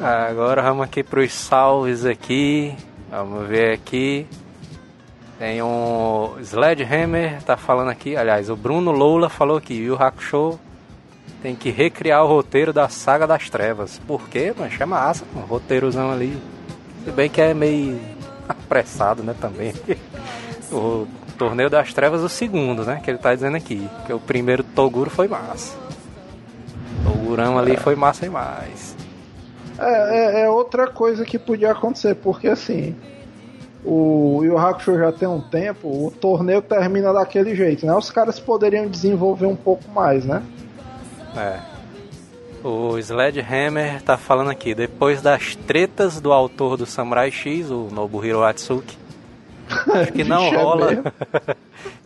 Agora 0.00 0.62
vamos 0.62 0.84
aqui 0.84 1.04
para 1.04 1.20
os 1.20 1.32
salves 1.32 2.04
aqui. 2.04 2.74
Vamos 3.08 3.46
ver 3.46 3.74
aqui. 3.74 4.26
Tem 5.42 5.60
um 5.60 6.36
Sledgehammer, 6.40 7.42
tá 7.42 7.56
falando 7.56 7.88
aqui. 7.88 8.16
Aliás, 8.16 8.48
o 8.48 8.54
Bruno 8.54 8.92
Loula 8.92 9.28
falou 9.28 9.56
aqui. 9.56 9.74
E 9.74 9.90
o 9.90 10.00
Hakusho 10.00 10.56
tem 11.42 11.56
que 11.56 11.68
recriar 11.68 12.22
o 12.22 12.28
roteiro 12.28 12.72
da 12.72 12.88
Saga 12.88 13.26
das 13.26 13.50
Trevas. 13.50 14.00
Por 14.06 14.28
quê? 14.28 14.54
Mas 14.56 14.80
é 14.80 14.86
massa, 14.86 15.24
um 15.34 15.40
roteirozão 15.40 16.12
ali. 16.12 16.40
Se 17.04 17.10
bem 17.10 17.28
que 17.28 17.40
é 17.40 17.52
meio 17.52 18.00
apressado, 18.48 19.24
né? 19.24 19.34
Também. 19.40 19.74
o 20.70 21.08
Torneio 21.36 21.68
das 21.68 21.92
Trevas, 21.92 22.20
o 22.20 22.28
segundo, 22.28 22.84
né? 22.84 23.00
Que 23.02 23.10
ele 23.10 23.18
tá 23.18 23.34
dizendo 23.34 23.56
aqui. 23.56 23.90
Que 24.06 24.12
o 24.12 24.20
primeiro 24.20 24.62
Toguro 24.62 25.10
foi 25.10 25.26
massa. 25.26 25.76
O 27.00 27.10
Togurão 27.10 27.58
ali 27.58 27.76
foi 27.76 27.96
massa 27.96 28.26
demais. 28.26 28.96
É, 29.76 30.42
é, 30.42 30.42
é, 30.42 30.48
outra 30.48 30.86
coisa 30.86 31.24
que 31.24 31.36
podia 31.36 31.72
acontecer, 31.72 32.14
porque 32.14 32.46
assim, 32.46 32.94
o 33.84 34.42
Yu 34.44 34.56
Hakusho 34.56 34.98
já 34.98 35.10
tem 35.12 35.28
um 35.28 35.40
tempo, 35.40 35.88
o 35.88 36.10
torneio 36.10 36.62
termina 36.62 37.12
daquele 37.12 37.54
jeito, 37.54 37.84
né? 37.84 37.94
Os 37.94 38.10
caras 38.10 38.38
poderiam 38.38 38.86
desenvolver 38.86 39.46
um 39.46 39.56
pouco 39.56 39.90
mais, 39.90 40.24
né? 40.24 40.42
É. 41.36 41.58
O 42.62 42.96
Sledgehammer 42.96 44.00
tá 44.02 44.16
falando 44.16 44.50
aqui, 44.50 44.74
depois 44.74 45.20
das 45.20 45.56
tretas 45.56 46.20
do 46.20 46.32
autor 46.32 46.76
do 46.76 46.86
Samurai 46.86 47.30
X, 47.30 47.70
o 47.70 47.88
Nobuhiro 47.90 48.44
Atsuki, 48.44 48.96
acho 49.92 50.12
que 50.12 50.22
não 50.22 50.44
é 50.44 50.56
rola. 50.56 50.88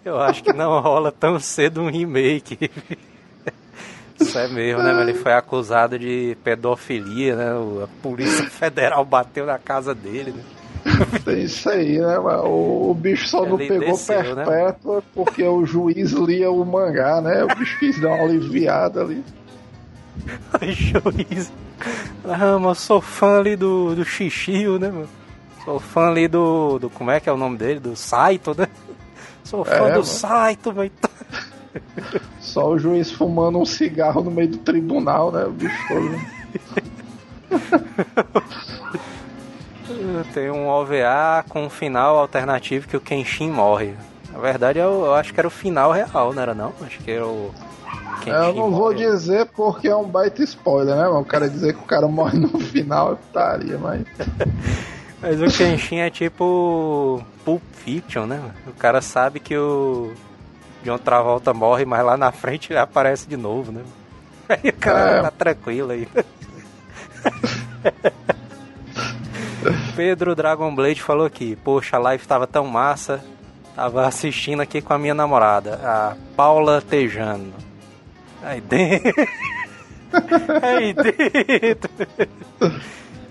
Eu 0.02 0.20
acho 0.20 0.42
que 0.42 0.52
não 0.52 0.80
rola 0.80 1.10
tão 1.10 1.38
cedo 1.40 1.82
um 1.82 1.90
remake. 1.90 2.70
Isso 4.18 4.38
é 4.38 4.48
mesmo, 4.48 4.82
né? 4.82 4.98
Ele 5.02 5.14
foi 5.14 5.32
acusado 5.32 5.98
de 5.98 6.36
pedofilia, 6.42 7.36
né? 7.36 7.50
A 7.82 7.88
Polícia 8.00 8.46
Federal 8.48 9.04
bateu 9.04 9.44
na 9.44 9.58
casa 9.58 9.94
dele, 9.94 10.30
né? 10.30 10.42
Tem 11.24 11.42
isso 11.44 11.68
aí, 11.68 11.98
né? 11.98 12.18
O, 12.18 12.90
o 12.90 12.94
bicho 12.94 13.28
só 13.28 13.44
não 13.44 13.58
pegou 13.58 13.80
desceu, 13.80 14.34
né? 14.34 14.44
perpétua 14.44 14.96
né? 14.96 15.02
porque 15.14 15.42
o 15.44 15.64
juiz 15.64 16.12
lia 16.12 16.50
o 16.50 16.64
mangá, 16.64 17.20
né? 17.20 17.44
O 17.44 17.48
bicho 17.48 17.78
quis 17.78 18.00
dar 18.00 18.14
uma 18.14 18.24
aliviada 18.24 19.02
ali. 19.02 19.22
O 20.60 20.72
juiz. 20.72 21.52
Ah, 22.24 22.58
mas 22.58 22.78
sou 22.78 23.00
fã 23.02 23.38
ali 23.38 23.54
do, 23.54 23.94
do 23.94 24.04
Xixio, 24.04 24.78
né, 24.78 24.90
mano? 24.90 25.08
Sou 25.64 25.78
fã 25.78 26.08
ali 26.08 26.26
do, 26.26 26.78
do. 26.78 26.88
Como 26.88 27.10
é 27.10 27.20
que 27.20 27.28
é 27.28 27.32
o 27.32 27.36
nome 27.36 27.58
dele? 27.58 27.78
Do 27.80 27.94
Saito, 27.94 28.54
né? 28.56 28.66
Sou 29.44 29.64
fã 29.64 29.74
é, 29.74 29.78
do 29.78 29.90
mano. 29.90 30.04
Saito, 30.04 30.72
velho. 30.72 30.90
Só 32.40 32.70
o 32.70 32.78
juiz 32.78 33.10
fumando 33.10 33.58
um 33.58 33.66
cigarro 33.66 34.22
no 34.22 34.30
meio 34.30 34.48
do 34.48 34.58
tribunal, 34.58 35.30
né? 35.30 35.44
O 35.44 35.52
bicho 35.52 35.76
todo. 35.86 36.18
Tem 40.32 40.50
um 40.50 40.68
OVA 40.68 41.44
com 41.48 41.64
um 41.64 41.70
final 41.70 42.18
alternativo 42.18 42.88
que 42.88 42.96
o 42.96 43.00
Kenshin 43.00 43.50
morre. 43.50 43.94
Na 44.32 44.38
verdade, 44.38 44.78
eu, 44.78 45.06
eu 45.06 45.14
acho 45.14 45.32
que 45.32 45.40
era 45.40 45.46
o 45.46 45.50
final 45.50 45.92
real, 45.92 46.32
não 46.32 46.42
era 46.42 46.54
não? 46.54 46.72
Acho 46.82 46.98
que 46.98 47.10
era 47.10 47.26
o. 47.26 47.52
Kenshin 48.20 48.30
eu 48.30 48.54
não 48.54 48.70
vou 48.70 48.92
morre. 48.92 48.96
dizer 48.96 49.46
porque 49.54 49.88
é 49.88 49.96
um 49.96 50.04
baita 50.08 50.42
spoiler, 50.42 50.96
né? 50.96 51.06
O 51.08 51.24
cara 51.24 51.48
dizer 51.48 51.74
que 51.74 51.80
o 51.80 51.86
cara 51.86 52.06
morre 52.08 52.38
no 52.38 52.58
final 52.60 53.12
é 53.12 53.14
putaria, 53.14 53.78
mas. 53.78 54.04
mas 55.22 55.40
o 55.40 55.46
Kenshin 55.46 55.98
é 55.98 56.10
tipo. 56.10 57.22
Pulp 57.44 57.62
Fiction, 57.72 58.26
né? 58.26 58.40
O 58.66 58.72
cara 58.72 59.00
sabe 59.00 59.40
que 59.40 59.56
o. 59.56 60.12
John 60.84 60.98
Travolta 60.98 61.52
morre, 61.52 61.84
mas 61.84 62.04
lá 62.04 62.16
na 62.16 62.30
frente 62.30 62.72
ele 62.72 62.78
aparece 62.78 63.28
de 63.28 63.36
novo, 63.36 63.72
né? 63.72 63.82
Aí 64.48 64.70
o 64.70 64.72
cara 64.74 65.10
é. 65.10 65.22
tá 65.22 65.30
tranquilo 65.32 65.90
aí. 65.90 66.08
Pedro 69.94 70.34
Dragon 70.34 70.74
Blade 70.74 71.02
falou 71.02 71.26
aqui, 71.26 71.56
poxa, 71.56 71.96
a 71.96 72.00
live 72.00 72.26
tava 72.26 72.46
tão 72.46 72.66
massa, 72.66 73.24
tava 73.74 74.06
assistindo 74.06 74.60
aqui 74.60 74.80
com 74.80 74.92
a 74.92 74.98
minha 74.98 75.14
namorada, 75.14 75.80
a 75.82 76.16
Paula 76.36 76.80
Tejano. 76.80 77.52
Aí 78.42 78.60
dentro. 78.60 79.12
Aí 80.62 80.94
dentro. 80.94 81.90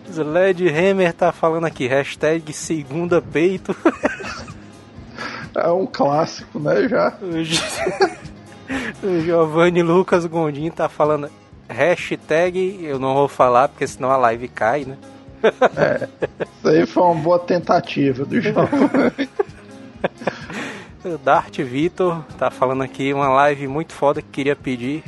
Sled 0.09 0.67
Hammer 0.69 1.13
tá 1.13 1.31
falando 1.31 1.65
aqui, 1.65 1.87
hashtag 1.87 2.51
segunda 2.53 3.21
peito. 3.21 3.75
É 5.55 5.71
um 5.71 5.85
clássico, 5.85 6.59
né, 6.59 6.87
já. 6.89 7.17
O 9.01 9.21
Giovanni 9.21 9.81
Lucas 9.81 10.25
Gondim 10.25 10.69
tá 10.69 10.89
falando 10.89 11.29
hashtag, 11.69 12.83
eu 12.83 12.99
não 12.99 13.13
vou 13.13 13.27
falar 13.27 13.69
porque 13.69 13.87
senão 13.87 14.11
a 14.11 14.17
live 14.17 14.47
cai, 14.47 14.83
né? 14.83 14.97
É, 15.75 16.07
isso 16.43 16.67
aí 16.67 16.85
foi 16.85 17.03
uma 17.03 17.15
boa 17.15 17.39
tentativa 17.39 18.25
do 18.25 18.41
jogo. 18.41 18.69
o 21.03 21.17
Dart 21.23 21.59
Vitor 21.59 22.23
tá 22.37 22.49
falando 22.49 22.83
aqui 22.83 23.13
uma 23.13 23.29
live 23.29 23.67
muito 23.67 23.93
foda 23.93 24.21
que 24.21 24.29
queria 24.29 24.55
pedir. 24.55 25.03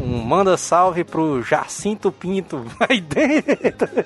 Um 0.00 0.22
manda 0.22 0.56
salve 0.56 1.04
pro 1.04 1.42
Jacinto 1.42 2.12
Pinto. 2.12 2.64
Aí 2.88 3.00
dentro. 3.00 4.04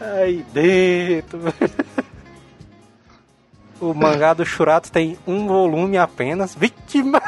Aí 0.00 0.44
dentro. 0.52 1.40
O 3.80 3.94
mangá 3.94 4.34
do 4.34 4.44
Churato 4.44 4.90
tem 4.90 5.16
um 5.26 5.46
volume 5.46 5.98
apenas. 5.98 6.54
Vítima! 6.54 7.22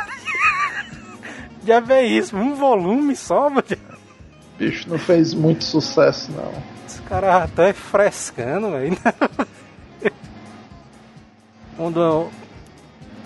Já 1.64 1.78
vê 1.78 2.02
isso, 2.02 2.36
um 2.36 2.54
volume 2.54 3.14
só, 3.14 3.48
mano. 3.48 3.64
Bicho, 4.60 4.90
não 4.90 4.98
fez 4.98 5.32
muito 5.32 5.64
sucesso, 5.64 6.30
não. 6.32 6.52
Esse 6.86 7.00
cara 7.02 7.44
até 7.44 7.72
frescando, 7.72 8.70
velho. 8.72 8.94
um 11.78 11.90
do. 11.90 12.28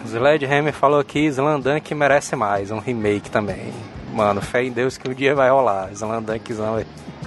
Sledgehammer 0.07 0.73
falou 0.73 1.01
aqui, 1.01 1.27
Slandunk 1.27 1.93
merece 1.93 2.37
mais, 2.37 2.71
um 2.71 2.79
remake 2.79 3.33
também. 3.33 3.73
Mano, 4.15 4.41
fé 4.41 4.63
em 4.63 4.71
Deus 4.71 4.97
que 4.97 5.11
um 5.11 5.13
dia 5.13 5.35
vai 5.35 5.51
rolar. 5.51 5.91
Slandunkzão 5.91 6.77
aí. 6.77 6.87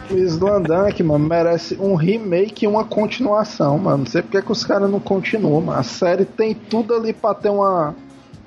O 0.10 0.16
Slandank, 0.16 1.04
mano, 1.04 1.28
merece 1.28 1.76
um 1.78 1.96
remake 1.96 2.64
e 2.64 2.68
uma 2.68 2.86
continuação, 2.86 3.78
mano. 3.78 3.98
Não 3.98 4.06
sei 4.06 4.22
porque 4.22 4.42
que 4.42 4.52
os 4.54 4.64
caras 4.64 4.90
não 4.90 5.02
continuam, 5.02 5.60
mano. 5.60 5.78
A 5.78 5.84
série 5.84 6.24
tem 6.24 6.56
tudo 6.56 6.96
ali 6.96 7.12
pra 7.12 7.34
ter 7.34 7.50
uma, 7.50 7.94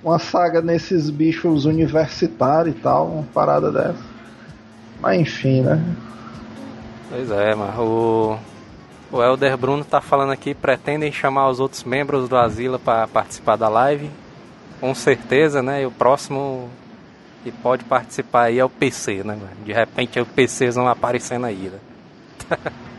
uma 0.02 0.18
saga 0.18 0.62
nesses 0.62 1.10
bichos 1.10 1.66
universitários 1.66 2.74
e 2.74 2.78
tal, 2.78 3.08
uma 3.08 3.24
parada 3.24 3.70
dessa. 3.70 4.09
Mas 5.00 5.20
enfim, 5.20 5.62
né? 5.62 5.82
Pois 7.08 7.30
é, 7.30 7.54
mano. 7.54 7.82
O, 9.10 9.16
o 9.16 9.22
Elder 9.22 9.56
Bruno 9.56 9.84
tá 9.84 10.00
falando 10.00 10.32
aqui, 10.32 10.54
pretendem 10.54 11.10
chamar 11.10 11.48
os 11.48 11.58
outros 11.58 11.84
membros 11.84 12.28
do 12.28 12.36
Asila 12.36 12.78
para 12.78 13.08
participar 13.08 13.56
da 13.56 13.68
live. 13.68 14.10
Com 14.80 14.94
certeza, 14.94 15.62
né? 15.62 15.82
E 15.82 15.86
o 15.86 15.90
próximo 15.90 16.68
que 17.42 17.50
pode 17.50 17.84
participar 17.84 18.44
aí 18.44 18.58
é 18.58 18.64
o 18.64 18.68
PC, 18.68 19.22
né? 19.24 19.38
De 19.64 19.72
repente 19.72 20.20
os 20.20 20.28
PCs 20.28 20.74
vão 20.74 20.88
aparecendo 20.88 21.46
aí, 21.46 21.70
né? 21.70 21.78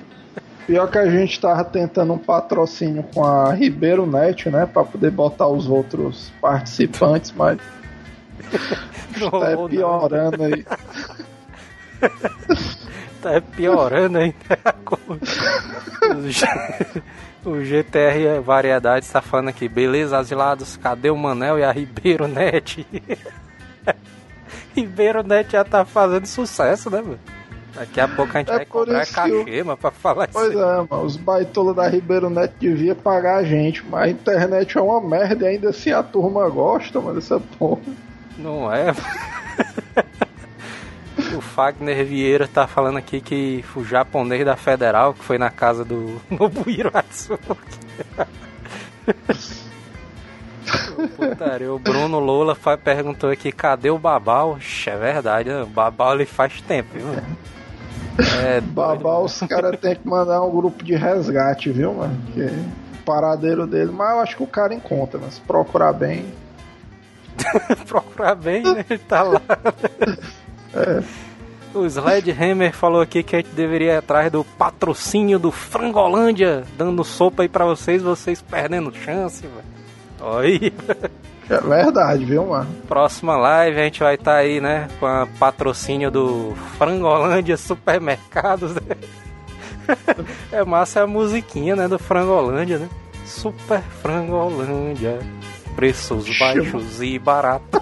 Pior 0.68 0.90
que 0.90 0.98
a 0.98 1.10
gente 1.10 1.40
tava 1.40 1.64
tentando 1.66 2.14
um 2.14 2.18
patrocínio 2.18 3.04
com 3.14 3.26
a 3.26 3.54
Ribeiro 3.54 4.06
Net, 4.06 4.50
né? 4.50 4.66
Pra 4.66 4.84
poder 4.84 5.12
botar 5.12 5.48
os 5.48 5.68
outros 5.68 6.32
participantes, 6.40 7.34
mas. 7.36 7.58
Não, 9.20 9.30
tá 9.32 9.68
piorando 9.68 10.44
aí. 10.44 10.66
Tá 13.22 13.42
piorando 13.56 14.18
ainda. 14.18 14.36
o 17.46 17.64
GTR 17.64 18.42
Variedade 18.44 19.06
está 19.06 19.22
falando 19.22 19.50
aqui. 19.50 19.68
Beleza, 19.68 20.18
asilados, 20.18 20.78
cadê 20.78 21.10
o 21.10 21.18
Manel 21.18 21.60
e 21.60 21.64
a 21.64 21.72
Ribeiro 21.72 22.28
Net? 22.28 22.86
Ribeiro 24.76 25.24
Net 25.24 25.52
já 25.52 25.64
tá 25.64 25.86
fazendo 25.86 26.26
sucesso, 26.26 26.90
né, 26.90 27.02
mano? 27.02 27.20
Daqui 27.74 28.02
a 28.02 28.08
pouco 28.08 28.36
a 28.36 28.40
gente 28.40 28.52
é 28.52 28.58
vai 28.58 28.66
comprar 28.66 29.08
cachê, 29.08 29.64
mano, 29.64 29.78
pra 29.78 29.92
falar 29.92 30.28
pois 30.28 30.50
isso. 30.50 30.58
Pois 30.58 30.70
é, 30.70 30.88
mano, 30.90 31.06
os 31.06 31.16
baitolos 31.16 31.76
da 31.76 31.88
Ribeiro 31.88 32.30
Net 32.30 32.54
devia 32.60 32.94
pagar 32.94 33.38
a 33.38 33.44
gente, 33.44 33.86
mas 33.86 34.04
a 34.04 34.10
internet 34.10 34.78
é 34.78 34.82
uma 34.82 35.00
merda 35.00 35.46
e 35.46 35.56
ainda 35.56 35.70
assim 35.70 35.92
a 35.92 36.04
turma 36.04 36.50
gosta, 36.50 37.00
mano, 37.00 37.16
dessa 37.16 37.40
porra. 37.40 37.82
Não 38.38 38.74
é, 38.74 38.94
O 41.36 41.42
Fagner 41.42 42.06
Vieira 42.06 42.48
tá 42.48 42.68
falando 42.68 42.98
aqui 42.98 43.22
que 43.22 43.64
o 43.76 43.84
japonês 43.84 44.46
da 44.46 44.56
Federal, 44.56 45.14
que 45.14 45.24
foi 45.24 45.38
na 45.38 45.50
casa 45.50 45.86
do 45.86 46.22
Nobuhiro 46.30 46.92
Atsuki. 46.94 47.80
Putaria, 51.16 51.74
o 51.74 51.80
Bruno 51.80 52.20
Lola 52.20 52.56
perguntou 52.84 53.30
aqui, 53.30 53.52
cadê 53.52 53.90
o 53.90 53.98
Babal? 53.98 54.58
Ixi, 54.58 54.90
é 54.90 54.98
verdade, 54.98 55.50
né? 55.50 55.64
o 55.64 55.68
Babal 55.68 56.16
ele 56.16 56.26
faz 56.26 56.62
tempo, 56.62 56.90
viu? 56.94 57.08
É, 58.44 58.62
Babal, 58.74 59.24
os 59.24 59.40
caras 59.40 59.80
têm 59.80 59.96
que 59.96 60.08
mandar 60.08 60.42
um 60.44 60.52
grupo 60.52 60.84
de 60.84 60.96
resgate, 60.96 61.72
viu, 61.72 61.94
mano? 61.94 62.18
Que 62.34 62.42
o 62.42 63.04
paradeiro 63.06 63.66
dele, 63.66 63.92
mas 63.92 64.12
eu 64.12 64.20
acho 64.20 64.38
que 64.38 64.44
o 64.44 64.48
cara 64.48 64.74
encontra, 64.74 65.20
mas 65.22 65.36
se 65.36 65.42
procurar 65.42 65.94
bem. 65.94 66.26
procurar 67.88 68.36
bem, 68.36 68.64
né? 68.64 68.86
Ele 68.90 69.00
tá 69.00 69.24
lá. 69.24 69.42
É. 70.74 71.04
O 71.74 71.86
Sledgehammer 71.86 72.74
falou 72.74 73.02
aqui 73.02 73.24
que 73.24 73.36
a 73.36 73.40
gente 73.40 73.56
deveria 73.56 73.94
ir 73.94 73.98
atrás 73.98 74.30
do 74.30 74.44
patrocínio 74.44 75.40
do 75.40 75.52
Frangolândia, 75.52 76.64
dando 76.78 77.04
sopa 77.04 77.44
aí 77.44 77.50
pra 77.50 77.66
vocês, 77.66 78.02
vocês 78.02 78.42
perdendo 78.42 78.94
chance, 78.94 79.42
velho. 79.42 80.34
Oi. 80.36 80.74
É 81.50 81.60
verdade, 81.60 82.26
viu, 82.26 82.46
mano? 82.46 82.70
Próxima 82.88 83.36
live 83.36 83.80
a 83.80 83.84
gente 83.84 84.00
vai 84.02 84.16
estar 84.16 84.32
tá 84.32 84.38
aí, 84.38 84.62
né? 84.62 84.88
Com 85.00 85.06
a 85.06 85.28
patrocínio 85.40 86.12
do 86.12 86.54
Frangolândia 86.78 87.58
Supermercados. 87.58 88.76
Né? 88.76 88.82
é 90.52 90.64
massa 90.64 91.04
a 91.04 91.08
musiquinha, 91.08 91.76
né? 91.76 91.88
Do 91.88 91.98
Frangolândia, 91.98 92.78
né? 92.78 92.90
Super 93.26 93.82
Frangolândia. 93.82 95.20
Preços 95.76 96.26
baixos 96.38 97.02
e 97.02 97.18
baratos. 97.18 97.82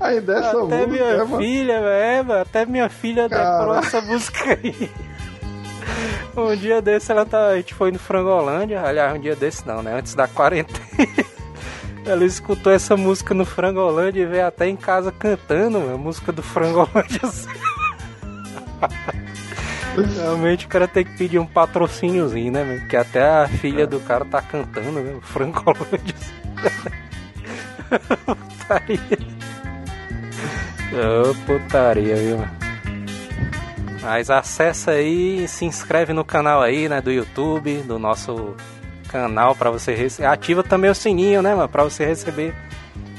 Aí 0.00 0.20
dessa 0.20 0.50
até 0.50 0.60
música, 0.60 0.86
minha 0.86 1.24
mano. 1.24 1.38
filha, 1.38 1.80
velho, 1.80 2.32
até 2.32 2.66
minha 2.66 2.88
filha 2.88 3.28
decorou 3.28 3.76
essa 3.76 4.00
música 4.00 4.58
aí. 4.62 4.90
Um 6.36 6.54
dia 6.56 6.82
desse 6.82 7.12
ela 7.12 7.24
tá, 7.24 7.48
a 7.48 7.56
gente 7.56 7.72
foi 7.72 7.90
no 7.90 7.98
Frangolândia, 7.98 8.82
aliás, 8.82 9.14
um 9.14 9.20
dia 9.20 9.36
desse 9.36 9.66
não, 9.66 9.82
né? 9.82 9.98
Antes 9.98 10.14
da 10.14 10.28
quarentena. 10.28 10.80
Ela 12.04 12.24
escutou 12.24 12.72
essa 12.72 12.96
música 12.96 13.34
no 13.34 13.44
Frangolândia 13.44 14.22
e 14.22 14.26
veio 14.26 14.46
até 14.46 14.68
em 14.68 14.76
casa 14.76 15.10
cantando 15.10 15.78
a 15.78 15.96
música 15.96 16.30
do 16.30 16.42
Frangolândia. 16.42 17.20
Realmente 20.14 20.66
o 20.66 20.68
cara 20.68 20.86
tem 20.86 21.04
que 21.04 21.16
pedir 21.16 21.38
um 21.38 21.46
patrocíniozinho, 21.46 22.52
né? 22.52 22.78
Porque 22.80 22.96
até 22.96 23.22
a 23.22 23.48
filha 23.48 23.86
do 23.86 23.98
cara 24.00 24.24
tá 24.24 24.42
cantando, 24.42 25.00
né? 25.00 25.14
O 25.16 25.20
Frangolândia. 25.20 26.14
putaria. 28.66 29.35
Ô, 30.92 31.30
oh, 31.30 31.34
putaria, 31.46 32.16
viu? 32.16 32.44
Mas 34.00 34.30
acessa 34.30 34.92
aí 34.92 35.44
e 35.44 35.48
se 35.48 35.64
inscreve 35.64 36.12
no 36.12 36.24
canal 36.24 36.62
aí, 36.62 36.88
né, 36.88 37.00
do 37.00 37.10
YouTube, 37.10 37.82
do 37.82 37.98
nosso 37.98 38.54
canal 39.08 39.54
para 39.54 39.70
você 39.70 39.94
receber. 39.94 40.28
Ativa 40.28 40.62
também 40.62 40.90
o 40.90 40.94
sininho, 40.94 41.42
né, 41.42 41.54
mano, 41.54 41.68
para 41.68 41.82
você 41.82 42.04
receber 42.04 42.54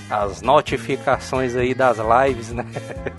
as 0.09 0.41
notificações 0.41 1.55
aí 1.55 1.73
das 1.73 1.97
lives, 1.97 2.53
né? 2.53 2.65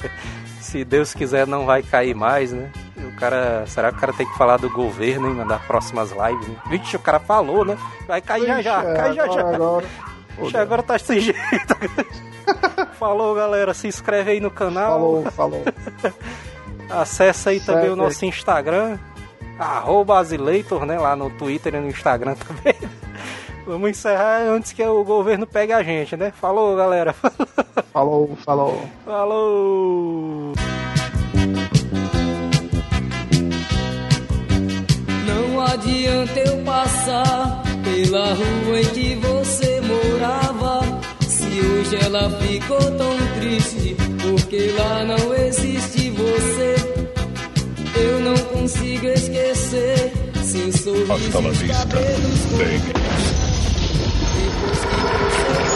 se 0.61 0.84
Deus 0.84 1.12
quiser 1.14 1.46
não 1.46 1.66
vai 1.66 1.82
cair 1.82 2.14
mais, 2.14 2.53
né? 2.53 2.70
O 2.96 3.16
cara, 3.16 3.64
será 3.66 3.90
que 3.90 3.99
o 3.99 4.01
cara 4.01 4.12
tem 4.12 4.26
que 4.26 4.38
falar 4.38 4.57
do 4.57 4.70
governo 4.70 5.30
e 5.30 5.34
mandar 5.34 5.66
próximas 5.66 6.11
lives? 6.11 6.49
Né? 6.49 6.57
Vixe, 6.70 6.96
o 6.96 7.01
cara 7.01 7.18
falou, 7.18 7.64
né? 7.64 7.76
Vai 8.07 8.20
cair 8.20 8.46
já 8.46 8.62
já, 8.62 8.82
é, 8.82 8.94
cai 8.94 9.12
já 9.12 9.26
já. 9.26 9.40
Agora, 9.40 9.86
agora 10.55 10.82
tá 10.82 10.99
sem 10.99 11.20
jeito. 11.20 11.38
falou, 12.99 13.34
galera, 13.34 13.74
se 13.74 13.86
inscreve 13.86 14.32
aí 14.32 14.40
no 14.40 14.51
canal. 14.51 14.92
Falou, 14.92 15.30
falou. 15.30 15.62
Acesse 16.90 17.51
aí 17.51 17.61
também 17.61 17.90
o 17.90 17.96
nosso 17.96 18.24
Instagram, 18.24 18.99
arroba 19.59 20.18
Azileitor, 20.18 20.86
né? 20.86 20.99
Lá 20.99 21.14
no 21.14 21.28
Twitter 21.30 21.74
e 21.74 21.80
no 21.80 21.88
Instagram 21.88 22.34
também. 22.46 22.74
Vamos 23.66 23.90
encerrar 23.90 24.40
antes 24.40 24.72
que 24.72 24.82
o 24.82 25.05
governo 25.05 25.46
pegue 25.46 25.74
a 25.74 25.82
gente, 25.82 26.16
né? 26.16 26.32
Falou, 26.40 26.74
galera. 26.74 27.14
Falou, 27.92 28.34
falou. 28.42 28.82
Falou. 29.05 30.53
Não 35.26 35.61
adianta 35.61 36.40
eu 36.40 36.64
passar 36.64 37.62
pela 37.84 38.32
rua 38.32 38.80
em 38.80 38.84
que 38.86 39.14
você 39.16 39.80
morava. 39.82 40.88
Hoje 41.61 41.96
ela 42.04 42.30
ficou 42.40 42.78
tão 42.78 43.16
triste 43.38 43.96
porque 44.22 44.70
lá 44.72 45.04
não 45.04 45.34
existe 45.34 46.11
você. 46.11 46.76
Eu 47.96 48.20
não 48.20 48.36
consigo 48.36 49.06
esquecer 49.06 50.12
sem 50.42 50.70
sorrisos, 50.70 51.62
cabelos, 51.66 52.40
Depois 54.34 54.78
que 54.80 54.96
você 55.64 55.67